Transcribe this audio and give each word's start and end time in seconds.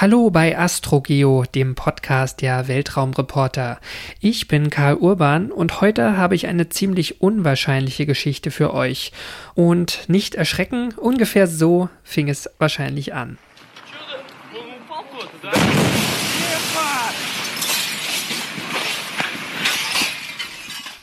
Hallo 0.00 0.30
bei 0.30 0.56
AstroGeo, 0.56 1.44
dem 1.56 1.74
Podcast 1.74 2.40
der 2.40 2.68
Weltraumreporter. 2.68 3.80
Ich 4.20 4.46
bin 4.46 4.70
Karl 4.70 4.94
Urban 4.94 5.50
und 5.50 5.80
heute 5.80 6.16
habe 6.16 6.36
ich 6.36 6.46
eine 6.46 6.68
ziemlich 6.68 7.20
unwahrscheinliche 7.20 8.06
Geschichte 8.06 8.52
für 8.52 8.72
euch. 8.72 9.10
Und 9.56 10.08
nicht 10.08 10.36
erschrecken, 10.36 10.94
ungefähr 10.96 11.48
so 11.48 11.88
fing 12.04 12.28
es 12.28 12.48
wahrscheinlich 12.60 13.12
an. 13.12 13.38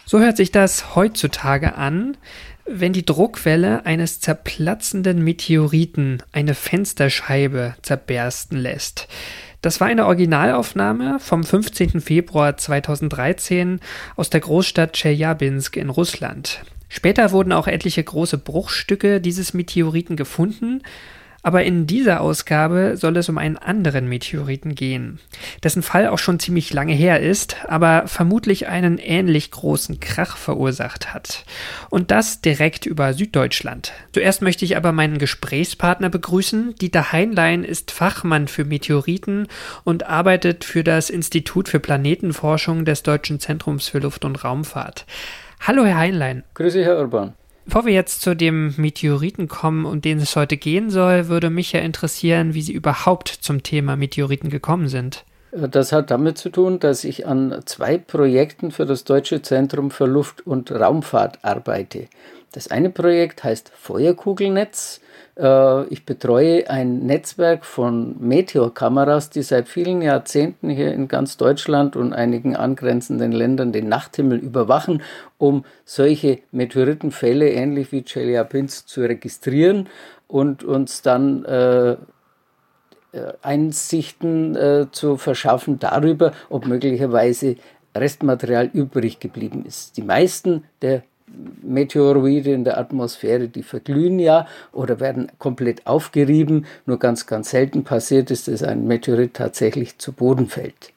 So 0.05 0.19
hört 0.21 0.37
sich 0.37 0.51
das 0.51 0.95
heutzutage 0.95 1.75
an, 1.75 2.15
wenn 2.65 2.93
die 2.93 3.05
Druckwelle 3.05 3.85
eines 3.85 4.19
zerplatzenden 4.19 5.23
Meteoriten 5.23 6.23
eine 6.31 6.55
Fensterscheibe 6.55 7.75
zerbersten 7.81 8.57
lässt. 8.57 9.07
Das 9.61 9.79
war 9.79 9.87
eine 9.87 10.05
Originalaufnahme 10.05 11.19
vom 11.19 11.43
15. 11.43 12.01
Februar 12.01 12.57
2013 12.57 13.79
aus 14.15 14.29
der 14.29 14.41
Großstadt 14.41 14.93
Tscheljabinsk 14.93 15.77
in 15.77 15.89
Russland. 15.89 16.61
Später 16.89 17.31
wurden 17.31 17.51
auch 17.51 17.67
etliche 17.67 18.03
große 18.03 18.37
Bruchstücke 18.37 19.21
dieses 19.21 19.53
Meteoriten 19.53 20.15
gefunden, 20.15 20.81
aber 21.45 21.63
in 21.63 21.85
dieser 21.85 22.21
Ausgabe 22.21 22.97
soll 22.97 23.17
es 23.17 23.29
um 23.29 23.37
einen 23.37 23.55
anderen 23.55 24.09
Meteoriten 24.09 24.73
gehen, 24.73 25.19
dessen 25.63 25.83
Fall 25.83 26.07
auch 26.07 26.17
schon 26.17 26.39
ziemlich 26.39 26.73
lange 26.73 26.93
her 26.93 27.19
ist, 27.19 27.57
aber 27.67 28.07
vermutlich 28.07 28.67
einen 28.67 28.97
ähnlich 28.97 29.51
großen 29.51 29.99
Krach 29.99 30.37
verursacht 30.37 31.13
hat. 31.13 31.45
Und 31.91 32.09
das 32.09 32.41
direkt 32.41 32.87
über 32.87 33.13
Süddeutschland. 33.13 33.93
Zuerst 34.11 34.41
möchte 34.41 34.65
ich 34.65 34.75
aber 34.75 34.91
meinen 34.91 35.19
Gesprächspartner 35.19 36.09
begrüßen. 36.09 36.73
Dieter 36.81 37.11
Heinlein 37.11 37.63
ist 37.63 37.91
Fachmann 37.91 38.47
für 38.47 38.65
Meteoriten 38.65 39.47
und 39.83 40.07
arbeitet 40.07 40.63
für 40.63 40.83
das 40.83 41.11
Institut 41.11 41.69
für 41.69 41.79
Planetenforschung 41.79 42.85
des 42.85 43.03
Deutschen 43.03 43.39
Zentrums 43.39 43.87
für 43.87 43.99
Luft- 43.99 44.25
und 44.25 44.43
Raumfahrt. 44.43 45.05
Hallo, 45.59 45.85
Herr 45.85 45.97
Heinlein. 45.97 46.43
Grüße, 46.55 46.83
Herr 46.83 46.97
Urban. 46.97 47.35
Bevor 47.65 47.85
wir 47.85 47.93
jetzt 47.93 48.21
zu 48.21 48.35
dem 48.35 48.75
Meteoriten 48.77 49.47
kommen, 49.47 49.85
um 49.85 49.99
den 49.99 50.19
es 50.19 50.35
heute 50.35 50.55
gehen 50.55 50.91
soll, 50.91 51.27
würde 51.27 51.49
mich 51.49 51.71
ja 51.71 51.79
interessieren, 51.79 52.53
wie 52.53 52.61
Sie 52.61 52.73
überhaupt 52.73 53.27
zum 53.27 53.63
Thema 53.63 53.95
Meteoriten 53.95 54.49
gekommen 54.49 54.87
sind. 54.87 55.25
Das 55.57 55.93
hat 55.93 56.11
damit 56.11 56.37
zu 56.37 56.49
tun, 56.49 56.79
dass 56.79 57.05
ich 57.05 57.27
an 57.27 57.61
zwei 57.63 57.97
Projekten 57.97 58.71
für 58.71 58.85
das 58.85 59.05
Deutsche 59.05 59.41
Zentrum 59.41 59.89
für 59.89 60.05
Luft- 60.05 60.45
und 60.45 60.69
Raumfahrt 60.69 61.39
arbeite. 61.43 62.07
Das 62.51 62.69
eine 62.69 62.89
Projekt 62.89 63.45
heißt 63.45 63.71
Feuerkugelnetz. 63.73 64.99
Äh, 65.37 65.85
ich 65.85 66.05
betreue 66.05 66.69
ein 66.69 67.05
Netzwerk 67.05 67.63
von 67.63 68.17
Meteorkameras, 68.19 69.29
die 69.29 69.43
seit 69.43 69.69
vielen 69.69 70.01
Jahrzehnten 70.01 70.69
hier 70.69 70.91
in 70.91 71.07
ganz 71.07 71.37
Deutschland 71.37 71.95
und 71.95 72.11
einigen 72.11 72.57
angrenzenden 72.57 73.31
Ländern 73.31 73.71
den 73.71 73.87
Nachthimmel 73.87 74.39
überwachen, 74.39 75.03
um 75.37 75.63
solche 75.85 76.39
Meteoritenfälle 76.51 77.49
ähnlich 77.49 77.93
wie 77.93 78.03
Chelyabinsk 78.03 78.89
zu 78.89 79.01
registrieren 79.01 79.87
und 80.27 80.65
uns 80.65 81.01
dann 81.01 81.45
äh, 81.45 81.95
Einsichten 83.41 84.55
äh, 84.55 84.87
zu 84.91 85.17
verschaffen 85.17 85.79
darüber, 85.79 86.33
ob 86.49 86.67
möglicherweise 86.67 87.55
Restmaterial 87.95 88.69
übrig 88.73 89.19
geblieben 89.19 89.65
ist. 89.65 89.97
Die 89.97 90.01
meisten 90.01 90.63
der 90.81 91.03
Meteoroide 91.63 92.53
in 92.53 92.63
der 92.63 92.77
Atmosphäre, 92.77 93.47
die 93.47 93.63
verglühen 93.63 94.19
ja 94.19 94.47
oder 94.71 94.99
werden 94.99 95.31
komplett 95.39 95.87
aufgerieben. 95.87 96.65
Nur 96.85 96.99
ganz, 96.99 97.25
ganz 97.25 97.49
selten 97.49 97.83
passiert 97.83 98.31
ist, 98.31 98.47
dass 98.47 98.63
ein 98.63 98.85
Meteorit 98.85 99.33
tatsächlich 99.33 99.97
zu 99.97 100.11
Boden 100.11 100.47
fällt. 100.47 100.93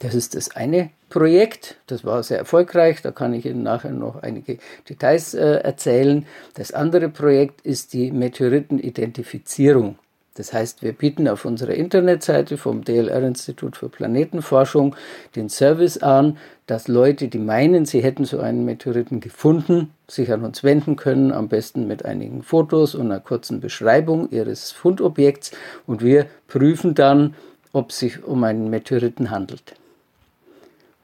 Das 0.00 0.14
ist 0.14 0.34
das 0.34 0.54
eine 0.54 0.90
Projekt, 1.08 1.76
das 1.86 2.04
war 2.04 2.22
sehr 2.22 2.38
erfolgreich, 2.38 3.00
da 3.00 3.12
kann 3.12 3.32
ich 3.32 3.46
Ihnen 3.46 3.62
nachher 3.62 3.92
noch 3.92 4.22
einige 4.22 4.58
Details 4.88 5.34
äh, 5.34 5.60
erzählen. 5.60 6.26
Das 6.54 6.72
andere 6.72 7.08
Projekt 7.08 7.62
ist 7.62 7.92
die 7.92 8.10
Meteoritenidentifizierung. 8.10 9.96
Das 10.36 10.52
heißt, 10.52 10.82
wir 10.82 10.92
bieten 10.92 11.28
auf 11.28 11.44
unserer 11.44 11.72
Internetseite 11.72 12.58
vom 12.58 12.84
DLR-Institut 12.84 13.76
für 13.76 13.88
Planetenforschung 13.88 14.94
den 15.34 15.48
Service 15.48 15.98
an, 15.98 16.36
dass 16.66 16.88
Leute, 16.88 17.28
die 17.28 17.38
meinen, 17.38 17.86
sie 17.86 18.02
hätten 18.02 18.24
so 18.24 18.38
einen 18.38 18.64
Meteoriten 18.64 19.20
gefunden, 19.20 19.92
sich 20.08 20.30
an 20.32 20.44
uns 20.44 20.62
wenden 20.62 20.96
können, 20.96 21.32
am 21.32 21.48
besten 21.48 21.86
mit 21.86 22.04
einigen 22.04 22.42
Fotos 22.42 22.94
und 22.94 23.06
einer 23.06 23.20
kurzen 23.20 23.60
Beschreibung 23.60 24.30
ihres 24.30 24.72
Fundobjekts 24.72 25.52
und 25.86 26.04
wir 26.04 26.26
prüfen 26.48 26.94
dann, 26.94 27.34
ob 27.72 27.90
es 27.90 27.98
sich 27.98 28.22
um 28.22 28.44
einen 28.44 28.68
Meteoriten 28.68 29.30
handelt. 29.30 29.74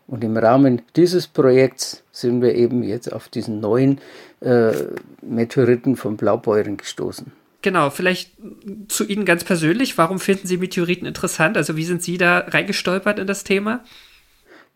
Und 0.06 0.22
im 0.24 0.36
Rahmen 0.36 0.82
dieses 0.94 1.26
Projekts 1.26 2.02
sind 2.12 2.42
wir 2.42 2.54
eben 2.54 2.82
jetzt 2.82 3.10
auf 3.10 3.30
diesen 3.30 3.60
neuen 3.60 3.98
äh, 4.40 4.72
Meteoriten 5.22 5.96
von 5.96 6.18
Blaubeuren 6.18 6.76
gestoßen. 6.76 7.32
Genau, 7.62 7.90
vielleicht 7.90 8.32
zu 8.88 9.06
Ihnen 9.06 9.24
ganz 9.24 9.44
persönlich. 9.44 9.96
Warum 9.96 10.18
finden 10.18 10.48
Sie 10.48 10.56
Meteoriten 10.56 11.06
interessant? 11.06 11.56
Also 11.56 11.76
wie 11.76 11.84
sind 11.84 12.02
Sie 12.02 12.18
da 12.18 12.38
reingestolpert 12.38 13.20
in 13.20 13.26
das 13.28 13.44
Thema? 13.44 13.84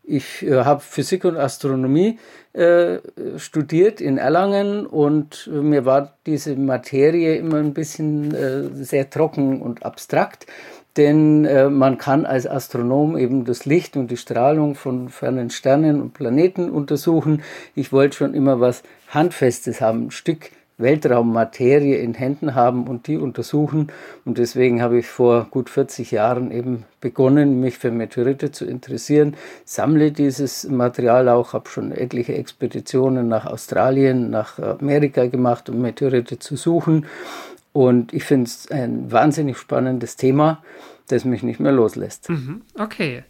Ich 0.04 0.44
äh, 0.44 0.62
habe 0.64 0.80
Physik 0.80 1.24
und 1.24 1.36
Astronomie 1.36 2.20
äh, 2.52 2.98
studiert 3.38 4.00
in 4.00 4.18
Erlangen 4.18 4.86
und 4.86 5.50
mir 5.52 5.84
war 5.84 6.16
diese 6.26 6.54
Materie 6.54 7.34
immer 7.34 7.56
ein 7.56 7.74
bisschen 7.74 8.32
äh, 8.32 8.68
sehr 8.72 9.10
trocken 9.10 9.60
und 9.60 9.84
abstrakt, 9.84 10.46
denn 10.96 11.44
äh, 11.44 11.68
man 11.68 11.98
kann 11.98 12.24
als 12.24 12.46
Astronom 12.46 13.18
eben 13.18 13.44
das 13.44 13.66
Licht 13.66 13.96
und 13.96 14.12
die 14.12 14.16
Strahlung 14.16 14.76
von 14.76 15.08
fernen 15.08 15.50
Sternen 15.50 16.00
und 16.00 16.14
Planeten 16.14 16.70
untersuchen. 16.70 17.42
Ich 17.74 17.92
wollte 17.92 18.16
schon 18.16 18.32
immer 18.32 18.60
was 18.60 18.84
Handfestes 19.08 19.80
haben, 19.80 20.06
ein 20.06 20.10
Stück 20.12 20.50
Weltraummaterie 20.78 21.94
in 21.94 22.14
Händen 22.14 22.54
haben 22.54 22.86
und 22.86 23.06
die 23.06 23.16
untersuchen. 23.16 23.90
Und 24.24 24.38
deswegen 24.38 24.82
habe 24.82 24.98
ich 24.98 25.06
vor 25.06 25.46
gut 25.50 25.70
40 25.70 26.10
Jahren 26.10 26.50
eben 26.50 26.84
begonnen, 27.00 27.60
mich 27.60 27.78
für 27.78 27.90
Meteorite 27.90 28.52
zu 28.52 28.66
interessieren, 28.66 29.36
sammle 29.64 30.12
dieses 30.12 30.68
Material 30.68 31.28
auch, 31.28 31.52
habe 31.54 31.68
schon 31.68 31.92
etliche 31.92 32.34
Expeditionen 32.34 33.28
nach 33.28 33.46
Australien, 33.46 34.30
nach 34.30 34.58
Amerika 34.58 35.26
gemacht, 35.26 35.70
um 35.70 35.80
Meteorite 35.80 36.38
zu 36.38 36.56
suchen. 36.56 37.06
Und 37.72 38.12
ich 38.12 38.24
finde 38.24 38.46
es 38.46 38.70
ein 38.70 39.10
wahnsinnig 39.12 39.58
spannendes 39.58 40.16
Thema 40.16 40.62
das 41.08 41.24
mich 41.24 41.42
nicht 41.42 41.60
mehr 41.60 41.72
loslässt. 41.72 42.28
Mhm, 42.28 42.62
okay. 42.74 43.22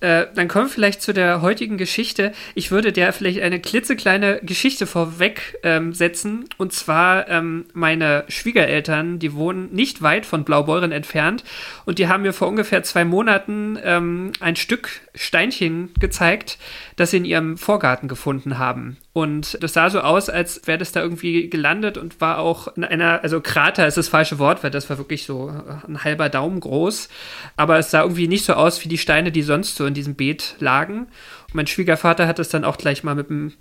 Äh, 0.00 0.26
dann 0.34 0.48
kommen 0.48 0.66
wir 0.66 0.70
vielleicht 0.70 1.02
zu 1.02 1.14
der 1.14 1.40
heutigen 1.40 1.78
Geschichte. 1.78 2.32
Ich 2.54 2.70
würde 2.70 2.92
dir 2.92 3.12
vielleicht 3.12 3.40
eine 3.42 3.60
klitzekleine 3.60 4.40
Geschichte 4.42 4.86
vorweg 4.86 5.58
ähm, 5.62 5.92
setzen. 5.92 6.46
Und 6.58 6.72
zwar 6.72 7.28
ähm, 7.28 7.66
meine 7.72 8.24
Schwiegereltern, 8.28 9.18
die 9.18 9.34
wohnen 9.34 9.72
nicht 9.72 10.02
weit 10.02 10.26
von 10.26 10.44
Blaubeuren 10.44 10.90
entfernt. 10.90 11.44
Und 11.84 11.98
die 11.98 12.08
haben 12.08 12.22
mir 12.22 12.32
vor 12.32 12.48
ungefähr 12.48 12.82
zwei 12.82 13.04
Monaten 13.04 13.78
ähm, 13.82 14.32
ein 14.40 14.56
Stück 14.56 14.90
Steinchen 15.14 15.90
gezeigt, 16.00 16.58
das 16.96 17.12
sie 17.12 17.18
in 17.18 17.24
ihrem 17.24 17.56
Vorgarten 17.56 18.08
gefunden 18.08 18.58
haben. 18.58 18.96
Und 19.14 19.62
das 19.62 19.74
sah 19.74 19.90
so 19.90 20.00
aus, 20.00 20.30
als 20.30 20.62
wäre 20.66 20.78
das 20.78 20.92
da 20.92 21.02
irgendwie 21.02 21.50
gelandet 21.50 21.98
und 21.98 22.20
war 22.22 22.38
auch 22.38 22.74
in 22.76 22.84
einer, 22.84 23.22
also 23.22 23.42
Krater 23.42 23.86
ist 23.86 23.98
das 23.98 24.08
falsche 24.08 24.38
Wort, 24.38 24.64
weil 24.64 24.70
das 24.70 24.88
war 24.88 24.96
wirklich 24.96 25.26
so 25.26 25.52
ein 25.86 26.02
halber 26.02 26.30
Daumen 26.30 26.60
groß. 26.60 27.10
Aber 27.56 27.78
es 27.78 27.90
sah 27.90 28.02
irgendwie 28.02 28.28
nicht 28.28 28.46
so 28.46 28.54
aus 28.54 28.82
wie 28.84 28.88
die 28.88 28.96
Steine, 28.96 29.30
die 29.30 29.42
sonst 29.42 29.76
so 29.76 29.84
in 29.84 29.92
diesem 29.92 30.14
Beet 30.14 30.56
lagen. 30.60 31.08
Und 31.48 31.54
mein 31.54 31.66
Schwiegervater 31.66 32.26
hat 32.26 32.38
es 32.38 32.48
dann 32.48 32.64
auch 32.64 32.78
gleich 32.78 33.04
mal 33.04 33.14
mit 33.14 33.28
dem 33.28 33.52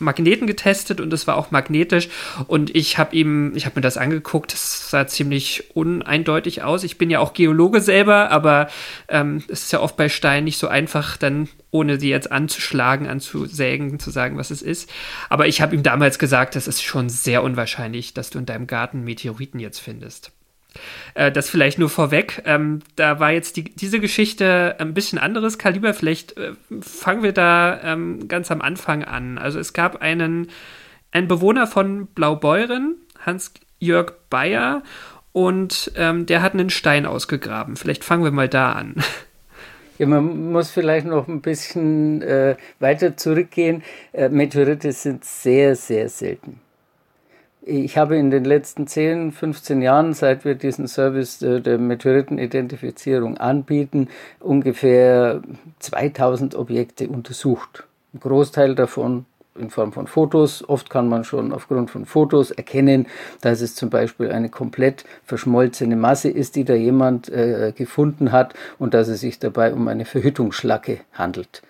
Magneten 0.00 0.46
getestet 0.46 1.00
und 1.00 1.12
es 1.12 1.26
war 1.26 1.36
auch 1.36 1.50
magnetisch 1.50 2.08
und 2.46 2.74
ich 2.74 2.98
habe 2.98 3.14
ihm, 3.14 3.52
ich 3.54 3.66
habe 3.66 3.76
mir 3.76 3.82
das 3.82 3.96
angeguckt, 3.96 4.52
es 4.52 4.90
sah 4.90 5.06
ziemlich 5.06 5.74
uneindeutig 5.74 6.62
aus. 6.62 6.84
Ich 6.84 6.98
bin 6.98 7.10
ja 7.10 7.20
auch 7.20 7.32
Geologe 7.32 7.80
selber, 7.80 8.30
aber 8.30 8.68
ähm, 9.08 9.42
es 9.48 9.64
ist 9.64 9.72
ja 9.72 9.80
oft 9.80 9.96
bei 9.96 10.08
Steinen 10.08 10.44
nicht 10.44 10.58
so 10.58 10.68
einfach, 10.68 11.16
dann 11.16 11.48
ohne 11.70 12.00
sie 12.00 12.08
jetzt 12.08 12.32
anzuschlagen, 12.32 13.06
anzusägen, 13.06 13.98
zu 13.98 14.10
sagen, 14.10 14.38
was 14.38 14.50
es 14.50 14.62
ist. 14.62 14.90
Aber 15.28 15.46
ich 15.46 15.60
habe 15.60 15.74
ihm 15.74 15.82
damals 15.82 16.18
gesagt, 16.18 16.56
das 16.56 16.66
ist 16.66 16.82
schon 16.82 17.08
sehr 17.08 17.42
unwahrscheinlich, 17.42 18.14
dass 18.14 18.30
du 18.30 18.38
in 18.38 18.46
deinem 18.46 18.66
Garten 18.66 19.04
Meteoriten 19.04 19.60
jetzt 19.60 19.78
findest. 19.78 20.32
Äh, 21.14 21.32
das 21.32 21.50
vielleicht 21.50 21.78
nur 21.78 21.90
vorweg. 21.90 22.42
Ähm, 22.44 22.80
da 22.96 23.20
war 23.20 23.32
jetzt 23.32 23.56
die, 23.56 23.64
diese 23.64 24.00
Geschichte 24.00 24.76
ein 24.78 24.94
bisschen 24.94 25.18
anderes 25.18 25.58
Kaliber. 25.58 25.94
Vielleicht 25.94 26.36
äh, 26.36 26.52
fangen 26.80 27.22
wir 27.22 27.32
da 27.32 27.80
ähm, 27.82 28.28
ganz 28.28 28.50
am 28.50 28.62
Anfang 28.62 29.04
an. 29.04 29.38
Also 29.38 29.58
es 29.58 29.72
gab 29.72 30.02
einen, 30.02 30.48
einen 31.12 31.28
Bewohner 31.28 31.66
von 31.66 32.06
Blaubeuren, 32.06 32.96
Hans-Jörg 33.24 34.12
Bayer, 34.30 34.82
und 35.32 35.92
ähm, 35.96 36.26
der 36.26 36.42
hat 36.42 36.54
einen 36.54 36.70
Stein 36.70 37.06
ausgegraben. 37.06 37.76
Vielleicht 37.76 38.02
fangen 38.02 38.24
wir 38.24 38.30
mal 38.30 38.48
da 38.48 38.72
an. 38.72 38.94
Ja, 39.98 40.06
man 40.06 40.52
muss 40.52 40.70
vielleicht 40.70 41.06
noch 41.06 41.26
ein 41.26 41.40
bisschen 41.40 42.22
äh, 42.22 42.56
weiter 42.78 43.16
zurückgehen. 43.16 43.82
Äh, 44.12 44.28
Meteorite 44.28 44.92
sind 44.92 45.24
sehr, 45.24 45.74
sehr 45.74 46.08
selten 46.08 46.60
Ich 47.70 47.98
habe 47.98 48.16
in 48.16 48.30
den 48.30 48.44
letzten 48.44 48.86
10, 48.86 49.30
15 49.30 49.82
Jahren, 49.82 50.14
seit 50.14 50.46
wir 50.46 50.54
diesen 50.54 50.88
Service 50.88 51.40
der 51.40 51.76
Meteoritenidentifizierung 51.76 53.36
anbieten, 53.36 54.08
ungefähr 54.40 55.42
2000 55.78 56.54
Objekte 56.54 57.08
untersucht. 57.08 57.84
Ein 58.14 58.20
Großteil 58.20 58.74
davon 58.74 59.26
in 59.54 59.68
Form 59.68 59.92
von 59.92 60.06
Fotos. 60.06 60.66
Oft 60.66 60.88
kann 60.88 61.10
man 61.10 61.24
schon 61.24 61.52
aufgrund 61.52 61.90
von 61.90 62.06
Fotos 62.06 62.50
erkennen, 62.50 63.06
dass 63.42 63.60
es 63.60 63.74
zum 63.74 63.90
Beispiel 63.90 64.32
eine 64.32 64.48
komplett 64.48 65.04
verschmolzene 65.24 65.96
Masse 65.96 66.30
ist, 66.30 66.56
die 66.56 66.64
da 66.64 66.72
jemand 66.72 67.28
äh, 67.28 67.74
gefunden 67.76 68.32
hat 68.32 68.54
und 68.78 68.94
dass 68.94 69.08
es 69.08 69.20
sich 69.20 69.40
dabei 69.40 69.74
um 69.74 69.88
eine 69.88 70.06
Verhütungsschlacke 70.06 71.00
handelt. 71.12 71.60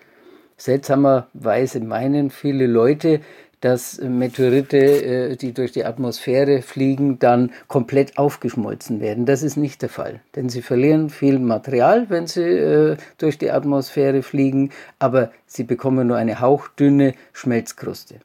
Seltsamerweise 0.55 1.81
meinen 1.81 2.29
viele 2.29 2.67
Leute, 2.67 3.19
dass 3.61 3.99
Meteorite, 4.01 4.77
äh, 4.77 5.35
die 5.35 5.53
durch 5.53 5.71
die 5.71 5.85
Atmosphäre 5.85 6.61
fliegen, 6.61 7.19
dann 7.19 7.51
komplett 7.67 8.17
aufgeschmolzen 8.17 9.01
werden. 9.01 9.25
Das 9.25 9.43
ist 9.43 9.57
nicht 9.57 9.81
der 9.81 9.89
Fall, 9.89 10.21
denn 10.35 10.49
sie 10.49 10.61
verlieren 10.61 11.09
viel 11.09 11.39
Material, 11.39 12.09
wenn 12.09 12.27
sie 12.27 12.41
äh, 12.41 12.97
durch 13.17 13.37
die 13.37 13.51
Atmosphäre 13.51 14.23
fliegen, 14.23 14.71
aber 14.99 15.31
sie 15.45 15.63
bekommen 15.63 16.07
nur 16.07 16.17
eine 16.17 16.39
hauchdünne 16.39 17.13
Schmelzkruste. 17.33 18.15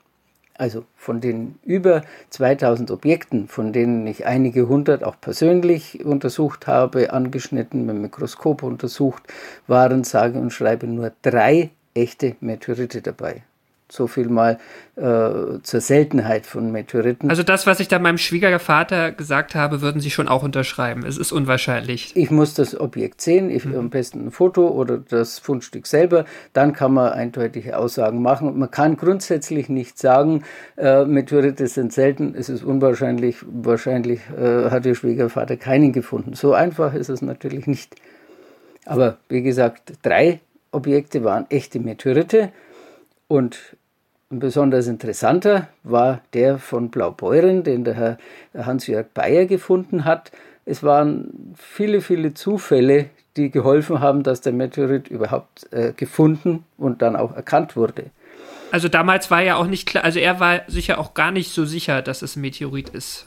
Also 0.57 0.85
von 0.97 1.21
den 1.21 1.57
über 1.65 2.03
2000 2.31 2.93
Objekten, 2.93 3.49
von 3.49 3.73
denen 3.73 4.07
ich 4.07 4.25
einige 4.25 4.69
hundert 4.69 5.03
auch 5.03 5.17
persönlich 5.21 6.05
untersucht 6.05 6.69
habe, 6.69 7.13
angeschnitten, 7.13 7.87
mit 7.87 7.97
dem 7.97 8.03
Mikroskop 8.03 8.63
untersucht, 8.63 9.25
waren 9.67 10.05
sage 10.05 10.39
und 10.39 10.53
schreibe 10.53 10.87
nur 10.87 11.11
drei 11.23 11.71
echte 11.93 12.37
Meteorite 12.41 13.03
dabei. 13.03 13.43
So 13.95 14.09
viel 14.09 14.29
mal 14.29 14.59
äh, 14.97 15.61
zur 15.63 15.81
Seltenheit 15.81 16.47
von 16.47 16.73
Meteoriten. 16.73 17.31
Also 17.31 17.45
das, 17.45 17.65
was 17.65 17.79
ich 17.79 17.87
da 17.87 18.01
meinem 18.01 18.19
Schwiegervater 18.19 19.13
gesagt 19.13 19.55
habe, 19.55 19.83
würden 19.83 20.01
Sie 20.01 20.11
schon 20.11 20.27
auch 20.27 20.43
unterschreiben. 20.43 21.05
Es 21.07 21.17
ist 21.17 21.31
unwahrscheinlich. 21.31 22.11
Ich 22.17 22.33
muss 22.33 22.55
das 22.55 22.79
Objekt 22.81 23.21
sehen, 23.21 23.51
ich, 23.51 23.65
mhm. 23.65 23.77
am 23.77 23.91
besten 23.91 24.27
ein 24.27 24.31
Foto 24.33 24.67
oder 24.67 24.99
das 24.99 25.39
Fundstück 25.39 25.87
selber. 25.87 26.25
Dann 26.53 26.73
kann 26.73 26.93
man 26.93 27.13
eindeutige 27.13 27.79
Aussagen 27.79 28.21
machen. 28.21 28.59
Man 28.59 28.69
kann 28.69 28.97
grundsätzlich 28.97 29.69
nicht 29.69 29.97
sagen, 29.97 30.43
äh, 30.77 31.05
Meteorite 31.05 31.69
sind 31.69 31.93
selten, 31.93 32.35
es 32.37 32.49
ist 32.49 32.65
unwahrscheinlich, 32.65 33.37
wahrscheinlich 33.47 34.23
äh, 34.37 34.71
hat 34.71 34.87
Ihr 34.87 34.97
Schwiegervater 34.97 35.57
keinen 35.57 35.93
gefunden. 35.93 36.35
So 36.35 36.53
einfach 36.53 36.95
ist 36.95 37.11
es 37.11 37.23
natürlich 37.23 37.69
nicht. 37.69 37.95
Aber 38.87 39.19
wie 39.29 39.43
gesagt, 39.43 39.93
drei 40.03 40.41
Objekte 40.73 41.23
waren 41.23 41.47
echte 41.49 41.79
Meteorite. 41.79 42.51
Und 43.27 43.74
ein 44.35 44.41
besonders 44.41 44.87
interessanter 44.87 45.69
war 45.83 46.21
der 46.33 46.59
von 46.59 46.91
Blaubeuren, 46.91 47.63
den 47.63 47.85
der 47.85 47.95
Herr 47.95 48.19
Hans-Jörg 48.55 49.07
Bayer 49.15 49.47
gefunden 49.47 50.05
hat. 50.05 50.33
Es 50.65 50.83
waren 50.83 51.55
viele, 51.57 52.01
viele 52.01 52.35
Zufälle, 52.35 53.11
die 53.37 53.51
geholfen 53.51 54.01
haben, 54.01 54.23
dass 54.23 54.41
der 54.41 54.53
Meteorit 54.53 55.09
überhaupt 55.09 55.73
äh, 55.73 55.93
gefunden 55.93 56.65
und 56.79 57.03
dann 57.03 57.17
auch 57.17 57.35
erkannt 57.35 57.77
wurde. 57.77 58.05
Also 58.71 58.89
damals 58.89 59.31
war 59.31 59.43
ja 59.43 59.57
auch 59.57 59.67
nicht 59.67 59.87
klar, 59.87 60.05
also 60.05 60.19
er 60.19 60.41
war 60.41 60.63
sicher 60.67 60.99
auch 60.99 61.15
gar 61.15 61.31
nicht 61.31 61.53
so 61.53 61.65
sicher, 61.65 62.03
dass 62.03 62.23
es 62.23 62.37
ein 62.37 62.41
Meteorit 62.41 62.89
ist. 62.89 63.27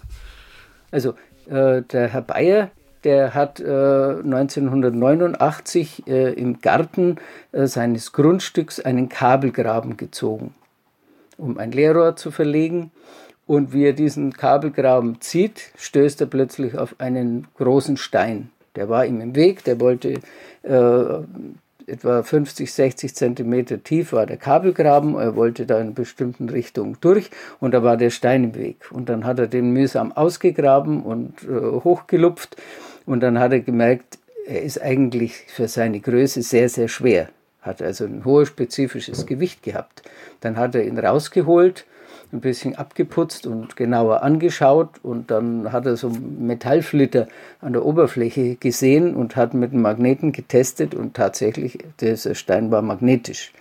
Also 0.92 1.14
äh, 1.50 1.84
der 1.84 2.10
Herr 2.10 2.22
Bayer, 2.22 2.70
der 3.04 3.34
hat 3.34 3.60
äh, 3.60 3.64
1989 3.64 6.08
äh, 6.08 6.34
im 6.34 6.60
Garten 6.60 7.18
äh, 7.52 7.68
seines 7.68 8.12
Grundstücks 8.12 8.80
einen 8.80 9.08
Kabelgraben 9.08 9.96
gezogen, 9.96 10.54
um 11.38 11.58
ein 11.58 11.72
Leerrohr 11.72 12.16
zu 12.16 12.32
verlegen. 12.32 12.92
Und 13.46 13.74
wie 13.74 13.86
er 13.86 13.94
diesen 13.94 14.34
Kabelgraben 14.34 15.22
zieht, 15.22 15.72
stößt 15.78 16.22
er 16.22 16.28
plötzlich 16.28 16.78
auf 16.78 16.96
einen 16.98 17.48
großen 17.58 17.98
Stein. 17.98 18.50
Der 18.76 18.90
war 18.90 19.06
ihm 19.06 19.22
im 19.22 19.36
Weg, 19.36 19.64
der 19.64 19.80
wollte 19.80 20.20
äh, 20.64 21.04
etwa 21.88 22.22
50, 22.22 22.72
60 22.72 23.16
Zentimeter 23.16 23.82
tief 23.82 24.12
war 24.12 24.26
der 24.26 24.38
Kabelgraben. 24.38 25.16
Er 25.16 25.36
wollte 25.36 25.66
da 25.66 25.76
in 25.78 25.88
einer 25.88 25.92
bestimmten 25.92 26.50
Richtung 26.50 26.98
durch 27.00 27.32
und 27.60 27.74
da 27.74 27.82
war 27.82 27.98
der 27.98 28.10
Stein 28.10 28.44
im 28.44 28.56
Weg. 28.56 28.92
Und 28.92 29.10
dann 29.10 29.26
hat 29.26 29.40
er 29.40 29.48
den 29.48 29.72
mühsam 29.72 30.12
ausgegraben 30.12 31.02
und 31.02 31.44
äh, 31.44 31.82
hochgelupft 31.84 32.58
und 33.06 33.22
dann 33.22 33.40
hat 33.40 33.54
er 33.54 33.62
gemerkt, 33.62 34.20
er 34.46 34.62
ist 34.62 34.82
eigentlich 34.82 35.34
für 35.48 35.68
seine 35.68 36.00
Größe 36.00 36.42
sehr, 36.42 36.70
sehr 36.70 36.88
schwer. 36.88 37.30
Hat 37.68 37.82
also 37.82 38.06
ein 38.06 38.26
hohes 38.26 38.48
spezifisches 38.48 39.26
Gewicht 39.26 39.62
gehabt. 39.62 40.02
Dann 40.42 40.58
hat 40.58 40.74
er 40.74 40.86
ihn 40.86 40.98
rausgeholt, 40.98 41.86
ein 42.34 42.42
bisschen 42.42 42.76
abgeputzt 42.76 43.48
und 43.48 43.76
genauer 43.76 44.24
angeschaut 44.24 44.90
und 45.04 45.32
dann 45.32 45.72
hat 45.72 45.86
er 45.86 45.96
so 45.96 46.10
Metallflitter 46.10 47.28
an 47.62 47.74
der 47.74 47.86
Oberfläche 47.86 48.56
gesehen 48.56 49.16
und 49.16 49.36
hat 49.36 49.54
mit 49.54 49.72
dem 49.72 49.82
Magneten 49.82 50.32
getestet 50.32 50.96
und 50.96 51.14
tatsächlich, 51.14 51.80
dieser 52.00 52.36
Stein 52.36 52.72
war 52.72 52.82
magnetisch. 52.82 53.54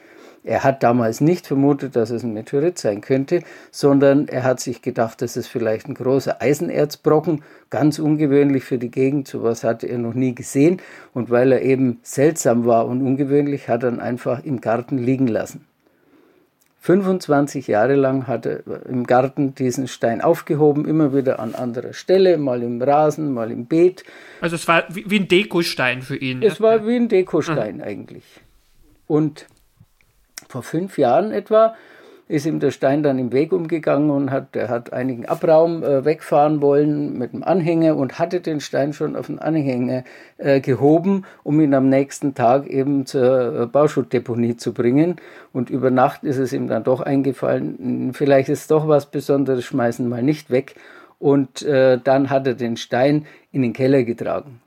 Er 0.47 0.63
hat 0.63 0.85
damals 0.85 1.21
nicht 1.21 1.49
vermutet, 1.49 1.97
dass 1.97 2.11
es 2.11 2.23
ein 2.23 2.33
Meteorit 2.33 2.79
sein 2.79 3.01
könnte, 3.01 3.43
sondern 3.73 4.29
er 4.29 4.45
hat 4.45 4.61
sich 4.61 4.81
gedacht, 4.81 5.21
dass 5.21 5.35
es 5.35 5.49
vielleicht 5.49 5.89
ein 5.89 5.95
großer 5.95 6.41
Eisenerzbrocken, 6.41 7.43
ganz 7.69 7.99
ungewöhnlich 7.99 8.63
für 8.63 8.79
die 8.79 8.93
Gegend, 8.93 9.27
sowas 9.27 9.65
hatte 9.65 9.89
er 9.89 9.99
noch 9.99 10.15
nie 10.15 10.37
gesehen 10.37 10.81
und 11.13 11.31
weil 11.31 11.51
er 11.51 11.63
eben 11.63 11.99
seltsam 12.05 12.65
war 12.65 12.87
und 12.87 13.03
ungewöhnlich, 13.03 13.69
hat 13.69 13.83
er 13.83 13.91
ihn 13.91 13.99
einfach 13.99 14.45
im 14.45 14.61
Garten 14.61 14.99
liegen 14.99 15.27
lassen. 15.27 15.67
25 16.79 17.67
Jahre 17.67 17.97
lang 17.97 18.29
hat 18.29 18.47
er 18.47 18.61
im 18.87 19.05
Garten 19.05 19.57
diesen 19.57 19.89
Stein 19.89 20.21
aufgehoben, 20.21 20.87
immer 20.87 21.13
wieder 21.13 21.41
an 21.41 21.57
anderer 21.57 21.93
Stelle, 21.93 22.39
mal 22.39 22.63
im 22.63 22.81
Rasen, 22.81 23.35
mal 23.35 23.51
im 23.51 23.67
Beet. 23.67 24.05
Also 24.41 24.55
es 24.55 24.69
war 24.69 24.85
wie 24.91 25.19
ein 25.19 25.27
Dekostein 25.27 26.03
für 26.03 26.17
ihn. 26.17 26.41
Es 26.41 26.61
war 26.61 26.87
wie 26.87 26.95
ein 26.95 27.09
Dekostein 27.09 27.81
ah. 27.81 27.85
eigentlich. 27.85 28.23
Und 29.09 29.47
vor 30.49 30.63
fünf 30.63 30.99
Jahren 30.99 31.33
etwa 31.33 31.75
ist 32.29 32.45
ihm 32.45 32.59
der 32.59 32.73
Stein 32.73 33.05
dann 33.05 33.19
im 33.19 33.33
Weg 33.33 33.53
umgegangen 33.53 34.11
und 34.11 34.33
hat, 34.33 34.57
er 34.57 34.69
hat 34.69 34.93
einigen 34.93 35.27
Abraum 35.27 35.85
äh, 35.85 36.05
wegfahren 36.05 36.61
wollen 36.61 37.17
mit 37.17 37.33
dem 37.33 37.45
Anhänger 37.45 37.97
und 37.97 38.19
hatte 38.19 38.41
den 38.41 38.61
Stein 38.61 38.93
schon 38.93 39.15
auf 39.15 39.27
den 39.27 39.39
Anhänger 39.39 40.03
äh, 40.39 40.61
gehoben, 40.61 41.25
um 41.45 41.61
ihn 41.61 41.73
am 41.73 41.89
nächsten 41.89 42.35
Tag 42.35 42.67
eben 42.67 43.07
zur 43.07 43.63
äh, 43.63 43.67
Bauschuttdeponie 43.67 44.57
zu 44.57 44.75
bringen. 44.75 45.17
Und 45.53 45.71
über 45.71 45.93
Nacht 45.93 46.25
ist 46.25 46.39
es 46.39 46.53
ihm 46.53 46.67
dann 46.67 46.83
doch 46.83 47.01
eingefallen, 47.01 47.79
hm, 47.79 48.15
vielleicht 48.15 48.49
ist 48.49 48.73
doch 48.73 48.89
was 48.89 49.07
Besonderes, 49.07 49.65
schmeißen 49.65 50.09
mal 50.09 50.23
nicht 50.23 50.51
weg. 50.51 50.75
Und 51.21 51.63
äh, 51.63 51.99
dann 52.03 52.29
hat 52.29 52.47
er 52.47 52.55
den 52.55 52.77
Stein 52.77 53.27
in 53.53 53.63
den 53.63 53.73
Keller 53.73 54.03
getragen 54.03 54.61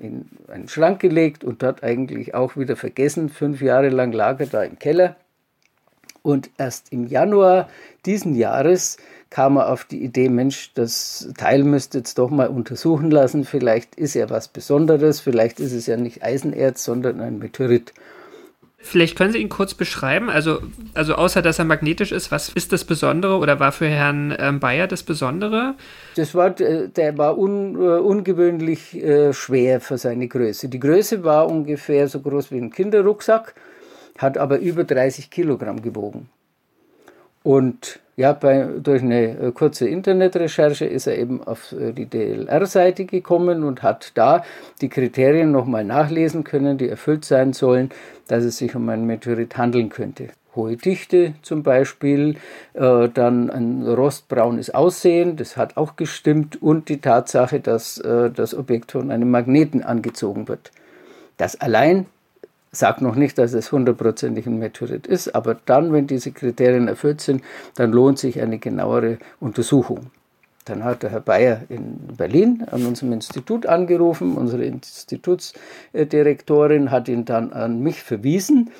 in 0.00 0.26
einen 0.48 0.68
Schrank 0.68 1.00
gelegt 1.00 1.44
und 1.44 1.62
dort 1.62 1.82
eigentlich 1.82 2.34
auch 2.34 2.56
wieder 2.56 2.76
vergessen. 2.76 3.28
Fünf 3.28 3.60
Jahre 3.60 3.88
lang 3.88 4.12
lag 4.12 4.40
er 4.40 4.46
da 4.46 4.62
im 4.62 4.78
Keller. 4.78 5.16
Und 6.22 6.50
erst 6.58 6.92
im 6.92 7.06
Januar 7.06 7.68
diesen 8.04 8.34
Jahres 8.34 8.98
kam 9.30 9.56
er 9.56 9.72
auf 9.72 9.84
die 9.84 10.02
Idee, 10.02 10.28
Mensch, 10.28 10.72
das 10.74 11.28
Teil 11.36 11.64
müsste 11.64 11.98
jetzt 11.98 12.18
doch 12.18 12.30
mal 12.30 12.48
untersuchen 12.48 13.10
lassen. 13.10 13.44
Vielleicht 13.44 13.94
ist 13.94 14.14
ja 14.14 14.30
was 14.30 14.48
Besonderes, 14.48 15.20
vielleicht 15.20 15.60
ist 15.60 15.72
es 15.72 15.86
ja 15.86 15.96
nicht 15.96 16.22
Eisenerz, 16.22 16.84
sondern 16.84 17.20
ein 17.20 17.38
Meteorit. 17.38 17.92
Vielleicht 18.80 19.16
können 19.16 19.32
Sie 19.32 19.38
ihn 19.38 19.48
kurz 19.48 19.74
beschreiben, 19.74 20.30
also, 20.30 20.60
also 20.94 21.16
außer 21.16 21.42
dass 21.42 21.58
er 21.58 21.64
magnetisch 21.64 22.12
ist, 22.12 22.30
was 22.30 22.48
ist 22.48 22.72
das 22.72 22.84
Besondere 22.84 23.38
oder 23.38 23.58
war 23.58 23.72
für 23.72 23.88
Herrn 23.88 24.34
ähm, 24.38 24.60
Bayer 24.60 24.86
das 24.86 25.02
Besondere? 25.02 25.74
Das 26.14 26.34
war, 26.34 26.58
äh, 26.60 26.88
der 26.88 27.18
war 27.18 27.36
un, 27.36 27.74
äh, 27.74 27.98
ungewöhnlich 27.98 28.94
äh, 28.94 29.32
schwer 29.32 29.80
für 29.80 29.98
seine 29.98 30.28
Größe. 30.28 30.68
Die 30.68 30.78
Größe 30.78 31.24
war 31.24 31.48
ungefähr 31.48 32.06
so 32.06 32.20
groß 32.20 32.52
wie 32.52 32.58
ein 32.58 32.70
Kinderrucksack, 32.70 33.54
hat 34.16 34.38
aber 34.38 34.58
über 34.60 34.84
30 34.84 35.28
Kilogramm 35.28 35.82
gewogen. 35.82 36.28
Und 37.42 38.00
ja, 38.16 38.32
bei, 38.32 38.66
durch 38.82 39.02
eine 39.02 39.38
äh, 39.38 39.52
kurze 39.52 39.88
Internetrecherche 39.88 40.84
ist 40.84 41.06
er 41.06 41.16
eben 41.16 41.42
auf 41.42 41.72
äh, 41.72 41.92
die 41.92 42.06
DLR-Seite 42.06 43.04
gekommen 43.04 43.62
und 43.62 43.84
hat 43.84 44.10
da 44.14 44.42
die 44.80 44.88
Kriterien 44.88 45.52
nochmal 45.52 45.84
nachlesen 45.84 46.42
können, 46.42 46.78
die 46.78 46.88
erfüllt 46.88 47.24
sein 47.24 47.52
sollen, 47.52 47.90
dass 48.26 48.42
es 48.42 48.58
sich 48.58 48.74
um 48.74 48.88
einen 48.88 49.06
Meteorit 49.06 49.56
handeln 49.56 49.88
könnte. 49.88 50.30
Hohe 50.56 50.76
Dichte 50.76 51.34
zum 51.42 51.62
Beispiel, 51.62 52.34
äh, 52.74 53.08
dann 53.08 53.50
ein 53.50 53.86
rostbraunes 53.86 54.70
Aussehen, 54.70 55.36
das 55.36 55.56
hat 55.56 55.76
auch 55.76 55.94
gestimmt, 55.94 56.60
und 56.60 56.88
die 56.88 57.00
Tatsache, 57.00 57.60
dass 57.60 57.98
äh, 57.98 58.32
das 58.32 58.52
Objekt 58.52 58.90
von 58.90 59.12
einem 59.12 59.30
Magneten 59.30 59.84
angezogen 59.84 60.48
wird. 60.48 60.72
Das 61.36 61.60
allein 61.60 62.06
sagt 62.72 63.02
noch 63.02 63.14
nicht, 63.14 63.38
dass 63.38 63.54
es 63.54 63.72
hundertprozentig 63.72 64.46
ein 64.46 64.58
Meteorit 64.58 65.06
ist, 65.06 65.34
aber 65.34 65.56
dann, 65.66 65.92
wenn 65.92 66.06
diese 66.06 66.32
Kriterien 66.32 66.88
erfüllt 66.88 67.20
sind, 67.20 67.42
dann 67.76 67.92
lohnt 67.92 68.18
sich 68.18 68.40
eine 68.40 68.58
genauere 68.58 69.18
Untersuchung. 69.40 70.06
Dann 70.64 70.82
hat 70.84 71.02
der 71.02 71.10
Herr 71.10 71.20
Bayer 71.20 71.62
in 71.70 71.98
Berlin 72.16 72.64
an 72.70 72.84
unserem 72.84 73.12
Institut 73.14 73.64
angerufen, 73.66 74.36
unsere 74.36 74.64
Institutsdirektorin 74.64 76.90
hat 76.90 77.08
ihn 77.08 77.24
dann 77.24 77.52
an 77.52 77.82
mich 77.82 78.02
verwiesen. 78.02 78.70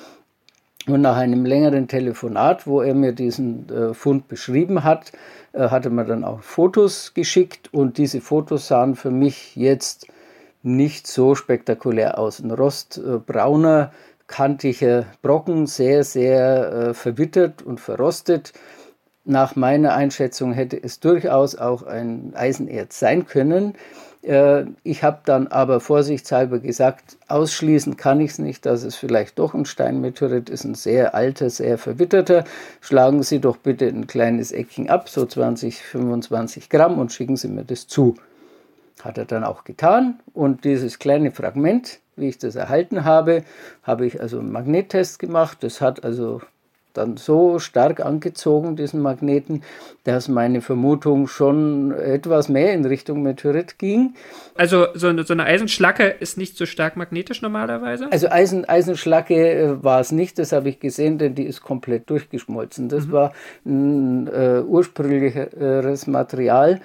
Und 0.87 1.01
nach 1.03 1.17
einem 1.17 1.45
längeren 1.45 1.89
Telefonat, 1.89 2.67
wo 2.67 2.81
er 2.81 2.95
mir 2.95 3.13
diesen 3.13 3.69
äh, 3.69 3.93
Fund 3.95 4.29
beschrieben 4.29 4.85
hat, 4.85 5.13
äh, 5.53 5.69
hatte 5.69 5.91
man 5.91 6.07
dann 6.07 6.25
auch 6.25 6.41
Fotos 6.41 7.13
geschickt. 7.13 7.69
Und 7.73 7.99
diese 7.99 8.23
Fotos 8.23 8.69
sahen 8.69 8.97
für 8.97 9.11
mich 9.11 9.55
jetzt 9.55 10.07
nicht 10.63 11.07
so 11.07 11.35
spektakulär 11.35 12.19
aus. 12.19 12.41
Ein 12.41 12.51
rostbrauner, 12.51 13.93
kantiger 14.27 15.07
Brocken, 15.23 15.67
sehr, 15.67 16.05
sehr 16.05 16.73
äh, 16.73 16.95
verwittert 16.95 17.63
und 17.63 17.81
verrostet. 17.81 18.53
Nach 19.25 19.57
meiner 19.57 19.95
Einschätzung 19.95 20.53
hätte 20.53 20.83
es 20.83 21.01
durchaus 21.01 21.57
auch 21.57 21.83
ein 21.83 22.33
Eisenerz 22.35 22.99
sein 22.99 23.27
können. 23.27 23.75
Äh, 24.23 24.65
ich 24.85 25.03
habe 25.03 25.21
dann 25.25 25.49
aber 25.49 25.81
vorsichtshalber 25.81 26.59
gesagt, 26.59 27.17
ausschließen 27.29 27.97
kann 27.97 28.21
ich 28.21 28.33
es 28.33 28.39
nicht, 28.39 28.67
dass 28.67 28.85
es 28.85 28.97
vielleicht 28.97 29.39
doch 29.39 29.55
ein 29.55 29.65
Steinmeteorit 29.65 30.51
ist, 30.51 30.65
ein 30.65 30.75
sehr 30.75 31.15
alter, 31.15 31.51
sehr 31.51 31.79
verwitterter. 31.79 32.45
Schlagen 32.81 33.23
Sie 33.23 33.41
doch 33.41 33.57
bitte 33.57 33.87
ein 33.87 34.07
kleines 34.07 34.53
Eckchen 34.53 34.89
ab, 34.89 35.09
so 35.09 35.25
20, 35.27 35.83
25 35.83 36.69
Gramm 36.69 36.99
und 36.99 37.13
schicken 37.13 37.37
Sie 37.37 37.49
mir 37.49 37.65
das 37.65 37.87
zu. 37.87 38.17
Hat 39.03 39.19
er 39.19 39.25
dann 39.25 39.45
auch 39.45 39.65
getan 39.65 40.19
und 40.35 40.65
dieses 40.65 40.99
kleine 40.99 41.31
Fragment, 41.31 42.01
wie 42.17 42.29
ich 42.29 42.39
das 42.39 42.57
erhalten 42.57 43.05
habe, 43.05 43.45
habe 43.83 44.07
ich 44.07 44.21
also 44.21 44.41
einen 44.41 44.51
Magnettest 44.51 45.19
gemacht. 45.19 45.59
Das 45.61 45.81
hat 45.81 46.05
also 46.05 46.41
dann 46.99 47.17
so 47.17 47.59
stark 47.59 48.05
angezogen, 48.05 48.77
diesen 48.77 49.01
Magneten, 49.01 49.63
dass 50.05 50.29
meine 50.29 50.61
Vermutung 50.61 51.29
schon 51.29 51.93
etwas 51.93 52.49
mehr 52.49 52.73
in 52.75 52.85
Richtung 52.85 53.23
Meteorit 53.23 53.79
ging. 53.79 54.15
Also 54.57 54.89
so 54.95 55.07
eine, 55.07 55.23
so 55.25 55.33
eine 55.33 55.45
Eisenschlacke 55.45 56.05
ist 56.05 56.37
nicht 56.37 56.57
so 56.57 56.67
stark 56.67 56.97
magnetisch 56.97 57.41
normalerweise? 57.41 58.11
Also 58.11 58.29
Eisen, 58.29 58.65
Eisenschlacke 58.65 59.35
äh, 59.35 59.85
war 59.85 60.01
es 60.01 60.13
nicht, 60.13 60.39
das 60.39 60.53
habe 60.53 60.69
ich 60.69 60.81
gesehen, 60.81 61.19
denn 61.19 61.35
die 61.35 61.45
ist 61.45 61.63
komplett 61.63 62.11
durchgeschmolzen. 62.11 62.89
Das 62.89 63.07
mhm. 63.07 63.13
war 63.13 63.33
ein 63.65 64.27
äh, 64.29 64.63
ursprünglicheres 64.67 66.07
Material. 66.07 66.81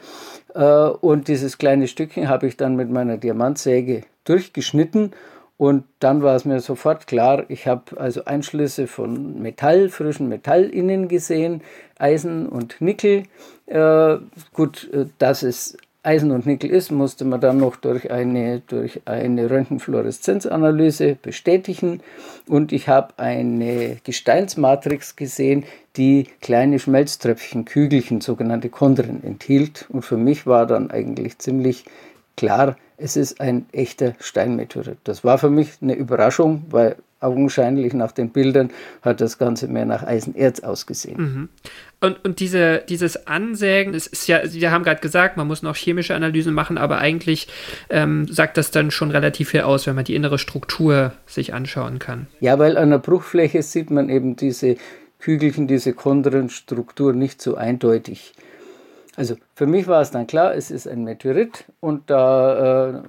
Äh, 0.54 0.64
und 0.64 1.28
dieses 1.28 1.58
kleine 1.58 1.88
Stückchen 1.88 2.30
habe 2.30 2.48
ich 2.48 2.58
dann 2.58 2.76
mit 2.76 2.90
meiner 2.90 3.18
Diamantsäge 3.18 4.04
durchgeschnitten 4.24 5.12
und 5.58 5.86
dann 6.00 6.24
war 6.24 6.36
es 6.36 6.46
mir 6.46 6.60
sofort 6.60 7.08
klar, 7.08 7.46
ich 7.50 7.68
habe 7.68 8.00
also 8.00 8.26
Einschlüsse 8.26 8.88
von 8.88 9.42
Metall, 9.42 9.90
frischen 9.90 10.28
Metall 10.28 10.66
innen 10.66 11.08
gesehen, 11.08 11.62
Eisen 11.98 12.50
und 12.50 12.82
Nickel. 12.82 13.24
Äh, 13.68 14.18
gut, 14.52 14.90
äh, 14.92 15.06
dass 15.20 15.44
es 15.44 15.78
Eisen 16.04 16.32
und 16.32 16.46
Nickel 16.46 16.70
ist, 16.70 16.92
musste 16.92 17.24
man 17.24 17.40
dann 17.40 17.58
noch 17.58 17.78
durch 17.78 18.12
eine, 18.12 18.62
durch 18.68 19.02
eine 19.06 19.50
Röntgenfluoreszenzanalyse 19.50 21.18
bestätigen. 21.22 22.02
Und 22.48 22.74
ich 22.74 22.90
habe 22.90 23.14
eine 23.18 23.98
Gesteinsmatrix 24.04 25.16
gesehen, 25.16 25.64
die 25.96 26.28
kleine 26.42 26.80
Schmelztröpfchen, 26.80 27.64
Kügelchen, 27.64 28.20
sogenannte 28.20 28.70
Chondren 28.70 29.24
enthielt. 29.24 29.86
Und 29.90 30.04
für 30.04 30.18
mich 30.18 30.46
war 30.46 30.66
dann 30.66 30.92
eigentlich 30.92 31.40
ziemlich 31.40 31.86
klar, 32.36 32.76
es 32.98 33.16
ist 33.16 33.40
ein 33.40 33.66
echter 33.72 34.14
Steinmeteorit. 34.20 34.98
Das 35.06 35.24
war 35.24 35.38
für 35.38 35.50
mich 35.50 35.72
eine 35.82 35.96
Überraschung, 35.96 36.64
weil 36.70 36.98
augenscheinlich 37.24 37.94
nach 37.94 38.12
den 38.12 38.30
Bildern 38.30 38.70
hat 39.02 39.22
das 39.22 39.38
Ganze 39.38 39.68
mehr 39.68 39.86
nach 39.86 40.04
Eisenerz 40.04 40.60
ausgesehen. 40.60 41.22
Mhm. 41.22 41.50
Und, 42.00 42.24
und 42.26 42.40
diese, 42.40 42.84
dieses 42.90 43.28
Ansägen, 43.28 43.94
es 43.94 44.08
ist 44.08 44.28
ja, 44.28 44.42
wir 44.44 44.72
haben 44.72 44.84
gerade 44.84 45.00
gesagt, 45.00 45.38
man 45.38 45.48
muss 45.48 45.64
noch 45.64 45.76
chemische 45.76 46.16
Analysen 46.16 46.54
machen, 46.54 46.78
aber 46.78 46.98
eigentlich 46.98 47.48
ähm, 47.90 48.28
sagt 48.28 48.58
das 48.58 48.72
dann 48.72 48.92
schon 48.92 49.12
relativ 49.12 49.50
viel 49.50 49.62
aus, 49.62 49.88
wenn 49.88 49.96
man 49.96 50.04
die 50.04 50.16
innere 50.16 50.38
Struktur 50.38 51.14
sich 51.26 51.54
anschauen 51.54 52.00
kann. 52.00 52.28
Ja, 52.42 52.60
weil 52.60 52.78
an 52.78 52.90
der 52.90 52.98
Bruchfläche 52.98 53.64
sieht 53.64 53.90
man 53.90 54.10
eben 54.10 54.36
diese 54.36 54.76
Kügelchen, 55.20 55.68
diese 55.68 55.94
Konrenstruktur 55.94 57.14
nicht 57.14 57.42
so 57.42 57.56
eindeutig. 57.56 58.34
Also 59.16 59.36
für 59.56 59.68
mich 59.68 59.88
war 59.88 60.02
es 60.02 60.12
dann 60.12 60.28
klar, 60.28 60.56
es 60.56 60.72
ist 60.72 60.88
ein 60.88 61.04
Meteorit 61.04 61.66
und 61.80 62.10
da 62.10 62.90
äh, 62.90 63.02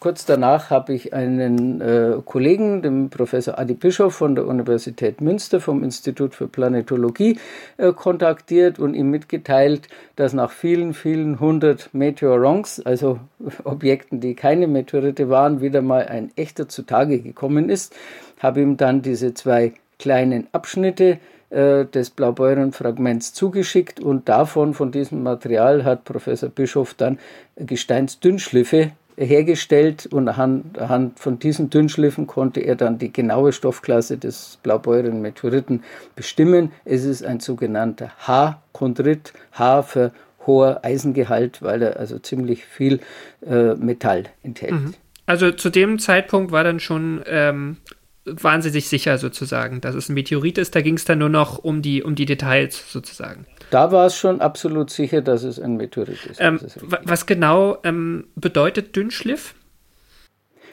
kurz 0.00 0.24
danach 0.24 0.70
habe 0.70 0.94
ich 0.94 1.12
einen 1.12 1.80
äh, 1.80 2.16
Kollegen, 2.24 2.82
den 2.82 3.10
Professor 3.10 3.58
Adi 3.58 3.74
Bischof 3.74 4.14
von 4.14 4.34
der 4.34 4.46
Universität 4.46 5.20
Münster 5.20 5.60
vom 5.60 5.84
Institut 5.84 6.34
für 6.34 6.48
Planetologie 6.48 7.38
äh, 7.76 7.92
kontaktiert 7.92 8.78
und 8.78 8.94
ihm 8.94 9.10
mitgeteilt, 9.10 9.88
dass 10.16 10.32
nach 10.32 10.50
vielen, 10.50 10.94
vielen 10.94 11.38
hundert 11.38 11.90
Meteorons, 11.92 12.80
also 12.84 13.20
Objekten, 13.64 14.20
die 14.20 14.34
keine 14.34 14.66
Meteorite 14.66 15.28
waren, 15.28 15.60
wieder 15.60 15.82
mal 15.82 16.06
ein 16.06 16.32
echter 16.34 16.68
zutage 16.68 17.20
gekommen 17.20 17.68
ist. 17.68 17.94
Habe 18.40 18.62
ihm 18.62 18.78
dann 18.78 19.02
diese 19.02 19.34
zwei 19.34 19.74
kleinen 19.98 20.48
Abschnitte 20.52 21.18
äh, 21.50 21.84
des 21.84 22.10
Blaubeuren-Fragments 22.10 23.34
zugeschickt 23.34 24.00
und 24.00 24.28
davon, 24.28 24.72
von 24.72 24.92
diesem 24.92 25.22
Material, 25.22 25.84
hat 25.84 26.04
Professor 26.04 26.48
Bischof 26.48 26.94
dann 26.94 27.18
Gesteinsdünnschliffe 27.56 28.92
hergestellt 29.24 30.06
und 30.06 30.28
anhand 30.28 31.18
von 31.18 31.38
diesen 31.38 31.70
Dünnschliffen 31.70 32.26
konnte 32.26 32.60
er 32.60 32.76
dann 32.76 32.98
die 32.98 33.12
genaue 33.12 33.52
Stoffklasse 33.52 34.16
des 34.16 34.58
Blaubeuren-Meteoriten 34.62 35.82
bestimmen. 36.16 36.72
Es 36.84 37.04
ist 37.04 37.24
ein 37.24 37.40
sogenannter 37.40 38.10
H-Chondrit, 38.26 39.32
H 39.52 39.82
für 39.82 40.12
hoher 40.46 40.80
Eisengehalt, 40.82 41.60
weil 41.62 41.82
er 41.82 41.98
also 41.98 42.18
ziemlich 42.18 42.64
viel 42.64 43.00
äh, 43.46 43.74
Metall 43.74 44.24
enthält. 44.42 44.72
Mhm. 44.72 44.94
Also 45.26 45.52
zu 45.52 45.70
dem 45.70 45.98
Zeitpunkt 45.98 46.50
war 46.50 46.64
dann 46.64 46.80
schon 46.80 47.22
ähm, 47.26 47.76
waren 48.24 48.62
sie 48.62 48.70
sich 48.70 48.88
sicher 48.88 49.18
sozusagen, 49.18 49.80
dass 49.80 49.94
es 49.94 50.08
ein 50.08 50.14
Meteorit 50.14 50.58
ist. 50.58 50.74
Da 50.74 50.82
ging 50.82 50.94
es 50.94 51.04
dann 51.04 51.18
nur 51.18 51.28
noch 51.28 51.58
um 51.58 51.82
die, 51.82 52.02
um 52.02 52.14
die 52.14 52.26
Details 52.26 52.92
sozusagen. 52.92 53.46
Da 53.70 53.92
war 53.92 54.06
es 54.06 54.16
schon 54.16 54.40
absolut 54.40 54.90
sicher, 54.90 55.22
dass 55.22 55.42
es 55.42 55.58
ein 55.58 55.76
Meteorit 55.76 56.26
ist. 56.26 56.40
Ähm, 56.40 56.60
was 57.04 57.26
genau 57.26 57.78
ähm, 57.84 58.26
bedeutet 58.34 58.96
Dünnschliff? 58.96 59.54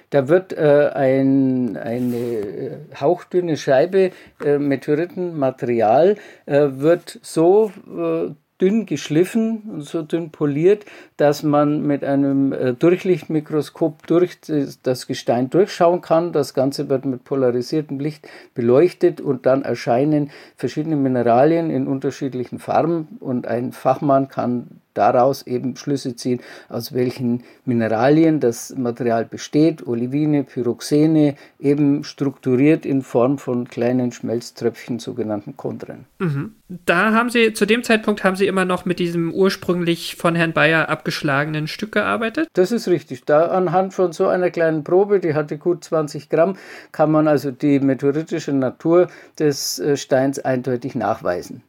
Da 0.10 0.30
wird 0.30 0.54
äh, 0.54 0.92
ein, 0.94 1.75
eine 1.75 2.16
äh, 2.16 2.77
hauchdünne 3.00 3.58
Scheibe 3.58 4.12
äh, 4.44 4.58
Meteoritenmaterial 4.58 6.16
äh, 6.46 6.68
wird 6.72 7.20
so 7.22 7.72
äh, 7.88 8.34
dünn 8.61 8.85
geschliffen 8.85 9.61
und 9.71 9.81
so 9.81 10.01
dünn 10.01 10.31
poliert, 10.31 10.85
dass 11.17 11.43
man 11.43 11.81
mit 11.81 12.03
einem 12.03 12.53
äh, 12.53 12.73
Durchlichtmikroskop 12.73 14.07
durch 14.07 14.37
das 14.83 15.07
Gestein 15.07 15.49
durchschauen 15.49 16.01
kann. 16.01 16.31
Das 16.31 16.53
Ganze 16.53 16.89
wird 16.89 17.05
mit 17.05 17.23
polarisiertem 17.23 17.99
Licht 17.99 18.27
beleuchtet 18.53 19.21
und 19.21 19.45
dann 19.45 19.63
erscheinen 19.63 20.31
verschiedene 20.55 20.95
Mineralien 20.95 21.69
in 21.69 21.87
unterschiedlichen 21.87 22.59
Farben 22.59 23.17
und 23.19 23.47
ein 23.47 23.71
Fachmann 23.71 24.27
kann 24.27 24.81
daraus 24.98 25.46
eben 25.46 25.75
Schlüsse 25.75 26.16
ziehen, 26.16 26.42
aus 26.70 26.94
welchen 26.94 27.44
Mineralien 27.66 28.39
das 28.39 28.75
Material 28.75 29.25
besteht, 29.25 29.86
Olivine, 29.86 30.44
Pyroxene, 30.44 31.36
eben 31.60 32.04
strukturiert 32.04 32.86
in 32.86 33.01
Form 33.01 33.38
von 33.38 33.68
kleinen 33.68 34.12
Schmelztröpfchen, 34.12 35.00
sogenannten 35.00 35.56
Chondren. 35.58 36.06
Mhm. 36.20 36.56
Da 36.86 37.13
haben 37.13 37.30
Sie, 37.30 37.54
zu 37.54 37.66
dem 37.66 37.84
Zeitpunkt 37.84 38.24
haben 38.24 38.36
Sie 38.36 38.48
immer 38.48 38.66
noch 38.66 38.84
mit 38.84 39.00
diesem 39.00 39.34
ursprünglich 39.34 40.16
von 40.18 40.36
Herrn 40.36 40.51
Bayer 40.51 40.89
abgeschlagenen 40.89 41.68
Stück 41.68 41.94
gearbeitet? 41.94 42.50
Das 42.54 42.72
ist 42.72 42.89
richtig. 42.89 43.24
Da 43.24 43.48
anhand 43.48 43.94
von 43.94 44.12
so 44.12 44.27
einer 44.27 44.50
kleinen 44.50 44.84
Probe, 44.84 45.20
die 45.20 45.34
hatte 45.34 45.58
gut 45.58 45.84
20 45.84 46.30
Gramm, 46.30 46.58
kann 46.92 47.12
man 47.12 47.27
also 47.27 47.51
die 47.51 47.80
meteoritische 47.80 48.51
Natur 48.51 49.08
des 49.39 49.80
äh, 49.80 49.96
Steins 49.96 50.39
eindeutig 50.39 50.96
nachweisen. 50.96 51.63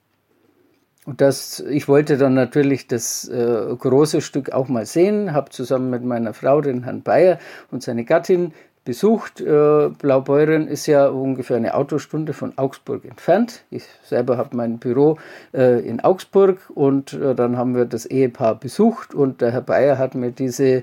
Und 1.09 1.23
das, 1.23 1.61
ich 1.61 1.89
wollte 1.89 2.19
dann 2.19 2.35
natürlich 2.35 2.87
das 2.87 3.27
äh, 3.29 3.75
große 3.79 4.21
Stück 4.21 4.53
auch 4.53 4.69
mal 4.69 4.85
sehen, 4.85 5.33
habe 5.33 5.49
zusammen 5.49 5.89
mit 5.89 6.05
meiner 6.05 6.35
Frau, 6.35 6.61
den 6.61 6.85
Herrn 6.85 7.01
Bayer 7.01 7.39
und 7.71 7.83
seine 7.83 8.05
Gattin 8.05 8.53
besucht. 8.85 9.41
Äh, 9.41 9.89
Blaubeuren 9.89 10.69
ist 10.69 10.87
ja 10.87 11.09
ungefähr 11.09 11.57
eine 11.57 11.73
Autostunde 11.73 12.35
von 12.35 12.59
Augsburg 12.59 13.07
entfernt. 13.07 13.65
Ich 13.71 13.85
selber 14.05 14.37
habe 14.37 14.55
mein 14.55 14.77
Büro 14.77 15.17
äh, 15.55 15.81
in 15.81 16.01
Augsburg 16.01 16.59
und 16.75 17.15
äh, 17.15 17.35
dann 17.35 17.57
haben 17.57 17.75
wir 17.75 17.87
das 17.87 18.05
Ehepaar 18.05 18.57
besucht 18.57 19.15
und 19.15 19.41
der 19.41 19.53
Herr 19.53 19.63
Bayer 19.63 19.97
hat 19.97 20.15
mir 20.15 20.31
diese 20.31 20.83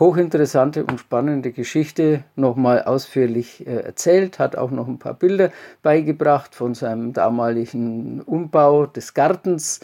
hochinteressante 0.00 0.84
und 0.84 0.98
spannende 0.98 1.52
Geschichte 1.52 2.24
nochmal 2.34 2.82
ausführlich 2.82 3.66
äh, 3.66 3.82
erzählt, 3.82 4.38
hat 4.38 4.56
auch 4.56 4.70
noch 4.70 4.88
ein 4.88 4.98
paar 4.98 5.14
Bilder 5.14 5.50
beigebracht 5.82 6.54
von 6.54 6.74
seinem 6.74 7.12
damaligen 7.12 8.22
Umbau 8.22 8.86
des 8.86 9.14
Gartens. 9.14 9.80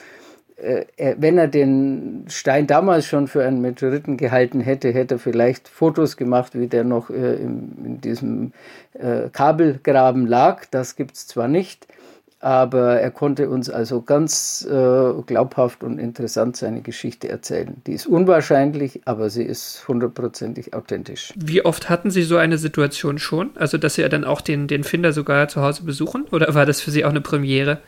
Äh, 0.57 0.87
wenn 1.19 1.37
er 1.37 1.49
den 1.49 2.25
Stein 2.29 2.67
damals 2.67 3.05
schon 3.05 3.29
für 3.29 3.45
einen 3.45 3.61
Meteoriten 3.61 4.17
gehalten 4.17 4.61
hätte, 4.61 4.91
hätte 4.91 5.17
er 5.17 5.19
vielleicht 5.19 5.69
Fotos 5.69 6.17
gemacht, 6.17 6.59
wie 6.59 6.67
der 6.67 6.85
noch 6.85 7.11
äh, 7.11 7.35
in, 7.35 7.77
in 7.85 8.01
diesem 8.01 8.53
äh, 8.95 9.29
Kabelgraben 9.31 10.27
lag. 10.27 10.65
Das 10.71 10.97
gibt 10.97 11.17
es 11.17 11.27
zwar 11.27 11.47
nicht, 11.47 11.87
aber 12.41 13.01
er 13.01 13.11
konnte 13.11 13.49
uns 13.49 13.71
also 13.71 14.03
ganz 14.03 14.67
äh, 14.71 15.13
glaubhaft 15.27 15.83
und 15.83 15.99
interessant 15.99 16.57
seine 16.57 16.83
Geschichte 16.83 17.29
erzählen. 17.29 17.83
Die 17.87 17.93
ist 17.93 18.07
unwahrscheinlich, 18.07 19.01
aber 19.05 19.31
sie 19.31 19.43
ist 19.43 19.87
hundertprozentig 19.89 20.75
authentisch. 20.75 21.33
Wie 21.37 21.65
oft 21.65 21.89
hatten 21.89 22.11
Sie 22.11 22.23
so 22.23 22.37
eine 22.37 22.59
Situation 22.59 23.19
schon? 23.19 23.51
Also, 23.57 23.79
dass 23.79 23.95
Sie 23.95 24.09
dann 24.09 24.25
auch 24.25 24.41
den, 24.41 24.69
den 24.69 24.85
Finder 24.85 25.13
sogar 25.13 25.49
zu 25.49 25.63
Hause 25.63 25.85
besuchen? 25.85 26.25
Oder 26.31 26.55
war 26.55 26.67
das 26.67 26.81
für 26.81 26.91
Sie 26.91 27.05
auch 27.05 27.11
eine 27.11 27.21
Premiere? 27.21 27.81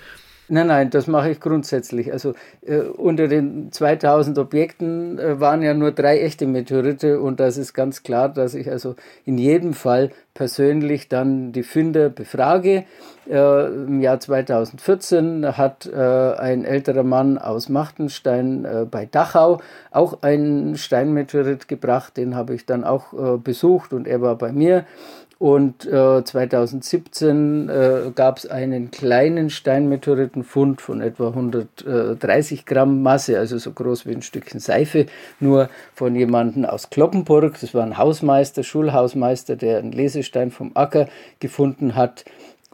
Nein, 0.50 0.68
nein, 0.68 0.88
das 0.88 1.06
mache 1.06 1.30
ich 1.30 1.40
grundsätzlich. 1.40 2.10
Also 2.10 2.32
äh, 2.62 2.78
unter 2.78 3.28
den 3.28 3.70
2000 3.70 4.38
Objekten 4.38 5.18
äh, 5.18 5.38
waren 5.40 5.60
ja 5.60 5.74
nur 5.74 5.92
drei 5.92 6.20
echte 6.20 6.46
Meteorite 6.46 7.20
und 7.20 7.38
das 7.38 7.58
ist 7.58 7.74
ganz 7.74 8.02
klar, 8.02 8.30
dass 8.30 8.54
ich 8.54 8.70
also 8.70 8.96
in 9.26 9.36
jedem 9.36 9.74
Fall 9.74 10.10
persönlich 10.32 11.10
dann 11.10 11.52
die 11.52 11.62
Finder 11.62 12.08
befrage. 12.08 12.84
Äh, 13.28 13.66
Im 13.66 14.00
Jahr 14.00 14.20
2014 14.20 15.58
hat 15.58 15.86
äh, 15.86 15.96
ein 15.96 16.64
älterer 16.64 17.02
Mann 17.02 17.36
aus 17.38 17.68
Machtenstein 17.68 18.64
äh, 18.64 18.86
bei 18.90 19.06
Dachau 19.06 19.60
auch 19.90 20.22
einen 20.22 20.76
Steinmeteorit 20.76 21.68
gebracht, 21.68 22.16
den 22.16 22.34
habe 22.34 22.54
ich 22.54 22.66
dann 22.66 22.84
auch 22.84 23.38
besucht 23.38 23.92
und 23.92 24.06
er 24.06 24.20
war 24.20 24.36
bei 24.36 24.52
mir. 24.52 24.84
Und 25.38 25.86
äh, 25.86 26.24
2017 26.24 27.68
äh, 27.68 28.10
gab 28.12 28.38
es 28.38 28.46
einen 28.46 28.90
kleinen 28.90 29.50
Steinmeteoritenfund 29.50 30.80
von 30.80 31.00
etwa 31.00 31.28
130 31.28 32.66
Gramm 32.66 33.02
Masse, 33.02 33.38
also 33.38 33.56
so 33.56 33.70
groß 33.70 34.04
wie 34.06 34.14
ein 34.14 34.22
Stückchen 34.22 34.58
Seife, 34.58 35.06
nur 35.38 35.68
von 35.94 36.16
jemandem 36.16 36.64
aus 36.64 36.90
Kloppenburg. 36.90 37.56
Das 37.60 37.72
war 37.72 37.84
ein 37.84 37.98
Hausmeister, 37.98 38.64
Schulhausmeister, 38.64 39.54
der 39.54 39.78
einen 39.78 39.92
Lesestein 39.92 40.50
vom 40.50 40.72
Acker 40.74 41.06
gefunden 41.38 41.94
hat. 41.94 42.24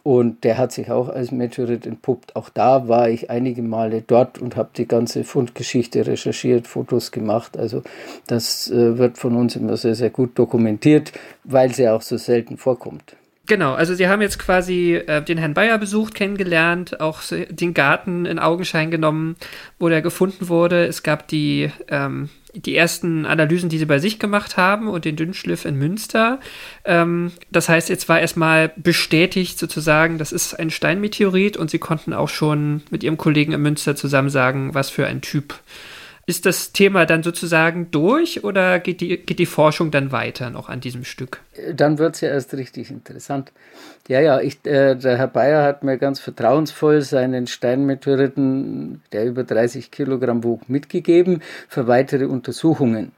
Und 0.04 0.44
der 0.44 0.58
hat 0.58 0.70
sich 0.70 0.90
auch 0.90 1.08
als 1.08 1.32
Meteorit 1.32 1.86
entpuppt. 1.86 2.36
Auch 2.36 2.50
da 2.50 2.88
war 2.88 3.08
ich 3.08 3.30
einige 3.30 3.62
Male 3.62 4.04
dort 4.06 4.38
und 4.38 4.54
habe 4.54 4.68
die 4.76 4.86
ganze 4.86 5.24
Fundgeschichte 5.24 6.06
recherchiert, 6.06 6.68
Fotos 6.68 7.10
gemacht. 7.10 7.56
Also 7.56 7.82
das 8.26 8.70
äh, 8.70 8.98
wird 8.98 9.16
von 9.16 9.34
uns 9.34 9.56
immer 9.56 9.78
sehr, 9.78 9.94
sehr 9.94 10.10
gut 10.10 10.38
dokumentiert, 10.38 11.12
weil 11.42 11.74
sie 11.74 11.88
auch 11.88 12.02
so 12.02 12.18
selten 12.18 12.58
vorkommt. 12.58 13.16
Genau, 13.46 13.74
also 13.74 13.94
Sie 13.94 14.08
haben 14.08 14.22
jetzt 14.22 14.38
quasi 14.38 14.94
äh, 14.94 15.22
den 15.22 15.36
Herrn 15.38 15.54
Bayer 15.54 15.78
besucht, 15.78 16.14
kennengelernt, 16.14 17.00
auch 17.00 17.20
den 17.30 17.74
Garten 17.74 18.24
in 18.26 18.38
Augenschein 18.38 18.90
genommen, 18.90 19.36
wo 19.78 19.88
der 19.88 20.00
gefunden 20.00 20.48
wurde. 20.48 20.86
Es 20.86 21.02
gab 21.02 21.28
die 21.28 21.70
ähm, 21.88 22.30
die 22.54 22.76
ersten 22.76 23.26
Analysen, 23.26 23.68
die 23.68 23.78
sie 23.78 23.86
bei 23.86 23.98
sich 23.98 24.18
gemacht 24.18 24.56
haben 24.56 24.88
und 24.88 25.04
den 25.04 25.16
Dünnschliff 25.16 25.64
in 25.64 25.76
Münster. 25.76 26.40
Ähm, 26.84 27.32
das 27.50 27.68
heißt, 27.68 27.88
jetzt 27.88 28.08
war 28.08 28.20
erstmal 28.20 28.72
bestätigt 28.76 29.58
sozusagen, 29.58 30.18
das 30.18 30.32
ist 30.32 30.54
ein 30.54 30.70
Steinmeteorit 30.70 31.56
und 31.56 31.70
sie 31.70 31.78
konnten 31.78 32.12
auch 32.12 32.28
schon 32.28 32.82
mit 32.90 33.02
ihrem 33.02 33.16
Kollegen 33.16 33.52
in 33.52 33.62
Münster 33.62 33.96
zusammen 33.96 34.30
sagen, 34.30 34.74
was 34.74 34.90
für 34.90 35.06
ein 35.06 35.20
Typ. 35.20 35.54
Ist 36.26 36.46
das 36.46 36.72
Thema 36.72 37.04
dann 37.04 37.22
sozusagen 37.22 37.90
durch 37.90 38.44
oder 38.44 38.78
geht 38.78 39.02
die, 39.02 39.18
geht 39.18 39.38
die 39.38 39.46
Forschung 39.46 39.90
dann 39.90 40.10
weiter 40.10 40.48
noch 40.48 40.70
an 40.70 40.80
diesem 40.80 41.04
Stück? 41.04 41.40
Dann 41.74 41.98
wird 41.98 42.14
es 42.14 42.22
ja 42.22 42.30
erst 42.30 42.54
richtig 42.54 42.90
interessant. 42.90 43.52
Ja, 44.08 44.20
ja, 44.20 44.40
ich, 44.40 44.64
äh, 44.64 44.94
der 44.94 45.18
Herr 45.18 45.28
Bayer 45.28 45.62
hat 45.64 45.84
mir 45.84 45.98
ganz 45.98 46.20
vertrauensvoll 46.20 47.02
seinen 47.02 47.46
Steinmeteoriten, 47.46 49.02
der 49.12 49.26
über 49.26 49.44
30 49.44 49.90
Kilogramm 49.90 50.44
wog, 50.44 50.68
mitgegeben 50.68 51.42
für 51.68 51.86
weitere 51.88 52.24
Untersuchungen. 52.24 53.12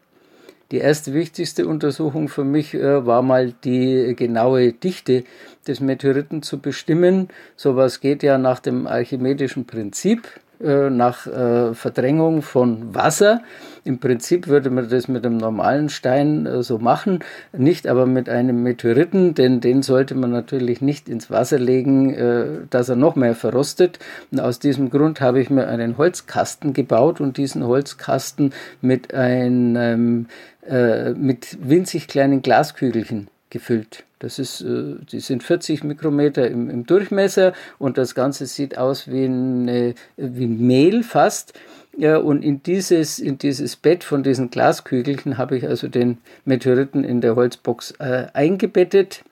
Die 0.73 0.79
erste 0.79 1.15
wichtigste 1.15 1.69
Untersuchung 1.69 2.29
für 2.29 2.43
mich 2.43 2.75
äh, 2.75 3.07
war 3.07 3.23
mal 3.23 3.53
die 3.53 4.15
genaue 4.17 4.73
Dichte 4.73 5.23
des 5.69 5.79
Meteoriten 5.79 6.43
zu 6.43 6.59
bestimmen. 6.59 7.29
Sowas 7.55 8.01
geht 8.01 8.25
ja 8.25 8.37
nach 8.37 8.59
dem 8.59 8.89
archimedischen 8.89 9.65
Prinzip. 9.65 10.27
Äh, 10.59 10.89
nach 10.89 11.27
äh, 11.27 11.75
Verdrängung 11.75 12.41
von 12.41 12.95
Wasser. 12.95 13.43
Im 13.85 13.99
Prinzip 13.99 14.49
würde 14.49 14.71
man 14.71 14.89
das 14.89 15.07
mit 15.07 15.27
einem 15.27 15.37
normalen 15.37 15.91
Stein 15.91 16.47
äh, 16.47 16.63
so 16.63 16.79
machen, 16.79 17.19
nicht 17.53 17.87
aber 17.87 18.07
mit 18.07 18.31
einem 18.31 18.63
Meteoriten, 18.63 19.35
denn 19.35 19.61
den 19.61 19.83
sollte 19.83 20.15
man 20.15 20.31
natürlich 20.31 20.81
nicht 20.81 21.11
ins 21.11 21.31
Wasser 21.31 21.59
legen, 21.59 22.15
äh, 22.15 22.47
dass 22.71 22.89
er 22.89 22.97
noch 22.97 23.17
mehr 23.17 23.35
verrostet. 23.35 23.99
Und 24.31 24.41
aus 24.41 24.59
diesem 24.59 24.89
Grund 24.89 25.21
habe 25.21 25.43
ich 25.43 25.51
mir 25.51 25.69
einen 25.69 25.99
Holzkasten 25.99 26.73
gebaut 26.73 27.21
und 27.21 27.37
diesen 27.37 27.67
Holzkasten 27.67 28.55
mit 28.81 29.13
einem 29.13 30.27
äh, 30.67 31.11
mit 31.11 31.59
winzig 31.61 32.09
kleinen 32.09 32.41
Glaskügelchen 32.41 33.29
gefüllt. 33.51 34.06
Das 34.19 34.39
ist, 34.39 34.63
äh, 34.63 34.97
die 35.11 35.21
sind 35.21 35.43
40 35.43 35.85
Mikrometer 35.85 36.49
im, 36.49 36.71
im, 36.71 36.87
Durchmesser 36.87 37.53
und 37.79 37.99
das 37.99 38.15
Ganze 38.15 38.47
sieht 38.47 38.79
aus 38.79 39.09
wie, 39.09 39.25
eine, 39.25 39.95
wie 40.17 40.47
Mehl 40.47 41.02
fast. 41.02 41.52
Ja, 41.97 42.19
und 42.19 42.43
in 42.43 42.63
dieses, 42.63 43.19
in 43.19 43.39
dieses 43.39 43.76
Bett 43.76 44.05
von 44.05 44.23
diesen 44.23 44.50
Glaskügelchen 44.50 45.39
habe 45.39 45.57
ich 45.57 45.67
also 45.67 45.89
den 45.89 46.19
Meteoriten 46.45 47.05
in 47.05 47.21
der 47.21 47.37
Holzbox 47.37 47.93
äh, 47.99 48.26
eingebettet 48.35 49.23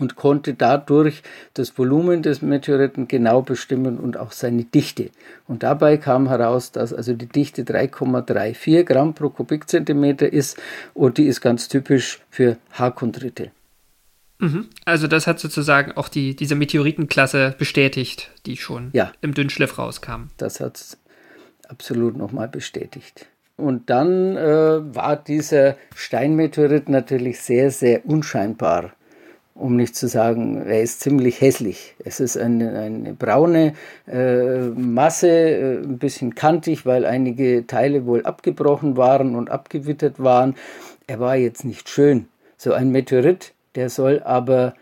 und 0.00 0.16
konnte 0.16 0.54
dadurch 0.54 1.22
das 1.54 1.76
Volumen 1.78 2.22
des 2.22 2.42
Meteoriten 2.42 3.06
genau 3.08 3.42
bestimmen 3.42 3.98
und 3.98 4.16
auch 4.16 4.32
seine 4.32 4.64
Dichte. 4.64 5.10
Und 5.46 5.62
dabei 5.62 5.96
kam 5.98 6.28
heraus, 6.28 6.72
dass 6.72 6.92
also 6.92 7.12
die 7.12 7.26
Dichte 7.26 7.62
3,34 7.62 8.84
Gramm 8.84 9.14
pro 9.14 9.28
Kubikzentimeter 9.28 10.32
ist 10.32 10.58
und 10.94 11.18
die 11.18 11.26
ist 11.26 11.40
ganz 11.40 11.68
typisch 11.68 12.20
für 12.30 12.56
Haarkondrite. 12.72 13.50
Mhm. 14.38 14.68
Also 14.84 15.06
das 15.06 15.26
hat 15.26 15.38
sozusagen 15.38 15.92
auch 15.92 16.08
die, 16.08 16.36
diese 16.36 16.54
Meteoritenklasse 16.54 17.54
bestätigt, 17.58 18.30
die 18.46 18.56
schon 18.56 18.90
ja. 18.92 19.12
im 19.20 19.34
Dünnschliff 19.34 19.78
rauskam. 19.78 20.28
Das 20.36 20.60
hat 20.60 20.76
es 20.76 20.98
absolut 21.68 22.16
nochmal 22.16 22.48
bestätigt. 22.48 23.26
Und 23.56 23.88
dann 23.88 24.36
äh, 24.36 24.94
war 24.94 25.16
dieser 25.16 25.76
Steinmeteorit 25.94 26.88
natürlich 26.88 27.40
sehr, 27.40 27.70
sehr 27.70 28.04
unscheinbar 28.04 28.92
um 29.54 29.76
nicht 29.76 29.94
zu 29.94 30.08
sagen, 30.08 30.66
er 30.66 30.82
ist 30.82 31.00
ziemlich 31.00 31.40
hässlich. 31.40 31.94
Es 32.04 32.18
ist 32.18 32.36
eine, 32.36 32.76
eine 32.78 33.14
braune 33.14 33.74
äh, 34.06 34.68
Masse, 34.70 35.28
äh, 35.28 35.76
ein 35.78 35.98
bisschen 35.98 36.34
kantig, 36.34 36.84
weil 36.86 37.06
einige 37.06 37.66
Teile 37.66 38.04
wohl 38.04 38.24
abgebrochen 38.24 38.96
waren 38.96 39.36
und 39.36 39.50
abgewittert 39.50 40.22
waren. 40.22 40.56
Er 41.06 41.20
war 41.20 41.36
jetzt 41.36 41.64
nicht 41.64 41.88
schön. 41.88 42.26
So 42.56 42.72
ein 42.72 42.90
Meteorit, 42.90 43.52
der 43.74 43.90
soll 43.90 44.22
aber 44.22 44.74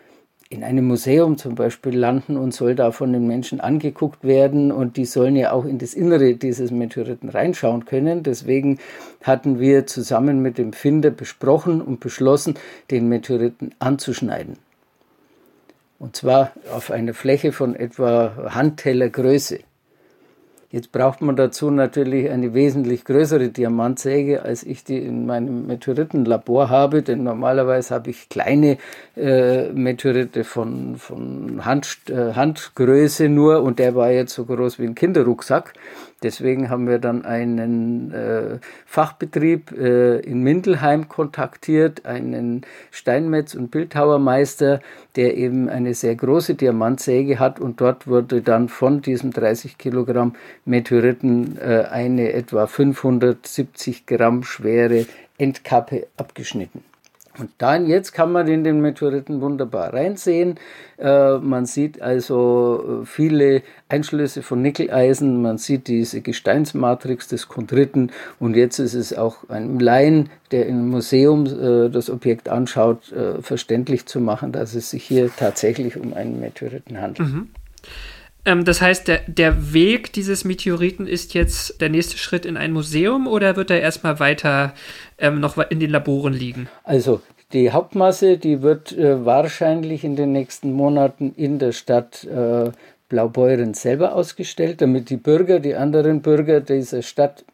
in 0.53 0.63
einem 0.65 0.87
Museum 0.87 1.39
zum 1.39 1.55
Beispiel 1.55 1.97
landen 1.97 2.37
und 2.37 2.53
soll 2.53 2.75
da 2.75 2.93
von 2.93 3.13
den 3.13 3.27
Menschen 3.27 3.61
angeguckt 3.61 4.23
werden 4.23 4.71
und 4.71 4.99
die 4.99 5.07
sollen 5.07 5.35
ja 5.35 5.53
auch 5.53 5.65
in 5.65 5.79
das 5.79 5.95
Innere 5.95 6.35
dieses 6.35 6.71
Meteoriten 6.71 7.31
reinschauen 7.31 7.87
können. 7.87 8.23
Deswegen 8.23 8.79
hatten 9.23 9.59
wir 9.59 9.87
zusammen 9.87 10.43
mit 10.43 10.59
dem 10.59 10.75
Finder 10.75 11.11
besprochen 11.11 11.81
und 11.81 12.01
beschlossen, 12.01 12.55
den 12.91 13.09
Meteoriten 13.09 13.75
anzuschneiden. 13.79 14.59
Und 15.99 16.17
zwar 16.17 16.53
auf 16.71 16.91
einer 16.91 17.15
Fläche 17.15 17.53
von 17.53 17.75
etwa 17.75 18.51
Handtellergröße. 18.51 19.61
Jetzt 20.73 20.91
braucht 20.91 21.21
man 21.21 21.37
dazu 21.37 21.71
natürlich 21.71 22.31
eine 22.31 22.55
wesentlich 22.55 23.05
größere 23.05 23.51
Diamantsäge, 23.51 24.43
als 24.43 24.63
ich 24.63 24.85
die 24.85 24.97
in 24.97 25.27
meinem 25.27 25.67
Meteoritenlabor 25.67 26.71
habe, 26.71 27.03
denn 27.03 27.23
normalerweise 27.23 27.95
habe 27.95 28.09
ich 28.09 28.31
kleine 28.31 28.79
äh, 29.15 29.69
Meteorite 29.69 30.45
von, 30.45 30.97
von 30.97 31.67
Hand, 31.67 31.99
äh, 32.09 32.33
Handgröße 32.33 33.29
nur 33.29 33.63
und 33.63 33.79
der 33.79 33.95
war 33.95 34.13
jetzt 34.13 34.33
so 34.33 34.47
groß 34.47 34.79
wie 34.79 34.87
ein 34.87 34.95
Kinderrucksack. 34.95 35.75
Deswegen 36.23 36.71
haben 36.71 36.87
wir 36.87 36.99
dann 36.99 37.25
einen 37.25 38.13
äh, 38.13 38.59
Fachbetrieb 38.87 39.73
äh, 39.73 40.19
in 40.21 40.43
Mindelheim 40.43 41.09
kontaktiert, 41.09 42.07
einen 42.07 42.63
Steinmetz- 42.91 43.55
und 43.55 43.71
Bildhauermeister, 43.71 44.81
der 45.17 45.37
eben 45.37 45.69
eine 45.69 45.95
sehr 45.95 46.15
große 46.15 46.55
Diamantsäge 46.55 47.39
hat 47.39 47.61
und 47.61 47.81
dort 47.81 48.07
wurde 48.07 48.43
dann 48.43 48.69
von 48.69 49.03
diesem 49.03 49.33
30 49.33 49.79
Kilogramm 49.79 50.35
Meteoriten 50.65 51.59
äh, 51.59 51.85
eine 51.91 52.33
etwa 52.33 52.67
570 52.67 54.07
Gramm 54.07 54.43
schwere 54.45 55.07
Endkappe 55.39 56.07
abgeschnitten. 56.17 56.92
Und 57.38 57.51
dann 57.59 57.87
jetzt 57.87 58.12
kann 58.12 58.31
man 58.31 58.47
in 58.47 58.62
den 58.62 58.81
Meteoriten 58.81 59.40
wunderbar 59.40 59.95
reinsehen. 59.95 60.59
Äh, 60.99 61.38
man 61.38 61.64
sieht 61.64 62.03
also 62.03 63.03
äh, 63.03 63.07
viele 63.07 63.62
Einschlüsse 63.88 64.42
von 64.42 64.61
Nickeleisen, 64.61 65.40
man 65.40 65.59
sieht 65.59 65.88
diese 65.88 66.21
Gesteinsmatrix 66.21 67.29
des 67.29 67.49
Chondriten 67.49 68.12
und 68.38 68.55
jetzt 68.55 68.79
ist 68.79 68.95
es 68.95 69.16
auch 69.16 69.49
einem 69.49 69.81
Laien, 69.81 70.31
der 70.51 70.66
im 70.66 70.88
Museum 70.88 71.47
äh, 71.47 71.88
das 71.90 72.11
Objekt 72.11 72.49
anschaut, 72.49 73.11
äh, 73.12 73.40
verständlich 73.40 74.07
zu 74.07 74.21
machen, 74.21 74.53
dass 74.53 74.75
es 74.75 74.90
sich 74.90 75.05
hier 75.05 75.31
tatsächlich 75.35 75.97
um 75.97 76.12
einen 76.12 76.38
Meteoriten 76.38 77.01
handelt. 77.01 77.29
Mhm. 77.29 77.49
Ähm, 78.45 78.64
das 78.64 78.81
heißt, 78.81 79.09
der, 79.09 79.21
der 79.27 79.73
Weg 79.73 80.12
dieses 80.12 80.45
Meteoriten 80.45 81.07
ist 81.07 81.35
jetzt 81.35 81.81
der 81.81 81.88
nächste 81.88 82.18
Schritt 82.18 82.45
in 82.45 82.57
ein 82.57 82.73
Museum 82.73 83.27
oder 83.27 83.57
wird 83.57 83.71
er 83.71 83.81
erstmal 83.81 84.18
weiter 84.18 84.75
ähm, 85.23 85.41
noch 85.41 85.57
in 85.57 85.81
den 85.81 85.91
Laboren 85.91 86.35
liegen? 86.35 86.69
Also 86.85 87.23
die 87.53 87.71
Hauptmasse, 87.71 88.39
die 88.39 88.63
wird 88.63 88.93
äh, 88.93 89.25
wahrscheinlich 89.25 90.05
in 90.05 90.17
den 90.17 90.33
nächsten 90.33 90.73
Monaten 90.73 91.33
in 91.37 91.59
der 91.59 91.73
Stadt 91.73 92.25
äh, 92.25 92.71
Blaubeuren 93.09 93.75
selber 93.75 94.15
ausgestellt, 94.15 94.81
damit 94.81 95.11
die 95.11 95.19
Bürger, 95.19 95.61
die 95.61 95.75
anderen 95.75 96.23
Bürger 96.23 96.61
dieser 96.61 97.03
Stadt 97.03 97.45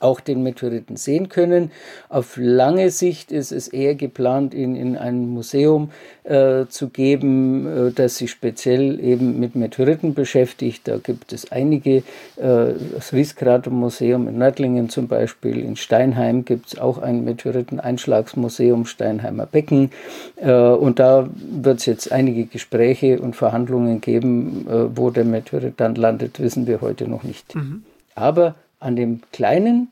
auch 0.00 0.20
den 0.20 0.42
Meteoriten 0.42 0.96
sehen 0.96 1.28
können. 1.28 1.70
Auf 2.08 2.36
lange 2.36 2.90
Sicht 2.90 3.32
ist 3.32 3.52
es 3.52 3.68
eher 3.68 3.94
geplant, 3.94 4.54
ihn 4.54 4.76
in 4.76 4.96
ein 4.96 5.28
Museum 5.28 5.90
äh, 6.24 6.66
zu 6.68 6.88
geben, 6.88 7.88
äh, 7.88 7.92
das 7.92 8.16
sich 8.16 8.30
speziell 8.30 9.00
eben 9.00 9.38
mit 9.38 9.54
Meteoriten 9.54 10.14
beschäftigt. 10.14 10.88
Da 10.88 10.98
gibt 10.98 11.32
es 11.32 11.52
einige, 11.52 11.98
äh, 12.36 12.74
das 12.94 13.12
Rieskrater-Museum 13.12 14.28
in 14.28 14.38
Nördlingen 14.38 14.88
zum 14.88 15.08
Beispiel, 15.08 15.58
in 15.58 15.76
Steinheim 15.76 16.44
gibt 16.44 16.68
es 16.68 16.78
auch 16.78 16.98
ein 16.98 17.24
Meteoriteneinschlagsmuseum, 17.24 18.86
Steinheimer 18.86 19.46
Becken. 19.46 19.90
Äh, 20.36 20.52
und 20.52 20.98
da 20.98 21.28
wird 21.36 21.78
es 21.78 21.86
jetzt 21.86 22.12
einige 22.12 22.46
Gespräche 22.46 23.20
und 23.20 23.36
Verhandlungen 23.36 24.00
geben, 24.00 24.66
äh, 24.68 24.96
wo 24.96 25.10
der 25.10 25.24
Meteorit 25.24 25.74
dann 25.78 25.94
landet, 25.94 26.40
wissen 26.40 26.66
wir 26.66 26.80
heute 26.80 27.08
noch 27.08 27.22
nicht. 27.22 27.54
Mhm. 27.54 27.82
Aber 28.14 28.54
an 28.80 28.96
dem 28.96 29.20
kleinen 29.32 29.88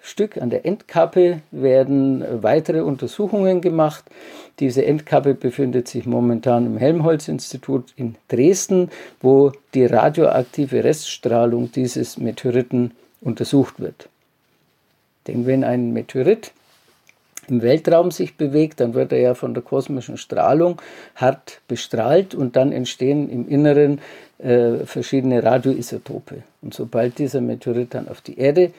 Stück, 0.00 0.36
an 0.36 0.50
der 0.50 0.64
Endkappe, 0.64 1.42
werden 1.50 2.24
weitere 2.42 2.80
Untersuchungen 2.80 3.60
gemacht. 3.60 4.04
Diese 4.60 4.84
Endkappe 4.84 5.34
befindet 5.34 5.88
sich 5.88 6.06
momentan 6.06 6.66
im 6.66 6.76
Helmholtz-Institut 6.78 7.92
in 7.96 8.14
Dresden, 8.28 8.90
wo 9.20 9.52
die 9.74 9.84
radioaktive 9.84 10.84
Reststrahlung 10.84 11.72
dieses 11.72 12.18
Meteoriten 12.18 12.92
untersucht 13.20 13.80
wird. 13.80 14.08
Denn 15.26 15.46
wenn 15.46 15.64
ein 15.64 15.92
Meteorit 15.92 16.52
im 17.50 17.62
Weltraum 17.62 18.10
sich 18.10 18.36
bewegt, 18.36 18.80
dann 18.80 18.94
wird 18.94 19.12
er 19.12 19.20
ja 19.20 19.34
von 19.34 19.54
der 19.54 19.62
kosmischen 19.62 20.16
Strahlung 20.16 20.80
hart 21.14 21.60
bestrahlt 21.68 22.34
und 22.34 22.56
dann 22.56 22.72
entstehen 22.72 23.28
im 23.28 23.48
Inneren 23.48 24.00
äh, 24.38 24.84
verschiedene 24.84 25.42
Radioisotope. 25.42 26.42
Und 26.62 26.74
sobald 26.74 27.18
dieser 27.18 27.40
Meteorit 27.40 27.94
dann 27.94 28.08
auf 28.08 28.20
die 28.20 28.38
Erde 28.38 28.72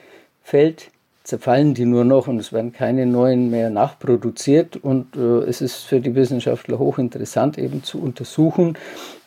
fällt, 0.44 0.92
zerfallen 1.28 1.74
die 1.74 1.84
nur 1.84 2.06
noch 2.06 2.30
und 2.30 2.40
es 2.40 2.54
werden 2.54 2.72
keine 2.72 3.06
neuen 3.06 3.50
mehr 3.50 3.70
nachproduziert. 3.70 4.78
Und 4.78 5.18
äh, 5.18 5.40
es 5.50 5.60
ist 5.60 5.84
für 5.84 6.00
die 6.00 6.16
Wissenschaftler 6.16 6.80
hochinteressant, 6.80 7.58
eben 7.58 7.84
zu 7.84 8.02
untersuchen, 8.02 8.78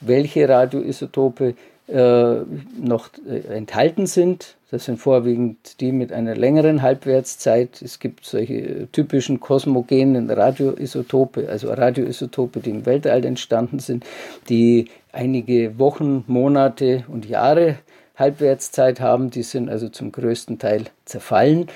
welche 0.01 0.49
Radioisotope 0.49 1.55
noch 1.93 3.11
äh, 3.29 3.57
enthalten 3.57 4.07
sind. 4.07 4.57
Das 4.71 4.85
sind 4.85 4.99
vorwiegend 4.99 5.81
die 5.81 5.91
mit 5.91 6.13
einer 6.13 6.37
längeren 6.37 6.83
Halbwertszeit. 6.83 7.83
Es 7.83 7.99
gibt 7.99 8.25
solche 8.25 8.87
typischen 8.93 9.41
kosmogenen 9.41 10.31
Radioisotope, 10.31 11.49
also 11.49 11.73
Radioisotope, 11.73 12.61
die 12.61 12.71
im 12.71 12.87
Weltall 12.87 13.25
entstanden 13.25 13.81
sind, 13.81 14.05
die 14.49 14.87
einige 15.13 15.79
Wochen, 15.79 16.23
Monate 16.29 17.05
und 17.09 17.27
Jahre 17.27 17.79
Halbwertszeit 18.17 19.01
haben. 19.01 19.31
Die 19.31 19.43
sind 19.43 19.69
also 19.69 19.89
zum 19.89 20.13
größten 20.13 20.61
Teil 20.61 20.85
zerfallen. 21.05 21.67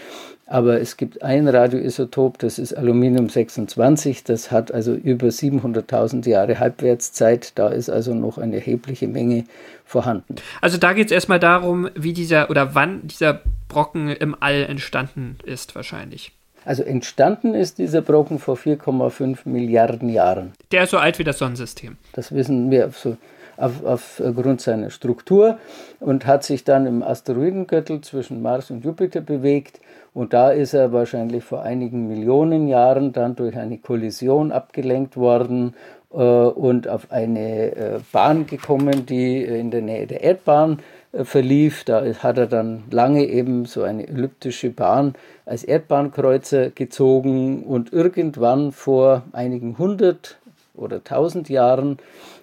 Aber 0.47 0.79
es 0.79 0.99
gibt 0.99 1.23
ein 1.23 1.49
Radioisotop, 1.49 2.39
das 2.39 2.59
ist 2.59 2.75
Aluminium 2.75 3.31
26, 3.31 4.25
das 4.25 4.51
hat 4.51 4.73
also 4.73 4.93
über 4.93 5.29
700.000 5.29 6.29
Jahre 6.29 6.59
Halbwertszeit. 6.59 7.53
Da 7.59 7.69
ist 7.69 7.89
also 7.89 8.15
noch 8.15 8.37
eine 8.37 8.57
erhebliche 8.57 9.09
Menge 9.09 9.45
vorhanden. 9.85 10.37
Also 10.61 10.79
da 10.79 10.93
geht 10.93 11.07
es 11.07 11.13
erstmal 11.13 11.41
darum, 11.41 11.89
wie 11.95 12.13
dieser 12.13 12.51
oder 12.51 12.75
wann 12.75 13.07
dieser 13.07 13.41
Brocken 13.69 14.09
im 14.09 14.37
All 14.39 14.65
entstanden 14.65 15.37
ist, 15.45 15.75
wahrscheinlich. 15.75 16.33
Also 16.65 16.83
entstanden 16.83 17.55
ist 17.55 17.79
dieser 17.79 18.01
Brocken 18.01 18.39
vor 18.39 18.57
4,5 18.57 19.41
Milliarden 19.45 20.09
Jahren. 20.09 20.53
Der 20.73 20.85
ist 20.85 20.91
so 20.91 20.99
alt 20.99 21.19
wie 21.19 21.25
das 21.25 21.39
Sonnensystem. 21.39 21.97
Das 22.13 22.33
wissen 22.33 22.71
wir 22.71 22.91
so 22.91 23.17
auf, 23.57 23.85
aufgrund 23.85 24.61
seiner 24.61 24.91
Struktur 24.91 25.59
und 26.01 26.27
hat 26.27 26.45
sich 26.45 26.65
dann 26.65 26.87
im 26.87 27.03
Asteroidengürtel 27.03 28.01
zwischen 28.01 28.43
Mars 28.43 28.71
und 28.71 28.85
Jupiter 28.85 29.21
bewegt. 29.21 29.81
Und 30.13 30.33
da 30.33 30.51
ist 30.51 30.75
er 30.75 30.93
wahrscheinlich 30.93 31.45
vor 31.45 31.63
einigen 31.63 32.09
Millionen 32.09 32.69
Jahren 32.69 33.13
dann 33.13 33.35
durch 33.37 33.57
eine 33.57 33.79
Kollision 33.79 34.53
abgelenkt 34.53 35.17
worden 35.17 35.75
äh, 35.75 36.04
und 36.23 36.89
auf 36.89 37.11
eine 37.11 37.77
äh, 37.77 38.01
Bahn 38.13 38.47
gekommen, 38.47 39.07
die 39.07 39.43
in 39.43 39.71
der 39.71 39.83
Nähe 39.83 40.07
der 40.07 40.23
Erdbahn 40.23 40.79
äh, 41.13 41.25
verlief. 41.25 41.85
Da 41.85 42.05
hat 42.05 42.39
er 42.39 42.47
dann 42.47 42.85
lange 42.91 43.25
eben 43.25 43.65
so 43.67 43.83
eine 43.83 44.07
elliptische 44.07 44.71
Bahn 44.71 45.15
als 45.45 45.65
Erdbahnkreuzer 45.65 46.71
gezogen 46.71 47.65
und 47.65 47.93
irgendwann 47.93 48.73
vor 48.73 49.23
einigen 49.33 49.77
hundert 49.77 50.39
oder 50.75 51.03
tausend 51.03 51.49
Jahren 51.49 51.99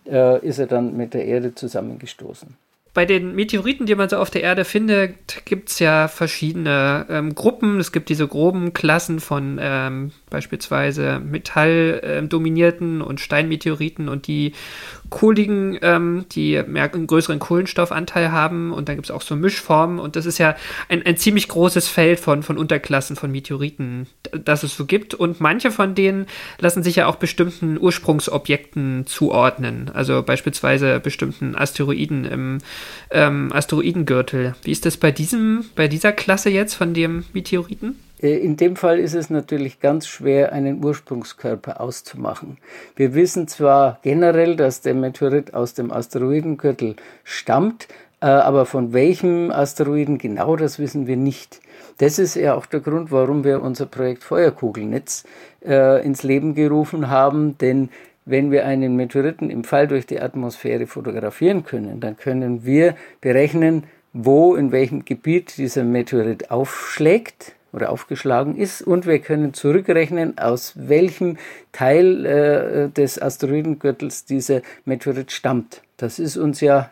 äh, 0.05 0.45
ist 0.45 0.59
er 0.59 0.67
dann 0.67 0.97
mit 0.97 1.13
der 1.13 1.25
Erde 1.25 1.55
zusammengestoßen 1.55 2.55
bei 2.93 3.05
den 3.05 3.35
Meteoriten, 3.35 3.85
die 3.85 3.95
man 3.95 4.09
so 4.09 4.17
auf 4.17 4.29
der 4.29 4.43
Erde 4.43 4.65
findet, 4.65 5.45
gibt 5.45 5.69
es 5.69 5.79
ja 5.79 6.07
verschiedene 6.07 7.05
ähm, 7.09 7.35
Gruppen. 7.35 7.79
Es 7.79 7.91
gibt 7.91 8.09
diese 8.09 8.27
groben 8.27 8.73
Klassen 8.73 9.19
von 9.19 9.59
ähm, 9.61 10.11
beispielsweise 10.31 11.19
metalldominierten 11.19 13.01
ähm, 13.01 13.05
und 13.05 13.19
Steinmeteoriten 13.19 14.09
und 14.09 14.25
die 14.25 14.53
kohligen, 15.11 15.77
ähm, 15.83 16.25
die 16.31 16.63
mehr 16.65 16.91
einen 16.91 17.05
größeren 17.05 17.37
Kohlenstoffanteil 17.37 18.31
haben. 18.31 18.73
Und 18.73 18.89
dann 18.89 18.95
gibt 18.95 19.07
es 19.07 19.11
auch 19.11 19.21
so 19.21 19.35
Mischformen. 19.35 19.99
Und 19.99 20.15
das 20.15 20.25
ist 20.25 20.39
ja 20.39 20.55
ein, 20.89 21.05
ein 21.05 21.17
ziemlich 21.17 21.49
großes 21.49 21.87
Feld 21.87 22.19
von, 22.19 22.41
von 22.41 22.57
Unterklassen 22.57 23.15
von 23.15 23.29
Meteoriten, 23.29 24.07
das 24.31 24.63
es 24.63 24.75
so 24.75 24.85
gibt. 24.85 25.13
Und 25.13 25.39
manche 25.39 25.69
von 25.69 25.93
denen 25.93 26.25
lassen 26.57 26.81
sich 26.81 26.95
ja 26.95 27.05
auch 27.05 27.17
bestimmten 27.17 27.77
Ursprungsobjekten 27.79 29.05
zuordnen. 29.05 29.91
Also 29.93 30.23
beispielsweise 30.23 30.99
bestimmten 30.99 31.55
Asteroiden 31.55 32.25
im 32.25 32.57
ähm, 33.11 33.51
Asteroidengürtel. 33.53 34.55
Wie 34.63 34.71
ist 34.71 34.85
das 34.85 34.95
bei 34.95 35.11
diesem, 35.11 35.65
bei 35.75 35.89
dieser 35.89 36.13
Klasse 36.13 36.49
jetzt 36.49 36.73
von 36.73 36.93
dem 36.93 37.25
Meteoriten? 37.33 37.97
Äh, 38.21 38.37
in 38.37 38.57
dem 38.57 38.75
Fall 38.75 38.99
ist 38.99 39.15
es 39.15 39.29
natürlich 39.29 39.79
ganz 39.79 40.07
schwer, 40.07 40.53
einen 40.53 40.83
Ursprungskörper 40.83 41.81
auszumachen. 41.81 42.57
Wir 42.95 43.13
wissen 43.13 43.47
zwar 43.47 43.99
generell, 44.03 44.55
dass 44.55 44.81
der 44.81 44.93
Meteorit 44.93 45.53
aus 45.53 45.73
dem 45.73 45.91
Asteroidengürtel 45.91 46.95
stammt, 47.23 47.87
äh, 48.21 48.25
aber 48.25 48.65
von 48.65 48.93
welchem 48.93 49.51
Asteroiden 49.51 50.17
genau, 50.17 50.55
das 50.55 50.79
wissen 50.79 51.07
wir 51.07 51.17
nicht. 51.17 51.59
Das 51.97 52.19
ist 52.19 52.35
ja 52.35 52.55
auch 52.55 52.65
der 52.65 52.79
Grund, 52.79 53.11
warum 53.11 53.43
wir 53.43 53.61
unser 53.61 53.85
Projekt 53.85 54.23
Feuerkugelnetz 54.23 55.23
äh, 55.65 56.05
ins 56.05 56.23
Leben 56.23 56.55
gerufen 56.55 57.09
haben, 57.09 57.57
denn 57.57 57.89
wenn 58.23 58.51
wir 58.51 58.65
einen 58.65 58.95
Meteoriten 58.95 59.49
im 59.49 59.63
Fall 59.63 59.87
durch 59.87 60.05
die 60.05 60.21
Atmosphäre 60.21 60.85
fotografieren 60.85 61.65
können, 61.65 61.99
dann 61.99 62.17
können 62.17 62.63
wir 62.63 62.95
berechnen, 63.19 63.85
wo, 64.13 64.55
in 64.55 64.71
welchem 64.71 65.05
Gebiet 65.05 65.57
dieser 65.57 65.83
Meteorit 65.83 66.51
aufschlägt 66.51 67.55
oder 67.73 67.89
aufgeschlagen 67.89 68.55
ist 68.55 68.81
und 68.81 69.05
wir 69.05 69.19
können 69.19 69.53
zurückrechnen, 69.53 70.37
aus 70.37 70.73
welchem 70.75 71.37
Teil 71.71 72.25
äh, 72.25 72.89
des 72.89 73.21
Asteroidengürtels 73.21 74.25
dieser 74.25 74.61
Meteorit 74.85 75.31
stammt. 75.31 75.81
Das 75.97 76.19
ist 76.19 76.37
uns 76.37 76.61
ja 76.61 76.91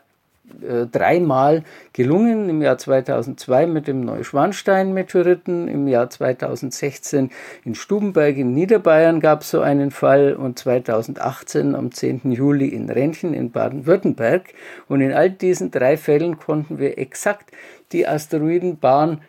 äh, 0.61 0.87
dreimal 0.87 1.63
gelungen. 1.93 2.49
Im 2.49 2.61
Jahr 2.61 2.77
2002 2.77 3.67
mit 3.67 3.87
dem 3.87 4.01
Neuschwanstein-Meteoriten, 4.01 5.67
im 5.67 5.87
Jahr 5.87 6.09
2016 6.09 7.29
in 7.65 7.75
Stubenberg 7.75 8.35
in 8.37 8.53
Niederbayern 8.53 9.19
gab 9.19 9.41
es 9.41 9.51
so 9.51 9.61
einen 9.61 9.91
Fall 9.91 10.33
und 10.33 10.57
2018 10.57 11.75
am 11.75 11.91
10. 11.91 12.31
Juli 12.31 12.67
in 12.69 12.89
Rentchen 12.89 13.33
in 13.33 13.51
Baden-Württemberg. 13.51 14.53
Und 14.87 15.01
in 15.01 15.13
all 15.13 15.29
diesen 15.29 15.71
drei 15.71 15.97
Fällen 15.97 16.39
konnten 16.39 16.79
wir 16.79 16.97
exakt 16.97 17.51
die 17.91 18.07
Asteroidenbahn 18.07 19.21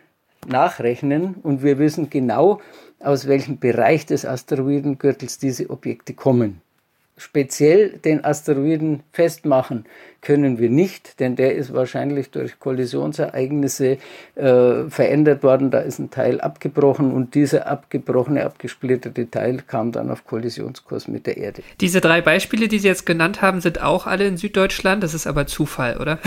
nachrechnen 0.47 1.35
und 1.43 1.63
wir 1.63 1.77
wissen 1.79 2.09
genau, 2.09 2.59
aus 2.99 3.27
welchem 3.27 3.59
Bereich 3.59 4.05
des 4.05 4.25
Asteroidengürtels 4.25 5.37
diese 5.37 5.69
Objekte 5.69 6.13
kommen 6.13 6.61
speziell 7.21 7.99
den 7.99 8.25
Asteroiden 8.25 9.03
festmachen 9.11 9.85
können 10.21 10.59
wir 10.59 10.69
nicht, 10.69 11.19
denn 11.19 11.35
der 11.35 11.55
ist 11.55 11.73
wahrscheinlich 11.73 12.29
durch 12.29 12.59
Kollisionsereignisse 12.59 13.97
äh, 14.35 14.89
verändert 14.89 15.43
worden. 15.43 15.71
Da 15.71 15.79
ist 15.79 15.99
ein 15.99 16.09
Teil 16.09 16.41
abgebrochen 16.41 17.11
und 17.11 17.33
dieser 17.35 17.67
abgebrochene, 17.67 18.45
abgesplitterte 18.45 19.29
Teil 19.29 19.63
kam 19.65 19.91
dann 19.91 20.11
auf 20.11 20.25
Kollisionskurs 20.25 21.07
mit 21.07 21.25
der 21.25 21.37
Erde. 21.37 21.63
Diese 21.79 22.01
drei 22.01 22.21
Beispiele, 22.21 22.67
die 22.67 22.79
Sie 22.79 22.87
jetzt 22.87 23.05
genannt 23.05 23.41
haben, 23.41 23.61
sind 23.61 23.81
auch 23.81 24.05
alle 24.07 24.27
in 24.27 24.37
Süddeutschland. 24.37 25.03
Das 25.03 25.13
ist 25.13 25.27
aber 25.27 25.47
Zufall, 25.47 25.97
oder? 25.97 26.19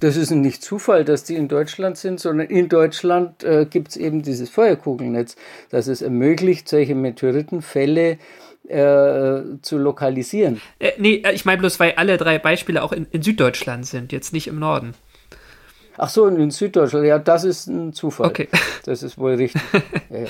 Das 0.00 0.16
ist 0.16 0.30
nicht 0.30 0.62
Zufall, 0.62 1.04
dass 1.04 1.24
die 1.24 1.36
in 1.36 1.48
Deutschland 1.48 1.96
sind, 1.96 2.20
sondern 2.20 2.48
in 2.48 2.68
Deutschland 2.68 3.42
äh, 3.44 3.66
gibt 3.68 3.88
es 3.88 3.96
eben 3.96 4.22
dieses 4.22 4.50
Feuerkugelnetz, 4.50 5.36
das 5.70 5.86
es 5.86 6.02
ermöglicht, 6.02 6.68
solche 6.68 6.94
Meteoritenfälle 6.94 8.18
äh, 8.68 9.42
zu 9.62 9.78
lokalisieren. 9.78 10.60
Äh, 10.78 10.92
nee, 10.98 11.22
äh, 11.24 11.32
ich 11.32 11.44
meine 11.44 11.58
bloß, 11.58 11.78
weil 11.80 11.92
alle 11.96 12.16
drei 12.16 12.38
Beispiele 12.38 12.82
auch 12.82 12.92
in, 12.92 13.06
in, 13.10 13.22
Süddeutschland 13.22 13.86
sind, 13.86 14.12
jetzt 14.12 14.32
nicht 14.32 14.48
im 14.48 14.58
Norden. 14.58 14.94
Ach 15.98 16.08
so, 16.08 16.26
in 16.26 16.50
Süddeutschland, 16.50 17.06
ja, 17.06 17.18
das 17.18 17.44
ist 17.44 17.66
ein 17.66 17.92
Zufall. 17.92 18.26
Okay. 18.26 18.48
Das 18.84 19.02
ist 19.02 19.18
wohl 19.18 19.34
richtig. 19.34 19.62
ja, 20.10 20.18
ja. 20.20 20.26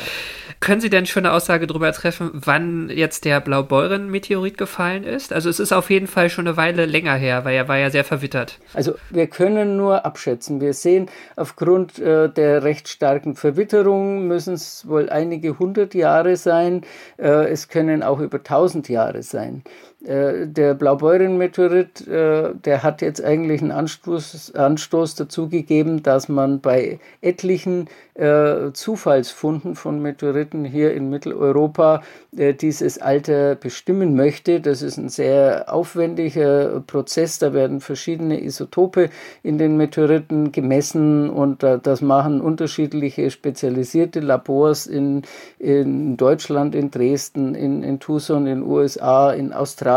Können 0.60 0.80
Sie 0.80 0.88
denn 0.88 1.06
schon 1.06 1.26
eine 1.26 1.34
Aussage 1.34 1.66
darüber 1.66 1.92
treffen, 1.92 2.30
wann 2.32 2.88
jetzt 2.88 3.24
der 3.24 3.40
Blaubeuren-Meteorit 3.40 4.56
gefallen 4.56 5.04
ist? 5.04 5.32
Also 5.32 5.50
es 5.50 5.60
ist 5.60 5.72
auf 5.72 5.90
jeden 5.90 6.06
Fall 6.06 6.30
schon 6.30 6.46
eine 6.46 6.56
Weile 6.56 6.86
länger 6.86 7.14
her, 7.14 7.44
weil 7.44 7.54
er 7.54 7.68
war 7.68 7.76
ja 7.76 7.90
sehr 7.90 8.04
verwittert. 8.04 8.58
Also 8.72 8.94
wir 9.10 9.26
können 9.26 9.76
nur 9.76 10.06
abschätzen. 10.06 10.60
Wir 10.60 10.72
sehen, 10.72 11.10
aufgrund 11.36 11.98
äh, 11.98 12.30
der 12.30 12.62
recht 12.62 12.88
starken 12.88 13.34
Verwitterung 13.34 14.26
müssen 14.26 14.54
es 14.54 14.88
wohl 14.88 15.10
einige 15.10 15.58
hundert 15.58 15.94
Jahre 15.94 16.36
sein. 16.36 16.82
Äh, 17.18 17.50
es 17.50 17.68
können 17.68 18.02
auch 18.02 18.20
über 18.20 18.42
tausend 18.42 18.88
Jahre 18.88 19.22
sein. 19.22 19.62
Äh, 20.06 20.46
der 20.46 20.74
Blaubeuren-Meteorit, 20.74 22.06
äh, 22.06 22.54
der 22.54 22.82
hat 22.84 23.02
jetzt 23.02 23.24
eigentlich 23.24 23.60
einen 23.60 23.72
Anstoß, 23.72 24.54
Anstoß 24.54 25.16
dazu 25.16 25.48
gegeben, 25.48 26.04
dass 26.04 26.28
man 26.28 26.60
bei 26.60 27.00
etlichen 27.22 27.88
äh, 28.14 28.70
Zufallsfunden 28.72 29.74
von 29.74 30.00
Meteoriten 30.00 30.64
hier 30.64 30.94
in 30.94 31.10
Mitteleuropa 31.10 32.02
dieses 32.32 32.98
Alter 32.98 33.54
bestimmen 33.54 34.14
möchte. 34.14 34.60
Das 34.60 34.82
ist 34.82 34.98
ein 34.98 35.08
sehr 35.08 35.72
aufwendiger 35.72 36.82
Prozess. 36.86 37.38
Da 37.38 37.54
werden 37.54 37.80
verschiedene 37.80 38.42
Isotope 38.42 39.08
in 39.42 39.56
den 39.56 39.78
Meteoriten 39.78 40.52
gemessen 40.52 41.30
und 41.30 41.62
das 41.62 42.02
machen 42.02 42.42
unterschiedliche 42.42 43.30
spezialisierte 43.30 44.20
Labors 44.20 44.86
in, 44.86 45.22
in 45.58 46.18
Deutschland, 46.18 46.74
in 46.74 46.90
Dresden, 46.90 47.54
in, 47.54 47.82
in 47.82 48.00
Tucson, 48.00 48.46
in 48.46 48.60
den 48.60 48.70
USA, 48.70 49.32
in 49.32 49.54
Australien. 49.54 49.95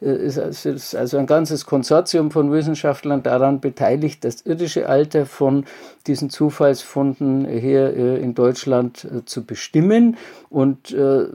Äh, 0.00 0.06
es 0.06 0.64
ist 0.64 0.94
also 0.94 1.18
ein 1.18 1.26
ganzes 1.26 1.66
Konsortium 1.66 2.30
von 2.30 2.52
Wissenschaftlern 2.52 3.22
daran 3.22 3.60
beteiligt, 3.60 4.24
das 4.24 4.42
irdische 4.42 4.88
Alter 4.88 5.26
von 5.26 5.64
diesen 6.06 6.30
Zufallsfunden 6.30 7.46
hier 7.46 7.96
äh, 7.96 8.16
in 8.18 8.34
Deutschland 8.34 9.04
äh, 9.04 9.24
zu 9.24 9.44
bestimmen. 9.44 10.16
Und 10.48 10.92
äh, 10.92 11.26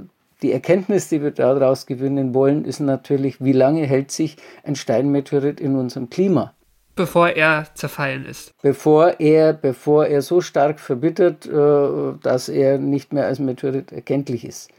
die 0.41 0.51
Erkenntnis, 0.51 1.09
die 1.09 1.21
wir 1.21 1.31
daraus 1.31 1.85
gewinnen 1.85 2.33
wollen, 2.33 2.65
ist 2.65 2.79
natürlich, 2.79 3.41
wie 3.43 3.53
lange 3.53 3.85
hält 3.85 4.11
sich 4.11 4.37
ein 4.63 4.75
Steinmeteorit 4.75 5.61
in 5.61 5.75
unserem 5.75 6.09
Klima? 6.09 6.53
Bevor 6.95 7.29
er 7.29 7.67
zerfallen 7.73 8.25
ist. 8.25 8.51
Bevor 8.61 9.19
er, 9.19 9.53
bevor 9.53 10.05
er 10.05 10.21
so 10.21 10.41
stark 10.41 10.79
verbittert, 10.79 11.49
dass 11.49 12.49
er 12.49 12.77
nicht 12.77 13.13
mehr 13.13 13.25
als 13.25 13.39
Meteorit 13.39 13.91
erkenntlich 13.91 14.45
ist. 14.45 14.69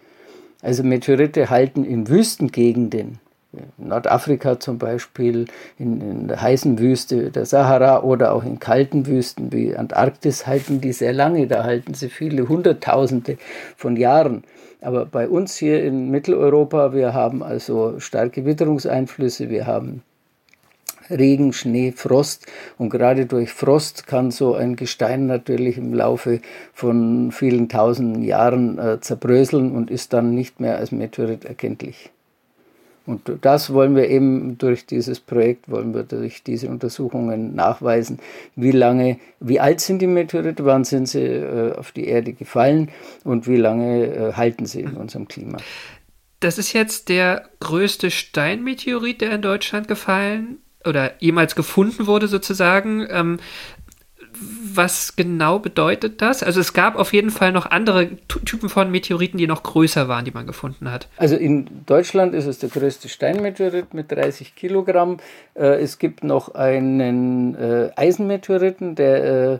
Also 0.64 0.82
Meteorite 0.82 1.50
halten 1.50 1.84
in 1.84 2.08
Wüstengegenden 2.08 3.20
Nordafrika 3.78 4.58
zum 4.58 4.78
Beispiel, 4.78 5.44
in, 5.78 6.00
in, 6.00 6.28
der 6.28 6.40
heißen 6.40 6.78
Wüste 6.78 7.30
der 7.30 7.46
Sahara 7.46 8.02
oder 8.02 8.32
auch 8.32 8.44
in 8.44 8.58
kalten 8.58 9.06
Wüsten 9.06 9.52
wie 9.52 9.76
Antarktis 9.76 10.46
halten 10.46 10.80
die 10.80 10.92
sehr 10.92 11.12
lange, 11.12 11.46
da 11.46 11.64
halten 11.64 11.94
sie 11.94 12.08
viele 12.08 12.48
Hunderttausende 12.48 13.36
von 13.76 13.96
Jahren. 13.96 14.42
Aber 14.80 15.06
bei 15.06 15.28
uns 15.28 15.56
hier 15.56 15.84
in 15.84 16.10
Mitteleuropa, 16.10 16.92
wir 16.92 17.14
haben 17.14 17.42
also 17.42 18.00
starke 18.00 18.44
Witterungseinflüsse, 18.44 19.50
wir 19.50 19.66
haben 19.66 20.02
Regen, 21.10 21.52
Schnee, 21.52 21.92
Frost. 21.92 22.46
Und 22.78 22.90
gerade 22.90 23.26
durch 23.26 23.52
Frost 23.52 24.06
kann 24.06 24.30
so 24.30 24.54
ein 24.54 24.76
Gestein 24.76 25.26
natürlich 25.26 25.78
im 25.78 25.94
Laufe 25.94 26.40
von 26.72 27.32
vielen 27.32 27.68
tausenden 27.68 28.22
Jahren 28.22 28.78
äh, 28.78 29.00
zerbröseln 29.00 29.72
und 29.72 29.90
ist 29.90 30.12
dann 30.12 30.34
nicht 30.34 30.60
mehr 30.60 30.78
als 30.78 30.92
Meteorit 30.92 31.44
erkenntlich. 31.44 32.10
Und 33.06 33.30
das 33.42 33.72
wollen 33.72 33.96
wir 33.96 34.08
eben 34.08 34.56
durch 34.56 34.86
dieses 34.86 35.20
Projekt, 35.20 35.70
wollen 35.70 35.94
wir 35.94 36.04
durch 36.04 36.42
diese 36.42 36.68
Untersuchungen 36.68 37.54
nachweisen, 37.54 38.18
wie 38.56 38.70
lange, 38.70 39.18
wie 39.40 39.60
alt 39.60 39.80
sind 39.80 40.00
die 40.00 40.06
Meteorite, 40.06 40.64
wann 40.64 40.84
sind 40.84 41.06
sie 41.06 41.20
äh, 41.20 41.74
auf 41.74 41.92
die 41.92 42.06
Erde 42.06 42.32
gefallen 42.32 42.88
und 43.22 43.46
wie 43.46 43.56
lange 43.56 44.06
äh, 44.06 44.32
halten 44.32 44.64
sie 44.64 44.80
in 44.80 44.96
unserem 44.96 45.28
Klima. 45.28 45.58
Das 46.40 46.56
ist 46.56 46.72
jetzt 46.72 47.10
der 47.10 47.48
größte 47.60 48.10
Steinmeteorit, 48.10 49.20
der 49.20 49.32
in 49.32 49.42
Deutschland 49.42 49.86
gefallen 49.86 50.58
oder 50.86 51.12
jemals 51.20 51.54
gefunden 51.54 52.06
wurde 52.06 52.28
sozusagen. 52.28 53.06
Ähm, 53.10 53.38
was 54.74 55.14
genau 55.16 55.58
bedeutet 55.58 56.20
das? 56.20 56.42
Also 56.42 56.60
es 56.60 56.72
gab 56.72 56.96
auf 56.96 57.12
jeden 57.12 57.30
Fall 57.30 57.52
noch 57.52 57.66
andere 57.70 58.16
Typen 58.26 58.68
von 58.68 58.90
Meteoriten, 58.90 59.38
die 59.38 59.46
noch 59.46 59.62
größer 59.62 60.08
waren, 60.08 60.24
die 60.24 60.32
man 60.32 60.46
gefunden 60.46 60.90
hat. 60.90 61.08
Also 61.16 61.36
in 61.36 61.84
Deutschland 61.86 62.34
ist 62.34 62.46
es 62.46 62.58
der 62.58 62.68
größte 62.68 63.08
Steinmeteorit 63.08 63.94
mit 63.94 64.10
30 64.10 64.56
Kilogramm. 64.56 65.18
Äh, 65.54 65.80
es 65.80 65.98
gibt 65.98 66.24
noch 66.24 66.54
einen 66.54 67.54
äh, 67.54 67.90
Eisenmeteoriten, 67.96 68.94
der 68.94 69.24
äh, 69.24 69.58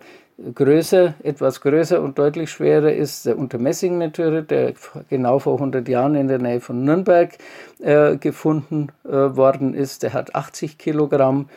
größer, 0.55 1.15
etwas 1.23 1.61
größer 1.61 2.03
und 2.03 2.19
deutlich 2.19 2.51
schwerer 2.51 2.93
ist 2.93 3.27
der 3.27 3.39
Untermessing-Meteorit, 3.39 4.51
der 4.51 4.75
genau 5.09 5.39
vor 5.39 5.55
100 5.55 5.89
Jahren 5.89 6.15
in 6.15 6.29
der 6.29 6.39
Nähe 6.39 6.61
von 6.61 6.85
Nürnberg 6.85 7.31
gefunden 8.21 8.89
worden 9.03 9.75
ist. 9.75 10.03
Der 10.03 10.13
hat 10.13 10.35
80 10.35 10.79
Kilogramm. 10.79 11.49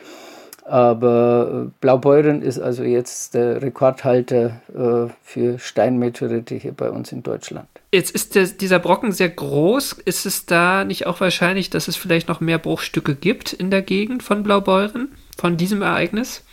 Aber 0.68 1.68
äh, 1.68 1.72
Blaubeuren 1.80 2.42
ist 2.42 2.60
also 2.60 2.84
jetzt 2.84 3.34
der 3.34 3.62
Rekordhalter 3.62 4.62
äh, 4.76 5.10
für 5.24 5.60
Steinmeteorite 5.60 6.56
hier 6.56 6.74
bei 6.74 6.90
uns 6.90 7.14
in 7.14 7.24
Deutschland. 7.24 7.68
Jetzt 7.94 8.12
ist 8.12 8.36
der, 8.36 8.48
dieser 8.48 8.80
Brocken 8.80 9.14
sehr 9.14 9.30
groß. 9.30 9.94
Ist 10.04 10.26
es 10.26 10.46
da 10.46 10.84
nicht 10.84 11.08
auch 11.08 11.22
wahrscheinlich, 11.22 11.70
dass 11.70 11.88
es 11.88 11.96
vielleicht 11.96 12.28
noch 12.28 12.42
mehr 12.42 12.58
Bruchstücke 12.58 13.16
gibt 13.16 13.54
in 13.54 13.72
der 13.72 13.82
Gegend 13.82 14.24
von 14.24 14.44
Blaubeuren, 14.44 15.14
von 15.38 15.56
diesem 15.56 15.82
Ereignis? 15.82 16.44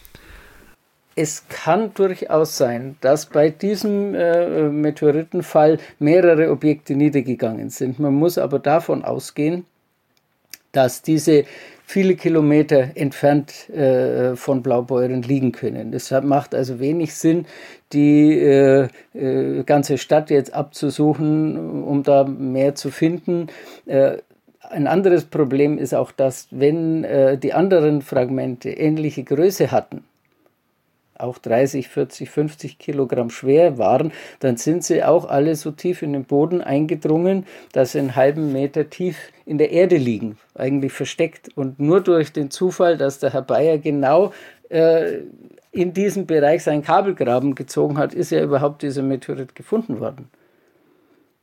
Es 1.16 1.44
kann 1.48 1.94
durchaus 1.94 2.56
sein, 2.56 2.96
dass 3.00 3.26
bei 3.26 3.50
diesem 3.50 4.14
äh, 4.14 4.68
Meteoritenfall 4.68 5.78
mehrere 6.00 6.50
Objekte 6.50 6.96
niedergegangen 6.96 7.70
sind. 7.70 8.00
Man 8.00 8.14
muss 8.14 8.36
aber 8.36 8.58
davon 8.58 9.04
ausgehen, 9.04 9.64
dass 10.72 11.02
diese 11.02 11.44
viele 11.86 12.16
Kilometer 12.16 12.88
entfernt 12.96 13.68
äh, 13.70 14.34
von 14.34 14.62
Blaubeuren 14.62 15.22
liegen 15.22 15.52
können. 15.52 15.92
Es 15.92 16.10
macht 16.10 16.54
also 16.54 16.80
wenig 16.80 17.14
Sinn, 17.14 17.46
die 17.92 18.36
äh, 18.38 18.88
äh, 19.14 19.62
ganze 19.64 19.98
Stadt 19.98 20.30
jetzt 20.30 20.52
abzusuchen, 20.52 21.84
um 21.84 22.02
da 22.02 22.24
mehr 22.24 22.74
zu 22.74 22.90
finden. 22.90 23.48
Äh, 23.86 24.18
ein 24.70 24.88
anderes 24.88 25.26
Problem 25.26 25.78
ist 25.78 25.94
auch, 25.94 26.10
dass 26.10 26.48
wenn 26.50 27.04
äh, 27.04 27.38
die 27.38 27.52
anderen 27.52 28.02
Fragmente 28.02 28.70
ähnliche 28.70 29.22
Größe 29.22 29.70
hatten, 29.70 30.02
auch 31.24 31.38
30, 31.38 31.88
40, 31.88 32.30
50 32.30 32.78
Kilogramm 32.78 33.30
schwer 33.30 33.78
waren, 33.78 34.12
dann 34.40 34.56
sind 34.56 34.84
sie 34.84 35.02
auch 35.02 35.24
alle 35.28 35.56
so 35.56 35.70
tief 35.70 36.02
in 36.02 36.12
den 36.12 36.24
Boden 36.24 36.60
eingedrungen, 36.60 37.46
dass 37.72 37.92
sie 37.92 37.98
einen 37.98 38.14
halben 38.14 38.52
Meter 38.52 38.90
tief 38.90 39.16
in 39.46 39.58
der 39.58 39.70
Erde 39.72 39.96
liegen, 39.96 40.36
eigentlich 40.54 40.92
versteckt. 40.92 41.48
Und 41.56 41.80
nur 41.80 42.00
durch 42.00 42.32
den 42.32 42.50
Zufall, 42.50 42.96
dass 42.96 43.18
der 43.18 43.32
Herr 43.32 43.42
Bayer 43.42 43.78
genau 43.78 44.32
äh, 44.68 45.18
in 45.72 45.92
diesem 45.92 46.26
Bereich 46.26 46.62
seinen 46.62 46.82
Kabelgraben 46.82 47.54
gezogen 47.54 47.98
hat, 47.98 48.14
ist 48.14 48.30
ja 48.30 48.42
überhaupt 48.42 48.82
dieser 48.82 49.02
Meteorit 49.02 49.54
gefunden 49.54 50.00
worden. 50.00 50.30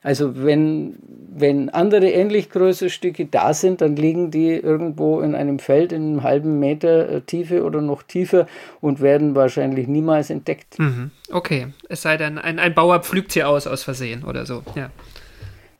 Also 0.03 0.43
wenn, 0.43 0.97
wenn 1.29 1.69
andere 1.69 2.09
ähnlich 2.09 2.49
große 2.49 2.89
Stücke 2.89 3.25
da 3.25 3.53
sind, 3.53 3.81
dann 3.81 3.95
liegen 3.95 4.31
die 4.31 4.49
irgendwo 4.49 5.21
in 5.21 5.35
einem 5.35 5.59
Feld 5.59 5.91
in 5.91 6.03
einem 6.03 6.23
halben 6.23 6.59
Meter 6.59 7.07
äh, 7.09 7.21
Tiefe 7.21 7.63
oder 7.63 7.81
noch 7.81 8.01
tiefer 8.01 8.47
und 8.79 9.01
werden 9.01 9.35
wahrscheinlich 9.35 9.87
niemals 9.87 10.31
entdeckt. 10.31 10.79
Mhm. 10.79 11.11
Okay, 11.31 11.67
es 11.87 12.01
sei 12.01 12.17
denn, 12.17 12.39
ein, 12.39 12.57
ein 12.57 12.73
Bauer 12.73 12.99
pflügt 12.99 13.31
sie 13.31 13.43
aus 13.43 13.67
aus 13.67 13.83
Versehen 13.83 14.23
oder 14.23 14.47
so. 14.47 14.63
Ja. 14.75 14.89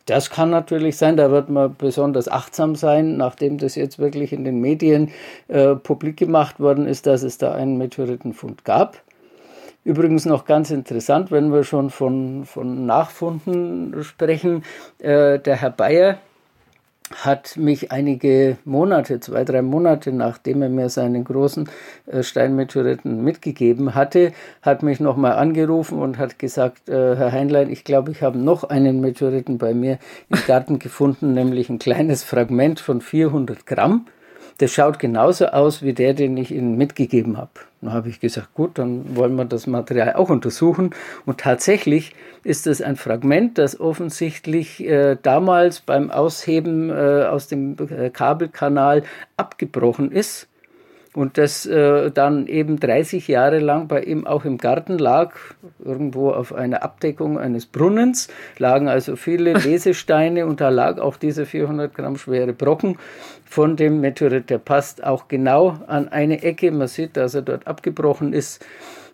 Das 0.05 0.29
kann 0.29 0.49
natürlich 0.49 0.97
sein, 0.97 1.15
da 1.17 1.31
wird 1.31 1.49
man 1.49 1.75
besonders 1.75 2.27
achtsam 2.27 2.75
sein, 2.75 3.17
nachdem 3.17 3.57
das 3.57 3.75
jetzt 3.75 3.97
wirklich 3.97 4.33
in 4.33 4.43
den 4.43 4.59
Medien 4.59 5.11
äh, 5.47 5.75
publik 5.75 6.17
gemacht 6.17 6.59
worden 6.59 6.85
ist, 6.85 7.07
dass 7.07 7.23
es 7.23 7.37
da 7.37 7.53
einen 7.53 7.77
Meteoritenfund 7.77 8.65
gab. 8.65 9.01
Übrigens 9.83 10.25
noch 10.25 10.45
ganz 10.45 10.69
interessant, 10.69 11.31
wenn 11.31 11.51
wir 11.51 11.63
schon 11.63 11.89
von, 11.89 12.45
von 12.45 12.85
Nachfunden 12.85 14.03
sprechen, 14.03 14.63
äh, 14.99 15.39
der 15.39 15.55
Herr 15.55 15.71
Bayer 15.71 16.17
hat 17.15 17.57
mich 17.57 17.91
einige 17.91 18.57
Monate, 18.63 19.19
zwei, 19.19 19.43
drei 19.43 19.61
Monate, 19.61 20.11
nachdem 20.11 20.61
er 20.61 20.69
mir 20.69 20.89
seinen 20.89 21.23
großen 21.23 21.69
äh, 22.05 22.23
Steinmeteoriten 22.23 23.23
mitgegeben 23.23 23.95
hatte, 23.95 24.33
hat 24.61 24.83
mich 24.83 24.99
nochmal 24.99 25.33
angerufen 25.33 25.99
und 25.99 26.17
hat 26.17 26.39
gesagt, 26.39 26.87
äh, 26.87 27.15
Herr 27.15 27.31
Heinlein, 27.31 27.69
ich 27.69 27.83
glaube, 27.83 28.11
ich 28.11 28.21
habe 28.21 28.37
noch 28.37 28.63
einen 28.63 29.01
Meteoriten 29.01 29.57
bei 29.57 29.73
mir 29.73 29.97
im 30.29 30.39
Garten 30.45 30.79
gefunden, 30.79 31.33
nämlich 31.33 31.69
ein 31.69 31.79
kleines 31.79 32.23
Fragment 32.23 32.79
von 32.79 33.01
400 33.01 33.65
Gramm 33.65 34.05
das 34.57 34.71
schaut 34.71 34.99
genauso 34.99 35.47
aus 35.47 35.81
wie 35.81 35.93
der, 35.93 36.13
den 36.13 36.37
ich 36.37 36.51
Ihnen 36.51 36.77
mitgegeben 36.77 37.37
habe. 37.37 37.51
Dann 37.81 37.93
habe 37.93 38.09
ich 38.09 38.19
gesagt, 38.19 38.53
gut, 38.53 38.77
dann 38.77 39.15
wollen 39.15 39.35
wir 39.35 39.45
das 39.45 39.65
Material 39.65 40.13
auch 40.13 40.29
untersuchen. 40.29 40.91
Und 41.25 41.39
tatsächlich 41.39 42.13
ist 42.43 42.67
es 42.67 42.81
ein 42.81 42.95
Fragment, 42.95 43.57
das 43.57 43.79
offensichtlich 43.79 44.83
äh, 44.83 45.17
damals 45.21 45.81
beim 45.81 46.11
Ausheben 46.11 46.89
äh, 46.89 47.25
aus 47.25 47.47
dem 47.47 47.75
äh, 47.89 48.09
Kabelkanal 48.09 49.03
abgebrochen 49.37 50.11
ist 50.11 50.47
und 51.13 51.37
das 51.37 51.65
äh, 51.65 52.09
dann 52.11 52.47
eben 52.47 52.79
30 52.79 53.27
Jahre 53.27 53.59
lang 53.59 53.87
bei 53.87 54.01
ihm 54.01 54.25
auch 54.25 54.45
im 54.45 54.57
Garten 54.57 54.97
lag, 54.97 55.33
irgendwo 55.83 56.31
auf 56.31 56.53
einer 56.53 56.83
Abdeckung 56.83 57.37
eines 57.37 57.65
Brunnens, 57.65 58.29
lagen 58.57 58.87
also 58.87 59.17
viele 59.17 59.53
Lesesteine 59.57 60.45
und 60.45 60.61
da 60.61 60.69
lag 60.69 60.99
auch 60.99 61.17
dieser 61.17 61.45
400 61.45 61.93
Gramm 61.93 62.17
schwere 62.17 62.53
Brocken 62.53 62.97
von 63.43 63.75
dem 63.75 63.99
Meteorit. 63.99 64.49
Der 64.49 64.59
passt 64.59 65.03
auch 65.03 65.27
genau 65.27 65.79
an 65.87 66.07
eine 66.07 66.43
Ecke. 66.43 66.71
Man 66.71 66.87
sieht, 66.87 67.17
dass 67.17 67.35
er 67.35 67.41
dort 67.41 67.67
abgebrochen 67.67 68.31
ist. 68.31 68.65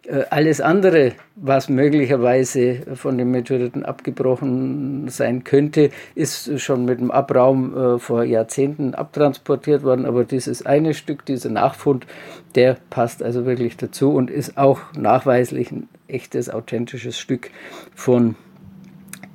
Äh, 0.06 0.24
alles 0.30 0.62
andere, 0.62 1.14
was 1.36 1.70
möglicherweise 1.70 2.82
von 2.96 3.18
den 3.18 3.32
Meteoriten 3.32 3.84
abgebrochen 3.84 5.08
sein 5.10 5.44
könnte, 5.44 5.90
ist 6.16 6.60
schon 6.60 6.86
mit 6.86 7.00
dem 7.00 7.12
Abraum 7.12 7.76
äh, 7.76 8.00
vor 8.00 8.24
Jahrzehnten 8.24 8.94
abtransportiert 8.94 9.84
worden. 9.84 10.06
Aber 10.06 10.24
dieses 10.24 10.66
eine 10.66 10.94
Stück, 10.94 11.26
dieser 11.26 11.50
Nachfund, 11.50 12.08
der 12.56 12.78
passt 12.90 13.22
also 13.22 13.46
wirklich 13.46 13.78
dazu 13.78 14.14
und 14.14 14.30
ist 14.30 14.58
auch 14.58 14.80
nachweislich 14.98 15.72
ein 15.72 15.90
echtes, 16.08 16.50
authentisches 16.50 17.20
Stück 17.20 17.50
von 17.94 18.36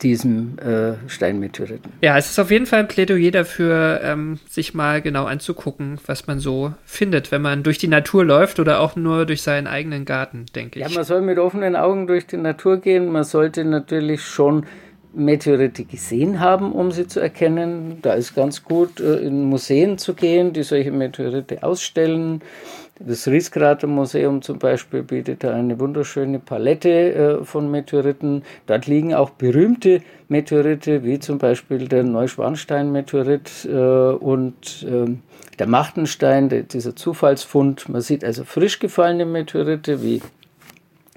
diesem 0.02 0.58
äh, 0.58 0.94
Steinmeteoriten. 1.08 1.92
Ja, 2.00 2.16
es 2.18 2.30
ist 2.30 2.38
auf 2.38 2.50
jeden 2.50 2.66
Fall 2.66 2.80
ein 2.80 2.88
Plädoyer 2.88 3.30
dafür, 3.30 4.00
ähm, 4.02 4.38
sich 4.48 4.74
mal 4.74 5.00
genau 5.00 5.24
anzugucken, 5.24 5.98
was 6.06 6.26
man 6.26 6.38
so 6.38 6.74
findet, 6.84 7.30
wenn 7.32 7.42
man 7.42 7.62
durch 7.62 7.78
die 7.78 7.88
Natur 7.88 8.24
läuft 8.24 8.58
oder 8.58 8.80
auch 8.80 8.96
nur 8.96 9.26
durch 9.26 9.42
seinen 9.42 9.66
eigenen 9.66 10.04
Garten, 10.04 10.46
denke 10.54 10.78
ich. 10.80 10.86
Ja, 10.86 10.94
man 10.94 11.04
soll 11.04 11.22
mit 11.22 11.38
offenen 11.38 11.76
Augen 11.76 12.06
durch 12.06 12.26
die 12.26 12.36
Natur 12.36 12.78
gehen. 12.78 13.10
Man 13.10 13.24
sollte 13.24 13.64
natürlich 13.64 14.22
schon 14.22 14.66
Meteorite 15.14 15.84
gesehen 15.84 16.40
haben, 16.40 16.72
um 16.72 16.90
sie 16.90 17.06
zu 17.06 17.20
erkennen. 17.20 17.98
Da 18.02 18.14
ist 18.14 18.34
ganz 18.34 18.62
gut, 18.62 19.00
äh, 19.00 19.16
in 19.16 19.44
Museen 19.44 19.98
zu 19.98 20.14
gehen, 20.14 20.52
die 20.52 20.62
solche 20.62 20.90
Meteorite 20.90 21.62
ausstellen. 21.62 22.42
Das 22.98 23.26
Rieskratermuseum 23.26 24.42
zum 24.42 24.58
Beispiel 24.58 25.02
bietet 25.02 25.44
eine 25.44 25.80
wunderschöne 25.80 26.38
Palette 26.38 27.14
äh, 27.40 27.44
von 27.44 27.70
Meteoriten. 27.70 28.42
Dort 28.66 28.86
liegen 28.86 29.14
auch 29.14 29.30
berühmte 29.30 30.02
Meteorite, 30.28 31.02
wie 31.02 31.18
zum 31.18 31.38
Beispiel 31.38 31.88
der 31.88 32.04
Neuschwanstein-Meteorit 32.04 33.64
äh, 33.64 33.70
und 33.70 34.86
äh, 34.88 35.16
der 35.58 35.66
Machtenstein, 35.66 36.68
dieser 36.68 36.94
Zufallsfund. 36.94 37.88
Man 37.88 38.02
sieht 38.02 38.24
also 38.24 38.44
frisch 38.44 38.78
gefallene 38.78 39.24
Meteorite 39.24 40.02
wie 40.02 40.20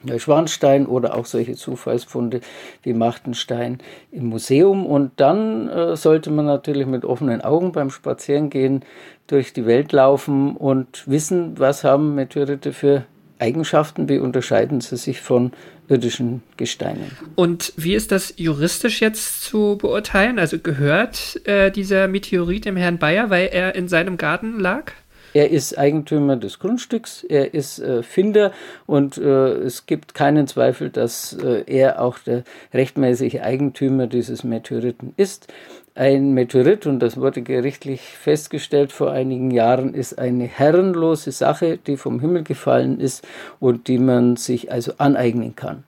Neuschwanstein 0.06 0.86
oder 0.86 1.16
auch 1.16 1.26
solche 1.26 1.56
Zufallsfunde 1.56 2.42
wie 2.84 2.94
Machtenstein 2.94 3.80
im 4.12 4.26
Museum. 4.28 4.86
Und 4.86 5.12
dann 5.18 5.68
äh, 5.70 5.96
sollte 5.96 6.32
man 6.32 6.46
natürlich 6.46 6.86
mit 6.88 7.06
offenen 7.06 7.42
Augen 7.42 7.72
beim 7.72 7.90
Spazierengehen 7.90 8.84
durch 9.28 9.54
die 9.54 9.66
Welt 9.66 9.92
laufen 9.92 10.56
und 10.56 11.08
wissen, 11.08 11.60
was 11.60 11.84
haben 11.84 12.16
Meteorite 12.16 12.74
für 12.74 13.06
Eigenschaften, 13.40 14.08
wie 14.08 14.20
unterscheiden 14.20 14.82
sie 14.82 14.98
sich 14.98 15.22
von 15.22 15.52
irdischen 15.88 16.42
Gesteinen. 16.58 17.12
Und 17.36 17.74
wie 17.76 17.94
ist 17.94 18.12
das 18.12 18.34
juristisch 18.38 19.02
jetzt 19.02 19.44
zu 19.44 19.78
beurteilen? 19.78 20.40
Also 20.40 20.60
gehört 20.60 21.42
äh, 21.46 21.70
dieser 21.70 22.08
Meteorit 22.08 22.66
dem 22.66 22.78
Herrn 22.78 22.98
Bayer, 22.98 23.30
weil 23.30 23.50
er 23.52 23.76
in 23.76 23.88
seinem 23.88 24.18
Garten 24.18 24.60
lag? 24.60 24.94
Er 25.36 25.52
ist 25.52 25.78
Eigentümer 25.78 26.38
des 26.38 26.60
Grundstücks, 26.60 27.26
er 27.26 27.54
ist 27.54 27.80
äh, 27.80 28.04
Finder 28.04 28.54
und 28.86 29.18
äh, 29.18 29.56
es 29.56 29.86
gibt 29.86 30.14
keinen 30.14 30.48
Zweifel, 30.48 30.90
dass 30.90 31.34
äh, 31.34 31.66
er 31.68 32.02
auch 32.02 32.20
der 32.20 32.46
rechtmäßige 32.74 33.42
Eigentümer 33.42 34.08
dieses 34.08 34.46
Meteoriten 34.46 35.14
ist. 35.18 35.52
Ein 35.94 36.34
Meteorit, 36.34 36.86
und 36.88 37.00
das 37.00 37.18
wurde 37.18 37.42
gerichtlich 37.42 38.00
festgestellt 38.00 38.94
vor 38.94 39.12
einigen 39.12 39.52
Jahren, 39.52 39.94
ist 39.94 40.18
eine 40.18 40.46
herrenlose 40.46 41.34
Sache, 41.34 41.80
die 41.86 41.98
vom 41.98 42.22
Himmel 42.22 42.44
gefallen 42.44 43.02
ist 43.02 43.28
und 43.60 43.90
die 43.90 44.00
man 44.00 44.38
sich 44.38 44.72
also 44.72 44.94
aneignen 45.00 45.54
kann. 45.54 45.84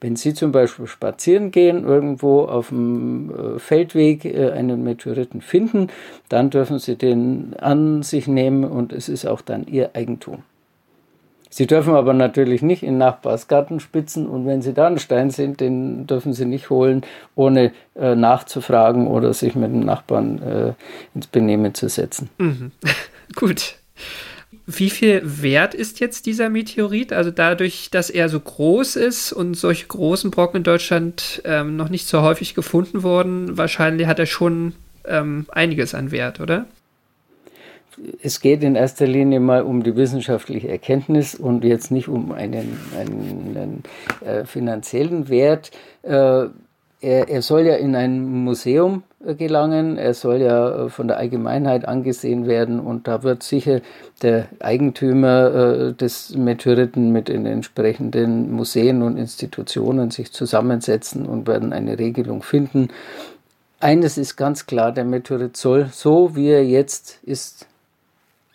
Wenn 0.00 0.16
Sie 0.16 0.34
zum 0.34 0.52
Beispiel 0.52 0.86
spazieren 0.86 1.50
gehen, 1.50 1.84
irgendwo 1.84 2.42
auf 2.42 2.68
dem 2.68 3.30
äh, 3.30 3.58
Feldweg 3.58 4.24
äh, 4.24 4.50
einen 4.50 4.82
Meteoriten 4.84 5.40
finden, 5.40 5.88
dann 6.28 6.50
dürfen 6.50 6.78
Sie 6.78 6.96
den 6.96 7.54
an 7.58 8.02
sich 8.02 8.26
nehmen 8.26 8.64
und 8.64 8.92
es 8.92 9.08
ist 9.08 9.26
auch 9.26 9.40
dann 9.40 9.66
Ihr 9.66 9.90
Eigentum. 9.94 10.42
Sie 11.56 11.68
dürfen 11.68 11.94
aber 11.94 12.14
natürlich 12.14 12.62
nicht 12.62 12.82
in 12.82 12.98
Nachbarsgarten 12.98 13.78
spitzen 13.78 14.26
und 14.26 14.44
wenn 14.44 14.60
Sie 14.60 14.74
da 14.74 14.88
einen 14.88 14.98
Stein 14.98 15.30
sind, 15.30 15.60
den 15.60 16.04
dürfen 16.08 16.32
Sie 16.32 16.46
nicht 16.46 16.68
holen, 16.68 17.02
ohne 17.36 17.70
äh, 17.94 18.16
nachzufragen 18.16 19.06
oder 19.06 19.32
sich 19.32 19.54
mit 19.54 19.72
dem 19.72 19.78
Nachbarn 19.78 20.42
äh, 20.42 20.72
ins 21.14 21.28
Benehmen 21.28 21.72
zu 21.72 21.88
setzen. 21.88 22.28
Mhm. 22.38 22.72
Gut. 23.36 23.76
Wie 24.66 24.90
viel 24.90 25.22
wert 25.24 25.74
ist 25.74 26.00
jetzt 26.00 26.26
dieser 26.26 26.48
Meteorit? 26.48 27.12
Also 27.12 27.30
dadurch, 27.30 27.90
dass 27.90 28.10
er 28.10 28.28
so 28.28 28.40
groß 28.40 28.96
ist 28.96 29.32
und 29.32 29.54
solche 29.54 29.86
großen 29.86 30.30
Brocken 30.30 30.58
in 30.58 30.62
Deutschland 30.64 31.42
ähm, 31.44 31.76
noch 31.76 31.88
nicht 31.88 32.06
so 32.06 32.22
häufig 32.22 32.54
gefunden 32.54 33.02
wurden, 33.02 33.56
wahrscheinlich 33.56 34.06
hat 34.06 34.18
er 34.18 34.26
schon 34.26 34.74
ähm, 35.06 35.46
einiges 35.50 35.94
an 35.94 36.10
Wert, 36.10 36.40
oder? 36.40 36.66
Es 38.22 38.40
geht 38.40 38.64
in 38.64 38.74
erster 38.74 39.06
Linie 39.06 39.40
mal 39.40 39.62
um 39.62 39.82
die 39.82 39.94
wissenschaftliche 39.94 40.68
Erkenntnis 40.68 41.34
und 41.34 41.62
jetzt 41.64 41.90
nicht 41.90 42.08
um 42.08 42.32
einen, 42.32 42.78
einen, 42.98 43.56
einen 43.56 43.82
äh, 44.24 44.44
finanziellen 44.44 45.28
Wert. 45.28 45.70
Äh, 46.02 46.46
er, 47.04 47.28
er 47.28 47.42
soll 47.42 47.66
ja 47.66 47.74
in 47.74 47.94
ein 47.94 48.24
Museum 48.24 49.02
äh, 49.24 49.34
gelangen, 49.34 49.98
er 49.98 50.14
soll 50.14 50.40
ja 50.40 50.86
äh, 50.86 50.88
von 50.88 51.06
der 51.08 51.18
Allgemeinheit 51.18 51.86
angesehen 51.86 52.46
werden 52.46 52.80
und 52.80 53.06
da 53.06 53.22
wird 53.22 53.42
sicher 53.42 53.80
der 54.22 54.48
Eigentümer 54.60 55.54
äh, 55.54 55.92
des 55.92 56.34
Meteoriten 56.34 57.12
mit 57.12 57.28
den 57.28 57.46
entsprechenden 57.46 58.50
Museen 58.52 59.02
und 59.02 59.18
Institutionen 59.18 60.10
sich 60.10 60.32
zusammensetzen 60.32 61.26
und 61.26 61.46
werden 61.46 61.72
eine 61.72 61.98
Regelung 61.98 62.42
finden. 62.42 62.88
Eines 63.80 64.16
ist 64.16 64.36
ganz 64.36 64.66
klar, 64.66 64.92
der 64.92 65.04
Meteorit 65.04 65.56
soll, 65.56 65.88
so 65.92 66.34
wie 66.34 66.48
er 66.48 66.64
jetzt 66.64 67.18
ist, 67.22 67.66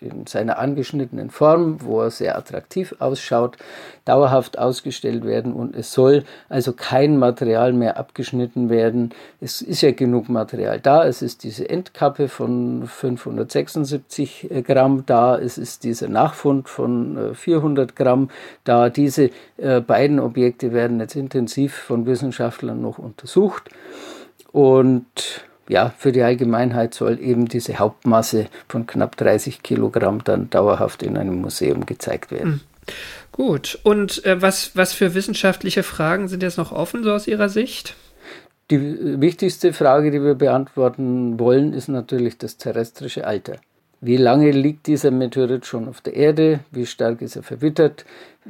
in 0.02 0.28
seiner 0.28 0.60
angeschnittenen 0.60 1.30
Form, 1.30 1.82
wo 1.82 2.02
er 2.02 2.12
sehr 2.12 2.38
attraktiv 2.38 2.96
ausschaut, 3.00 3.58
dauerhaft 4.06 4.58
ausgestellt 4.58 5.26
werden 5.26 5.54
und 5.54 5.76
es 5.76 5.92
soll 5.94 6.24
also 6.48 6.74
kein 6.74 7.18
Material 7.18 7.74
mehr 7.74 7.98
abgeschnitten 7.98 8.70
werden. 8.70 9.12
Es 9.42 9.62
ist 9.62 9.82
ja 9.82 9.92
genug 9.92 10.30
Material 10.30 10.80
da. 10.80 11.06
Es 11.06 11.22
ist 11.22 11.44
diese 11.44 11.70
Endkappe 11.70 12.28
von 12.28 12.88
576 12.88 14.50
Gramm 14.66 15.04
da. 15.06 15.38
Es 15.38 15.58
ist 15.58 15.84
dieser 15.84 16.08
Nachfund 16.08 16.70
von 16.70 17.36
400 17.36 17.92
äh, 17.92 17.94
Gramm 17.94 18.30
da. 18.64 18.90
Diese 18.90 19.30
äh, 19.58 19.82
beiden 19.82 20.20
Objekte 20.20 20.74
werden 20.74 21.00
jetzt 21.00 21.16
intensiv 21.16 21.76
von 21.76 22.06
Wissenschaftlern 22.06 22.82
noch 22.82 22.98
untersucht 22.98 23.70
und 24.52 25.49
ja, 25.70 25.94
für 25.98 26.12
die 26.12 26.24
Allgemeinheit 26.24 26.94
soll 26.94 27.20
eben 27.22 27.48
diese 27.48 27.80
Hauptmasse 27.80 28.48
von 28.68 28.88
knapp 28.88 29.16
30 29.16 29.64
Kilogramm 29.64 30.24
dann 30.24 30.50
dauerhaft 30.50 31.04
in 31.04 31.16
einem 31.16 31.40
Museum 31.40 31.86
gezeigt 31.86 32.32
werden. 32.32 32.52
Mhm. 32.52 32.62
Gut, 33.32 33.80
und 33.84 34.26
äh, 34.26 34.42
was, 34.42 34.76
was 34.76 34.94
für 34.94 35.14
wissenschaftliche 35.14 35.84
Fragen 35.84 36.28
sind 36.28 36.44
jetzt 36.44 36.58
noch 36.58 36.72
offen, 36.72 37.04
so 37.04 37.14
aus 37.14 37.28
Ihrer 37.28 37.48
Sicht? 37.48 37.96
Die 38.72 39.22
wichtigste 39.22 39.72
Frage, 39.72 40.12
die 40.12 40.22
wir 40.22 40.36
beantworten 40.36 41.40
wollen, 41.40 41.74
ist 41.74 41.88
natürlich 41.88 42.38
das 42.38 42.58
terrestrische 42.58 43.26
Alter. 43.26 43.58
Wie 44.02 44.18
lange 44.18 44.52
liegt 44.52 44.88
dieser 44.88 45.12
Meteorit 45.12 45.66
schon 45.66 45.88
auf 45.88 46.02
der 46.02 46.16
Erde? 46.16 46.62
Wie 46.72 46.86
stark 46.86 47.22
ist 47.22 47.36
er 47.36 47.44
verwittert? 47.44 48.06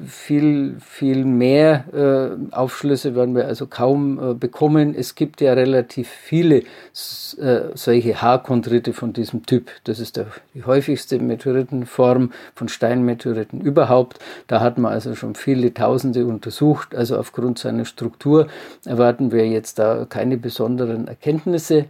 viel, 0.05 0.77
viel 0.79 1.25
mehr 1.25 1.85
äh, 1.93 2.55
Aufschlüsse 2.55 3.15
werden 3.15 3.35
wir 3.35 3.47
also 3.47 3.67
kaum 3.67 4.31
äh, 4.31 4.33
bekommen. 4.33 4.95
Es 4.95 5.15
gibt 5.15 5.41
ja 5.41 5.53
relativ 5.53 6.07
viele 6.07 6.59
äh, 6.59 7.61
solche 7.73 8.21
Haarchondrite 8.21 8.93
von 8.93 9.13
diesem 9.13 9.45
Typ. 9.45 9.69
Das 9.85 9.99
ist 9.99 10.17
der, 10.17 10.27
die 10.53 10.63
häufigste 10.63 11.19
Meteoritenform 11.19 12.31
von 12.55 12.69
Steinmeteoriten 12.69 13.61
überhaupt. 13.61 14.19
Da 14.47 14.61
hat 14.61 14.77
man 14.77 14.93
also 14.93 15.15
schon 15.15 15.35
viele 15.35 15.73
Tausende 15.73 16.25
untersucht. 16.25 16.95
Also 16.95 17.17
aufgrund 17.17 17.59
seiner 17.59 17.85
Struktur 17.85 18.47
erwarten 18.85 19.31
wir 19.31 19.47
jetzt 19.47 19.79
da 19.79 20.05
keine 20.07 20.37
besonderen 20.37 21.07
Erkenntnisse. 21.07 21.85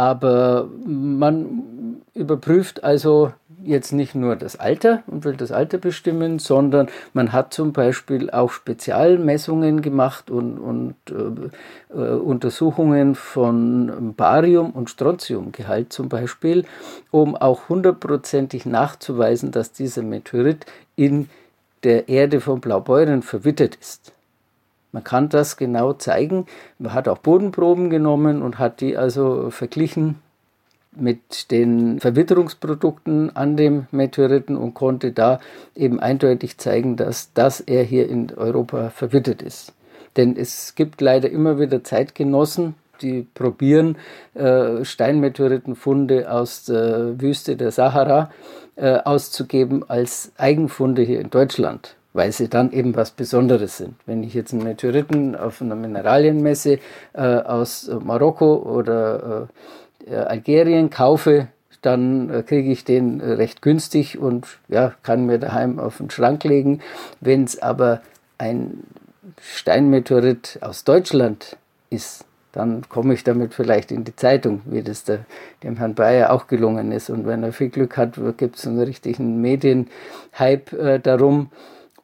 Aber 0.00 0.66
man 0.86 2.00
überprüft 2.14 2.82
also 2.82 3.34
jetzt 3.62 3.92
nicht 3.92 4.14
nur 4.14 4.34
das 4.34 4.56
Alter 4.56 5.02
und 5.06 5.26
will 5.26 5.36
das 5.36 5.52
Alter 5.52 5.76
bestimmen, 5.76 6.38
sondern 6.38 6.88
man 7.12 7.34
hat 7.34 7.52
zum 7.52 7.74
Beispiel 7.74 8.30
auch 8.30 8.50
Spezialmessungen 8.50 9.82
gemacht 9.82 10.30
und, 10.30 10.56
und 10.56 10.94
äh, 11.10 11.94
äh, 11.94 12.14
Untersuchungen 12.14 13.14
von 13.14 14.14
Barium- 14.16 14.70
und 14.70 14.88
Strontiumgehalt 14.88 15.92
zum 15.92 16.08
Beispiel, 16.08 16.64
um 17.10 17.36
auch 17.36 17.68
hundertprozentig 17.68 18.64
nachzuweisen, 18.64 19.50
dass 19.50 19.72
dieser 19.72 20.00
Meteorit 20.00 20.64
in 20.96 21.28
der 21.82 22.08
Erde 22.08 22.40
von 22.40 22.62
Blaubeuren 22.62 23.20
verwittert 23.20 23.76
ist. 23.78 24.14
Man 24.92 25.04
kann 25.04 25.28
das 25.28 25.56
genau 25.56 25.92
zeigen. 25.92 26.46
Man 26.78 26.92
hat 26.92 27.08
auch 27.08 27.18
Bodenproben 27.18 27.90
genommen 27.90 28.42
und 28.42 28.58
hat 28.58 28.80
die 28.80 28.96
also 28.96 29.50
verglichen 29.50 30.16
mit 30.92 31.50
den 31.52 32.00
Verwitterungsprodukten 32.00 33.34
an 33.36 33.56
dem 33.56 33.86
Meteoriten 33.92 34.56
und 34.56 34.74
konnte 34.74 35.12
da 35.12 35.38
eben 35.76 36.00
eindeutig 36.00 36.58
zeigen, 36.58 36.96
dass, 36.96 37.32
dass 37.32 37.60
er 37.60 37.84
hier 37.84 38.08
in 38.08 38.32
Europa 38.36 38.90
verwittert 38.90 39.42
ist. 39.42 39.72
Denn 40.16 40.36
es 40.36 40.74
gibt 40.74 41.00
leider 41.00 41.30
immer 41.30 41.60
wieder 41.60 41.84
Zeitgenossen, 41.84 42.74
die 43.00 43.22
probieren, 43.34 43.96
äh, 44.34 44.84
Steinmeteoritenfunde 44.84 46.30
aus 46.30 46.64
der 46.64 47.20
Wüste 47.20 47.56
der 47.56 47.70
Sahara 47.70 48.30
äh, 48.74 48.96
auszugeben 48.96 49.88
als 49.88 50.32
Eigenfunde 50.36 51.02
hier 51.02 51.20
in 51.20 51.30
Deutschland 51.30 51.94
weil 52.12 52.32
sie 52.32 52.48
dann 52.48 52.72
eben 52.72 52.96
was 52.96 53.10
Besonderes 53.10 53.78
sind. 53.78 53.94
Wenn 54.06 54.22
ich 54.22 54.34
jetzt 54.34 54.52
einen 54.52 54.64
Meteoriten 54.64 55.36
auf 55.36 55.60
einer 55.62 55.76
Mineralienmesse 55.76 56.78
äh, 57.12 57.20
aus 57.20 57.90
Marokko 58.02 58.56
oder 58.56 59.48
äh, 60.06 60.14
Algerien 60.14 60.90
kaufe, 60.90 61.48
dann 61.82 62.30
äh, 62.30 62.42
kriege 62.42 62.70
ich 62.70 62.84
den 62.84 63.20
recht 63.20 63.62
günstig 63.62 64.18
und 64.18 64.46
ja, 64.68 64.94
kann 65.02 65.26
mir 65.26 65.38
daheim 65.38 65.78
auf 65.78 65.98
den 65.98 66.10
Schrank 66.10 66.44
legen. 66.44 66.80
Wenn 67.20 67.44
es 67.44 67.60
aber 67.60 68.02
ein 68.38 68.84
Steinmeteorit 69.40 70.58
aus 70.60 70.84
Deutschland 70.84 71.56
ist, 71.88 72.24
dann 72.52 72.88
komme 72.88 73.14
ich 73.14 73.22
damit 73.22 73.54
vielleicht 73.54 73.92
in 73.92 74.04
die 74.04 74.16
Zeitung, 74.16 74.62
wie 74.64 74.82
das 74.82 75.04
der, 75.04 75.20
dem 75.62 75.76
Herrn 75.76 75.94
Bayer 75.94 76.32
auch 76.32 76.48
gelungen 76.48 76.90
ist. 76.90 77.08
Und 77.08 77.26
wenn 77.26 77.42
er 77.42 77.52
viel 77.52 77.68
Glück 77.68 77.96
hat, 77.96 78.18
gibt 78.36 78.56
es 78.56 78.66
einen 78.66 78.80
richtigen 78.80 79.40
Medienhype 79.40 80.76
äh, 80.76 81.00
darum. 81.00 81.50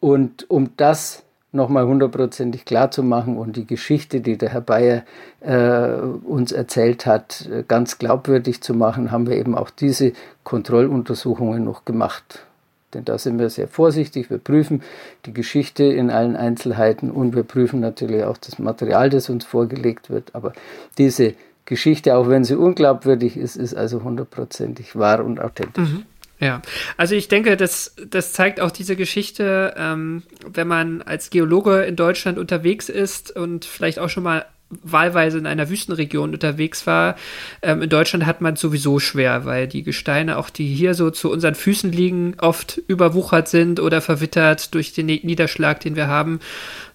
Und 0.00 0.48
um 0.50 0.70
das 0.76 1.22
nochmal 1.52 1.86
hundertprozentig 1.86 2.64
klar 2.64 2.90
zu 2.90 3.02
machen 3.02 3.38
und 3.38 3.56
die 3.56 3.66
Geschichte, 3.66 4.20
die 4.20 4.36
der 4.36 4.50
Herr 4.50 4.60
Bayer 4.60 5.04
äh, 5.40 6.00
uns 6.24 6.52
erzählt 6.52 7.06
hat, 7.06 7.48
ganz 7.66 7.98
glaubwürdig 7.98 8.60
zu 8.60 8.74
machen, 8.74 9.10
haben 9.10 9.26
wir 9.26 9.36
eben 9.36 9.56
auch 9.56 9.70
diese 9.70 10.12
Kontrolluntersuchungen 10.44 11.64
noch 11.64 11.84
gemacht. 11.84 12.46
Denn 12.94 13.04
da 13.04 13.18
sind 13.18 13.38
wir 13.38 13.50
sehr 13.50 13.68
vorsichtig. 13.68 14.30
Wir 14.30 14.38
prüfen 14.38 14.82
die 15.24 15.34
Geschichte 15.34 15.84
in 15.84 16.10
allen 16.10 16.36
Einzelheiten 16.36 17.10
und 17.10 17.34
wir 17.34 17.42
prüfen 17.42 17.80
natürlich 17.80 18.24
auch 18.24 18.38
das 18.38 18.58
Material, 18.58 19.10
das 19.10 19.28
uns 19.28 19.44
vorgelegt 19.44 20.08
wird. 20.08 20.34
Aber 20.34 20.52
diese 20.96 21.34
Geschichte, 21.64 22.16
auch 22.16 22.28
wenn 22.28 22.44
sie 22.44 22.54
unglaubwürdig 22.54 23.36
ist, 23.36 23.56
ist 23.56 23.74
also 23.74 24.02
hundertprozentig 24.04 24.96
wahr 24.96 25.24
und 25.24 25.40
authentisch. 25.40 25.90
Mhm. 25.90 26.04
Ja, 26.38 26.60
also 26.96 27.14
ich 27.14 27.28
denke, 27.28 27.56
das, 27.56 27.94
das 28.10 28.32
zeigt 28.32 28.60
auch 28.60 28.70
diese 28.70 28.94
Geschichte, 28.94 29.74
ähm, 29.78 30.22
wenn 30.46 30.68
man 30.68 31.00
als 31.02 31.30
Geologe 31.30 31.82
in 31.84 31.96
Deutschland 31.96 32.38
unterwegs 32.38 32.88
ist 32.90 33.34
und 33.34 33.64
vielleicht 33.64 33.98
auch 33.98 34.10
schon 34.10 34.22
mal 34.22 34.44
wahlweise 34.68 35.38
in 35.38 35.46
einer 35.46 35.70
Wüstenregion 35.70 36.32
unterwegs 36.32 36.86
war. 36.86 37.16
Ähm, 37.62 37.82
in 37.82 37.88
Deutschland 37.88 38.26
hat 38.26 38.40
man 38.40 38.54
es 38.54 38.60
sowieso 38.60 38.98
schwer, 38.98 39.44
weil 39.44 39.68
die 39.68 39.84
Gesteine, 39.84 40.38
auch 40.38 40.50
die 40.50 40.66
hier 40.66 40.94
so 40.94 41.10
zu 41.10 41.30
unseren 41.30 41.54
Füßen 41.54 41.92
liegen, 41.92 42.34
oft 42.40 42.78
überwuchert 42.88 43.48
sind 43.48 43.78
oder 43.78 44.00
verwittert 44.00 44.74
durch 44.74 44.92
den 44.92 45.06
Niederschlag, 45.06 45.80
den 45.80 45.94
wir 45.94 46.08
haben. 46.08 46.40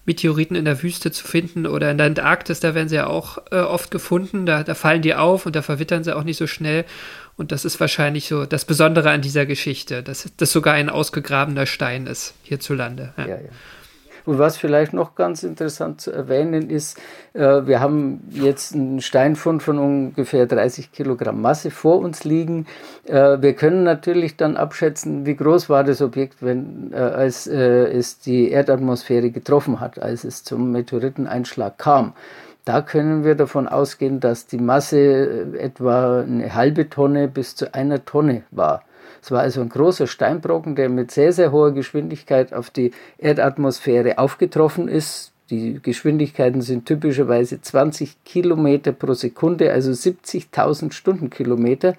Meteoriten 0.04 0.56
in 0.56 0.64
der 0.64 0.82
Wüste 0.82 1.12
zu 1.12 1.26
finden 1.26 1.64
oder 1.64 1.90
in 1.90 1.96
der 1.96 2.08
Antarktis, 2.08 2.58
da 2.58 2.74
werden 2.74 2.88
sie 2.88 2.96
ja 2.96 3.06
auch 3.06 3.38
äh, 3.52 3.60
oft 3.60 3.90
gefunden. 3.90 4.46
Da, 4.46 4.64
da 4.64 4.74
fallen 4.74 5.00
die 5.00 5.14
auf 5.14 5.46
und 5.46 5.54
da 5.54 5.62
verwittern 5.62 6.02
sie 6.04 6.14
auch 6.14 6.24
nicht 6.24 6.38
so 6.38 6.46
schnell. 6.46 6.84
Und 7.36 7.52
das 7.52 7.64
ist 7.64 7.80
wahrscheinlich 7.80 8.28
so 8.28 8.44
das 8.46 8.64
Besondere 8.64 9.10
an 9.10 9.22
dieser 9.22 9.46
Geschichte, 9.46 10.02
dass 10.02 10.30
das 10.36 10.52
sogar 10.52 10.74
ein 10.74 10.90
ausgegrabener 10.90 11.66
Stein 11.66 12.06
ist 12.06 12.34
hierzulande. 12.42 13.14
Ja. 13.16 13.26
Ja, 13.26 13.36
ja. 13.36 13.50
Und 14.24 14.38
was 14.38 14.56
vielleicht 14.56 14.92
noch 14.92 15.14
ganz 15.14 15.42
interessant 15.42 16.00
zu 16.00 16.12
erwähnen 16.12 16.70
ist, 16.70 16.98
äh, 17.32 17.66
wir 17.66 17.80
haben 17.80 18.20
jetzt 18.30 18.74
einen 18.74 19.00
Steinfund 19.00 19.62
von 19.62 19.78
ungefähr 19.78 20.46
30 20.46 20.92
Kilogramm 20.92 21.40
Masse 21.40 21.70
vor 21.70 21.98
uns 21.98 22.24
liegen. 22.24 22.66
Äh, 23.04 23.42
wir 23.42 23.54
können 23.54 23.82
natürlich 23.82 24.36
dann 24.36 24.56
abschätzen, 24.56 25.26
wie 25.26 25.34
groß 25.34 25.68
war 25.68 25.82
das 25.84 26.00
Objekt, 26.02 26.36
wenn, 26.40 26.92
äh, 26.92 26.96
als 26.96 27.46
es 27.46 28.18
die 28.20 28.50
Erdatmosphäre 28.50 29.30
getroffen 29.30 29.80
hat, 29.80 30.00
als 30.00 30.24
es 30.24 30.44
zum 30.44 30.70
Meteoriteneinschlag 30.72 31.78
kam. 31.78 32.14
Da 32.64 32.80
können 32.80 33.24
wir 33.24 33.34
davon 33.34 33.66
ausgehen, 33.66 34.20
dass 34.20 34.46
die 34.46 34.58
Masse 34.58 35.48
etwa 35.58 36.20
eine 36.20 36.54
halbe 36.54 36.88
Tonne 36.88 37.26
bis 37.26 37.56
zu 37.56 37.74
einer 37.74 38.04
Tonne 38.04 38.44
war. 38.52 38.84
Es 39.20 39.30
war 39.30 39.40
also 39.40 39.60
ein 39.60 39.68
großer 39.68 40.06
Steinbrocken, 40.06 40.76
der 40.76 40.88
mit 40.88 41.10
sehr, 41.10 41.32
sehr 41.32 41.50
hoher 41.50 41.72
Geschwindigkeit 41.72 42.52
auf 42.52 42.70
die 42.70 42.92
Erdatmosphäre 43.18 44.18
aufgetroffen 44.18 44.88
ist. 44.88 45.32
Die 45.50 45.80
Geschwindigkeiten 45.82 46.62
sind 46.62 46.86
typischerweise 46.86 47.60
20 47.60 48.24
Kilometer 48.24 48.92
pro 48.92 49.14
Sekunde, 49.14 49.72
also 49.72 49.90
70.000 49.90 50.92
Stundenkilometer. 50.92 51.94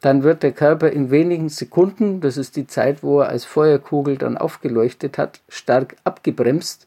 Dann 0.00 0.22
wird 0.22 0.42
der 0.42 0.52
Körper 0.52 0.90
in 0.90 1.10
wenigen 1.10 1.48
Sekunden, 1.48 2.20
das 2.20 2.36
ist 2.36 2.56
die 2.56 2.66
Zeit, 2.66 3.02
wo 3.02 3.20
er 3.20 3.28
als 3.28 3.44
Feuerkugel 3.44 4.16
dann 4.16 4.38
aufgeleuchtet 4.38 5.18
hat, 5.18 5.40
stark 5.48 5.96
abgebremst 6.04 6.86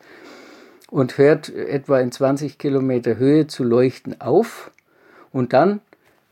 und 0.92 1.18
hört 1.18 1.50
etwa 1.50 2.00
in 2.00 2.12
20 2.12 2.60
Kilometer 2.60 3.18
Höhe 3.18 3.48
zu 3.48 3.64
leuchten 3.64 4.22
auf. 4.22 4.70
Und 5.32 5.54
dann 5.54 5.80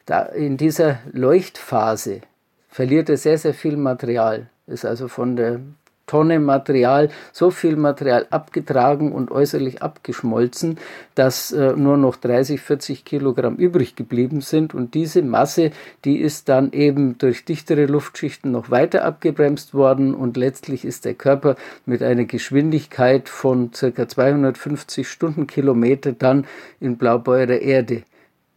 da 0.05 0.23
in 0.23 0.57
dieser 0.57 0.99
Leuchtphase 1.11 2.21
verliert 2.67 3.09
er 3.09 3.17
sehr, 3.17 3.37
sehr 3.37 3.53
viel 3.53 3.77
Material. 3.77 4.49
Ist 4.67 4.85
also 4.85 5.07
von 5.07 5.35
der 5.35 5.61
Tonne 6.09 6.39
Material 6.39 7.09
so 7.31 7.51
viel 7.51 7.75
Material 7.75 8.25
abgetragen 8.31 9.11
und 9.11 9.29
äußerlich 9.29 9.83
abgeschmolzen, 9.83 10.79
dass 11.13 11.51
äh, 11.51 11.73
nur 11.73 11.97
noch 11.97 12.15
30, 12.15 12.59
40 12.59 13.05
Kilogramm 13.05 13.57
übrig 13.57 13.95
geblieben 13.95 14.41
sind. 14.41 14.73
Und 14.73 14.95
diese 14.95 15.21
Masse, 15.21 15.69
die 16.05 16.17
ist 16.17 16.49
dann 16.49 16.71
eben 16.71 17.19
durch 17.19 17.45
dichtere 17.45 17.85
Luftschichten 17.85 18.51
noch 18.51 18.71
weiter 18.71 19.05
abgebremst 19.05 19.75
worden 19.75 20.15
und 20.15 20.35
letztlich 20.35 20.83
ist 20.83 21.05
der 21.05 21.13
Körper 21.13 21.55
mit 21.85 22.01
einer 22.01 22.25
Geschwindigkeit 22.25 23.29
von 23.29 23.69
ca. 23.69 24.07
250 24.07 25.07
Stundenkilometer 25.07 26.13
dann 26.13 26.47
in 26.79 26.97
blaubeurer 26.97 27.61
Erde 27.61 28.01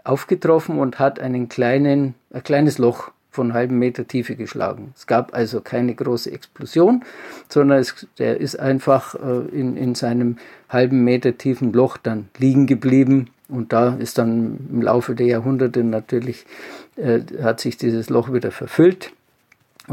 aufgetroffen 0.05 0.79
und 0.79 0.99
hat 0.99 1.21
einen 1.21 1.51
kleinen, 1.51 2.15
ein 2.33 2.43
kleines 2.43 2.79
Loch 2.79 3.11
von 3.33 3.55
halben 3.55 3.79
Meter 3.79 4.07
Tiefe 4.07 4.37
geschlagen. 4.37 4.93
Es 4.95 5.07
gab 5.07 5.35
also 5.35 5.63
keine 5.63 5.95
große 5.95 6.31
Explosion, 6.31 7.03
sondern 7.49 7.79
es, 7.79 8.07
der 8.19 8.39
ist 8.39 8.61
einfach 8.61 9.15
äh, 9.15 9.59
in, 9.59 9.77
in 9.77 9.95
seinem 9.95 10.37
halben 10.69 11.03
Meter 11.03 11.37
tiefen 11.39 11.73
Loch 11.73 11.97
dann 11.97 12.29
liegen 12.39 12.67
geblieben. 12.67 13.31
Und 13.49 13.73
da 13.73 13.95
ist 13.95 14.19
dann 14.19 14.69
im 14.71 14.83
Laufe 14.83 15.15
der 15.15 15.27
Jahrhunderte 15.27 15.83
natürlich, 15.83 16.45
äh, 16.97 17.21
hat 17.43 17.61
sich 17.61 17.79
dieses 17.79 18.11
Loch 18.11 18.33
wieder 18.33 18.51
verfüllt. 18.51 19.13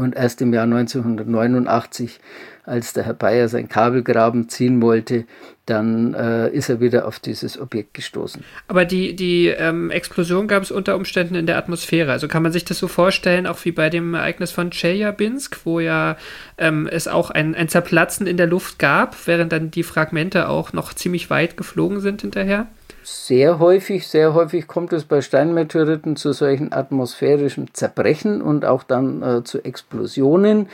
Und 0.00 0.16
erst 0.16 0.40
im 0.40 0.54
Jahr 0.54 0.64
1989, 0.64 2.20
als 2.64 2.94
der 2.94 3.04
Herr 3.04 3.12
Bayer 3.12 3.48
sein 3.48 3.68
Kabelgraben 3.68 4.48
ziehen 4.48 4.80
wollte, 4.80 5.26
dann 5.66 6.14
äh, 6.14 6.48
ist 6.48 6.70
er 6.70 6.80
wieder 6.80 7.06
auf 7.06 7.18
dieses 7.18 7.60
Objekt 7.60 7.92
gestoßen. 7.92 8.42
Aber 8.66 8.86
die, 8.86 9.14
die 9.14 9.48
ähm, 9.48 9.90
Explosion 9.90 10.48
gab 10.48 10.62
es 10.62 10.70
unter 10.70 10.96
Umständen 10.96 11.34
in 11.34 11.44
der 11.44 11.58
Atmosphäre. 11.58 12.12
Also 12.12 12.28
kann 12.28 12.42
man 12.42 12.50
sich 12.50 12.64
das 12.64 12.78
so 12.78 12.88
vorstellen, 12.88 13.46
auch 13.46 13.62
wie 13.66 13.72
bei 13.72 13.90
dem 13.90 14.14
Ereignis 14.14 14.52
von 14.52 14.70
Chelyabinsk, 14.70 15.60
wo 15.64 15.80
ja 15.80 16.16
ähm, 16.56 16.88
es 16.90 17.06
auch 17.06 17.30
ein, 17.30 17.54
ein 17.54 17.68
Zerplatzen 17.68 18.26
in 18.26 18.38
der 18.38 18.46
Luft 18.46 18.78
gab, 18.78 19.26
während 19.26 19.52
dann 19.52 19.70
die 19.70 19.82
Fragmente 19.82 20.48
auch 20.48 20.72
noch 20.72 20.94
ziemlich 20.94 21.28
weit 21.28 21.58
geflogen 21.58 22.00
sind 22.00 22.22
hinterher? 22.22 22.68
Sehr 23.10 23.58
häufig, 23.58 24.06
sehr 24.06 24.34
häufig 24.34 24.66
kommt 24.66 24.92
es 24.92 25.04
bei 25.04 25.20
Steinmeteoriten 25.20 26.16
zu 26.16 26.32
solchen 26.32 26.72
atmosphärischen 26.72 27.68
Zerbrechen 27.72 28.40
und 28.42 28.64
auch 28.64 28.82
dann 28.82 29.22
äh, 29.22 29.44
zu 29.44 29.64
Explosionen. 29.64 30.68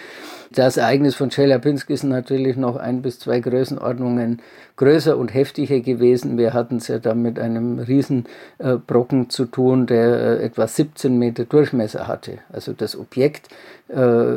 Das 0.50 0.76
Ereignis 0.76 1.14
von 1.14 1.30
Chelyabinsk 1.30 1.90
ist 1.90 2.04
natürlich 2.04 2.56
noch 2.56 2.76
ein 2.76 3.02
bis 3.02 3.18
zwei 3.18 3.40
Größenordnungen 3.40 4.40
größer 4.76 5.16
und 5.16 5.34
heftiger 5.34 5.80
gewesen. 5.80 6.38
Wir 6.38 6.52
hatten 6.52 6.76
es 6.76 6.88
ja 6.88 6.98
da 6.98 7.14
mit 7.14 7.38
einem 7.38 7.78
Riesenbrocken 7.78 9.24
äh, 9.24 9.28
zu 9.28 9.46
tun, 9.46 9.86
der 9.86 10.38
äh, 10.40 10.44
etwa 10.44 10.66
17 10.66 11.18
Meter 11.18 11.44
Durchmesser 11.44 12.06
hatte. 12.06 12.38
Also 12.52 12.72
das 12.72 12.96
Objekt, 12.98 13.48
äh, 13.88 14.36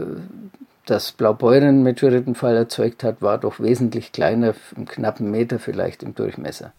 das 0.85 1.11
Blaubeuren-Meteoritenfall 1.11 2.55
erzeugt 2.55 3.03
hat, 3.03 3.21
war 3.21 3.37
doch 3.37 3.59
wesentlich 3.59 4.11
kleiner, 4.11 4.55
einen 4.75 4.87
knappen 4.87 5.29
Meter 5.29 5.59
vielleicht 5.59 6.01
im 6.01 6.15
Durchmesser. 6.15 6.73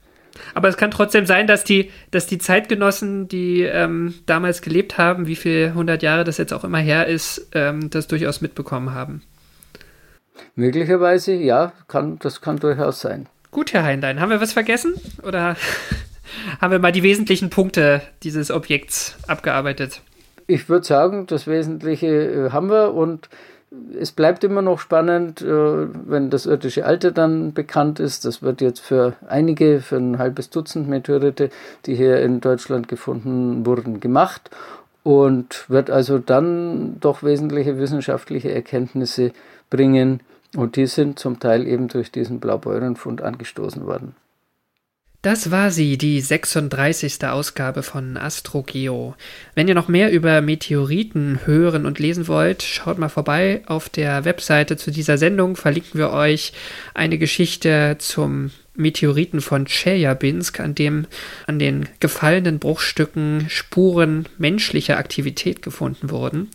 Aber 0.55 0.69
es 0.69 0.77
kann 0.77 0.91
trotzdem 0.91 1.27
sein, 1.27 1.47
dass 1.47 1.65
die, 1.65 1.91
dass 2.11 2.27
die 2.27 2.39
Zeitgenossen, 2.39 3.29
die 3.29 3.63
ähm, 3.63 4.15
damals 4.27 4.63
gelebt 4.63 4.99
haben, 4.99 5.27
wie 5.27 5.37
viele 5.37 5.75
hundert 5.75 6.03
Jahre 6.03 6.25
das 6.25 6.39
jetzt 6.39 6.53
auch 6.53 6.65
immer 6.65 6.79
her 6.79 7.07
ist, 7.07 7.49
ähm, 7.55 7.91
das 7.91 8.07
durchaus 8.07 8.41
mitbekommen 8.41 8.95
haben. 8.95 9.23
Möglicherweise, 10.55 11.35
ja, 11.35 11.73
kann, 11.89 12.19
das 12.19 12.41
kann 12.41 12.59
durchaus 12.59 13.01
sein. 13.01 13.29
Gut, 13.51 13.73
Herr 13.73 13.83
Heinlein, 13.83 14.21
haben 14.21 14.31
wir 14.31 14.41
was 14.41 14.53
vergessen? 14.53 14.95
Oder 15.23 15.57
haben 16.61 16.71
wir 16.71 16.79
mal 16.79 16.93
die 16.93 17.03
wesentlichen 17.03 17.51
Punkte 17.51 18.03
dieses 18.23 18.51
Objekts 18.51 19.17
abgearbeitet? 19.27 20.03
Ich 20.47 20.69
würde 20.69 20.87
sagen, 20.87 21.27
das 21.27 21.47
Wesentliche 21.47 22.07
äh, 22.07 22.51
haben 22.51 22.71
wir 22.71 22.95
und 22.95 23.29
es 23.99 24.11
bleibt 24.11 24.43
immer 24.43 24.63
noch 24.63 24.81
spannend, 24.81 25.43
äh, 25.43 25.47
wenn 25.47 26.31
das 26.31 26.47
irdische 26.47 26.85
Alter 26.85 27.13
dann 27.13 27.53
bekannt 27.53 28.01
ist. 28.01 28.25
Das 28.25 28.43
wird 28.43 28.61
jetzt 28.61 28.81
für 28.81 29.15
einige, 29.29 29.81
für 29.81 29.97
ein 29.97 30.19
halbes 30.19 30.51
Dutzend 30.51 30.89
Meteorite, 30.89 31.51
die 31.87 31.95
hier 31.95 32.21
in 32.21 32.41
Deutschland 32.41 32.89
gefunden 32.89 33.65
wurden, 33.67 34.01
gemacht. 34.01 34.51
und 35.03 35.65
wird 35.71 35.91
also 35.91 36.19
dann 36.19 37.01
doch 37.01 37.23
wesentliche 37.23 37.79
wissenschaftliche 37.79 38.53
Erkenntnisse 38.53 39.33
bringen. 39.71 40.21
Und 40.57 40.77
die 40.77 40.87
sind 40.87 41.19
zum 41.19 41.41
Teil 41.41 41.67
eben 41.67 41.89
durch 41.89 42.13
diesen 42.13 42.39
Blaubeurenfund 42.39 43.23
angestoßen 43.23 43.87
worden. 43.87 44.15
Das 45.23 45.51
war 45.51 45.71
sie, 45.71 45.99
die 45.99 46.19
36. 46.23 47.27
Ausgabe 47.27 47.83
von 47.83 48.17
AstroGeo. 48.17 49.15
Wenn 49.55 49.69
ihr 49.69 49.75
noch 49.75 49.89
mehr 49.89 50.11
über 50.11 50.41
Meteoriten 50.41 51.41
hören 51.45 51.85
und 51.85 51.99
lesen 51.99 52.27
wollt, 52.27 52.63
schaut 52.63 52.97
mal 52.97 53.11
vorbei. 53.11 53.61
Auf 53.67 53.91
der 53.91 54.25
Webseite 54.25 54.79
zu 54.79 54.91
dieser 54.91 55.19
Sendung 55.19 55.57
verlinken 55.57 56.01
wir 56.01 56.11
euch 56.11 56.55
eine 56.95 57.19
Geschichte 57.19 57.97
zum 57.99 58.51
Meteoriten 58.75 59.43
von 59.43 59.67
Chelyabinsk, 59.67 60.59
an 60.59 60.75
dem 60.75 61.07
an 61.47 61.59
den 61.59 61.87
gefallenen 62.01 62.59
Bruchstücken 62.59 63.51
Spuren 63.51 64.27
menschlicher 64.39 64.97
Aktivität 64.97 65.61
gefunden 65.61 66.09
wurden. 66.09 66.49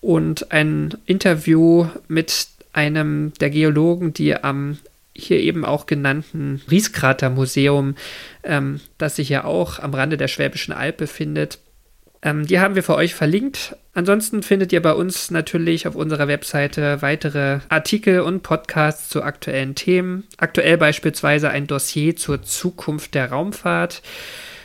Und 0.00 0.50
ein 0.50 0.96
Interview 1.06 1.86
mit 2.08 2.48
einem 2.72 3.32
der 3.34 3.50
Geologen, 3.50 4.12
die 4.12 4.34
am 4.34 4.78
hier 5.14 5.40
eben 5.40 5.64
auch 5.64 5.86
genannten 5.86 6.62
Rieskrater-Museum, 6.70 7.96
ähm, 8.44 8.80
das 8.98 9.16
sich 9.16 9.28
ja 9.28 9.44
auch 9.44 9.78
am 9.78 9.94
Rande 9.94 10.16
der 10.16 10.28
Schwäbischen 10.28 10.72
Alb 10.72 10.96
befindet. 10.96 11.58
Ähm, 12.22 12.46
die 12.46 12.60
haben 12.60 12.74
wir 12.74 12.82
für 12.82 12.94
euch 12.94 13.14
verlinkt. 13.14 13.76
Ansonsten 13.94 14.42
findet 14.42 14.72
ihr 14.72 14.80
bei 14.80 14.92
uns 14.92 15.30
natürlich 15.30 15.86
auf 15.86 15.96
unserer 15.96 16.28
Webseite 16.28 17.02
weitere 17.02 17.58
Artikel 17.68 18.20
und 18.20 18.42
Podcasts 18.42 19.08
zu 19.08 19.22
aktuellen 19.22 19.74
Themen. 19.74 20.24
Aktuell 20.38 20.78
beispielsweise 20.78 21.50
ein 21.50 21.66
Dossier 21.66 22.16
zur 22.16 22.42
Zukunft 22.42 23.14
der 23.14 23.30
Raumfahrt. 23.30 24.02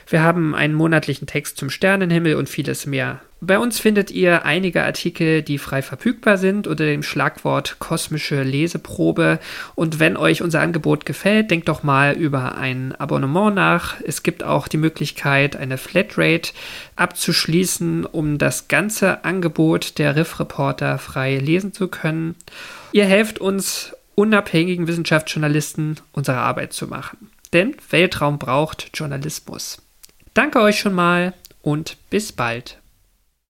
Wir 0.10 0.24
haben 0.24 0.56
einen 0.56 0.74
monatlichen 0.74 1.28
Text 1.28 1.58
zum 1.58 1.70
Sternenhimmel 1.70 2.36
und 2.36 2.48
vieles 2.48 2.86
mehr. 2.86 3.20
Bei 3.40 3.60
uns 3.60 3.80
findet 3.80 4.10
ihr 4.10 4.46
einige 4.46 4.84
Artikel, 4.84 5.44
die 5.44 5.60
frei 5.60 5.84
verfügbar 5.84 6.38
sind 6.38 6.66
unter 6.66 6.86
dem 6.86 7.04
Schlagwort 7.04 7.76
kosmische 7.78 8.42
Leseprobe. 8.42 9.40
Und 9.76 10.00
wenn 10.00 10.18
euch 10.18 10.42
unser 10.42 10.62
Angebot 10.62 11.06
gefällt, 11.06 11.52
denkt 11.52 11.68
doch 11.68 11.84
mal 11.84 12.14
über 12.14 12.58
ein 12.58 12.96
Abonnement 12.96 13.54
nach. 13.54 13.96
Es 14.04 14.24
gibt 14.24 14.44
auch 14.44 14.68
die 14.68 14.78
Möglichkeit, 14.78 15.56
eine 15.56 15.78
Flatrate 15.78 16.52
abzuschließen, 16.96 18.06
um 18.06 18.40
das 18.40 18.70
ganze 18.70 19.24
Angebot 19.24 20.00
der 20.00 20.16
Riff 20.16 20.40
Reporter 20.40 20.98
frei 20.98 21.38
lesen 21.38 21.74
zu 21.74 21.90
können. 21.90 22.36
Ihr 22.92 23.06
helft 23.06 23.40
uns, 23.40 23.94
unabhängigen 24.16 24.88
Wissenschaftsjournalisten 24.88 26.00
unsere 26.12 26.38
Arbeit 26.38 26.74
zu 26.74 26.88
machen. 26.88 27.30
Denn 27.54 27.76
Weltraum 27.92 28.40
braucht 28.40 28.90
Journalismus. 28.96 29.84
Danke 30.38 30.62
euch 30.62 30.78
schon 30.78 30.94
mal 30.94 31.34
und 31.64 31.98
bis 32.12 32.32
bald. 32.32 32.78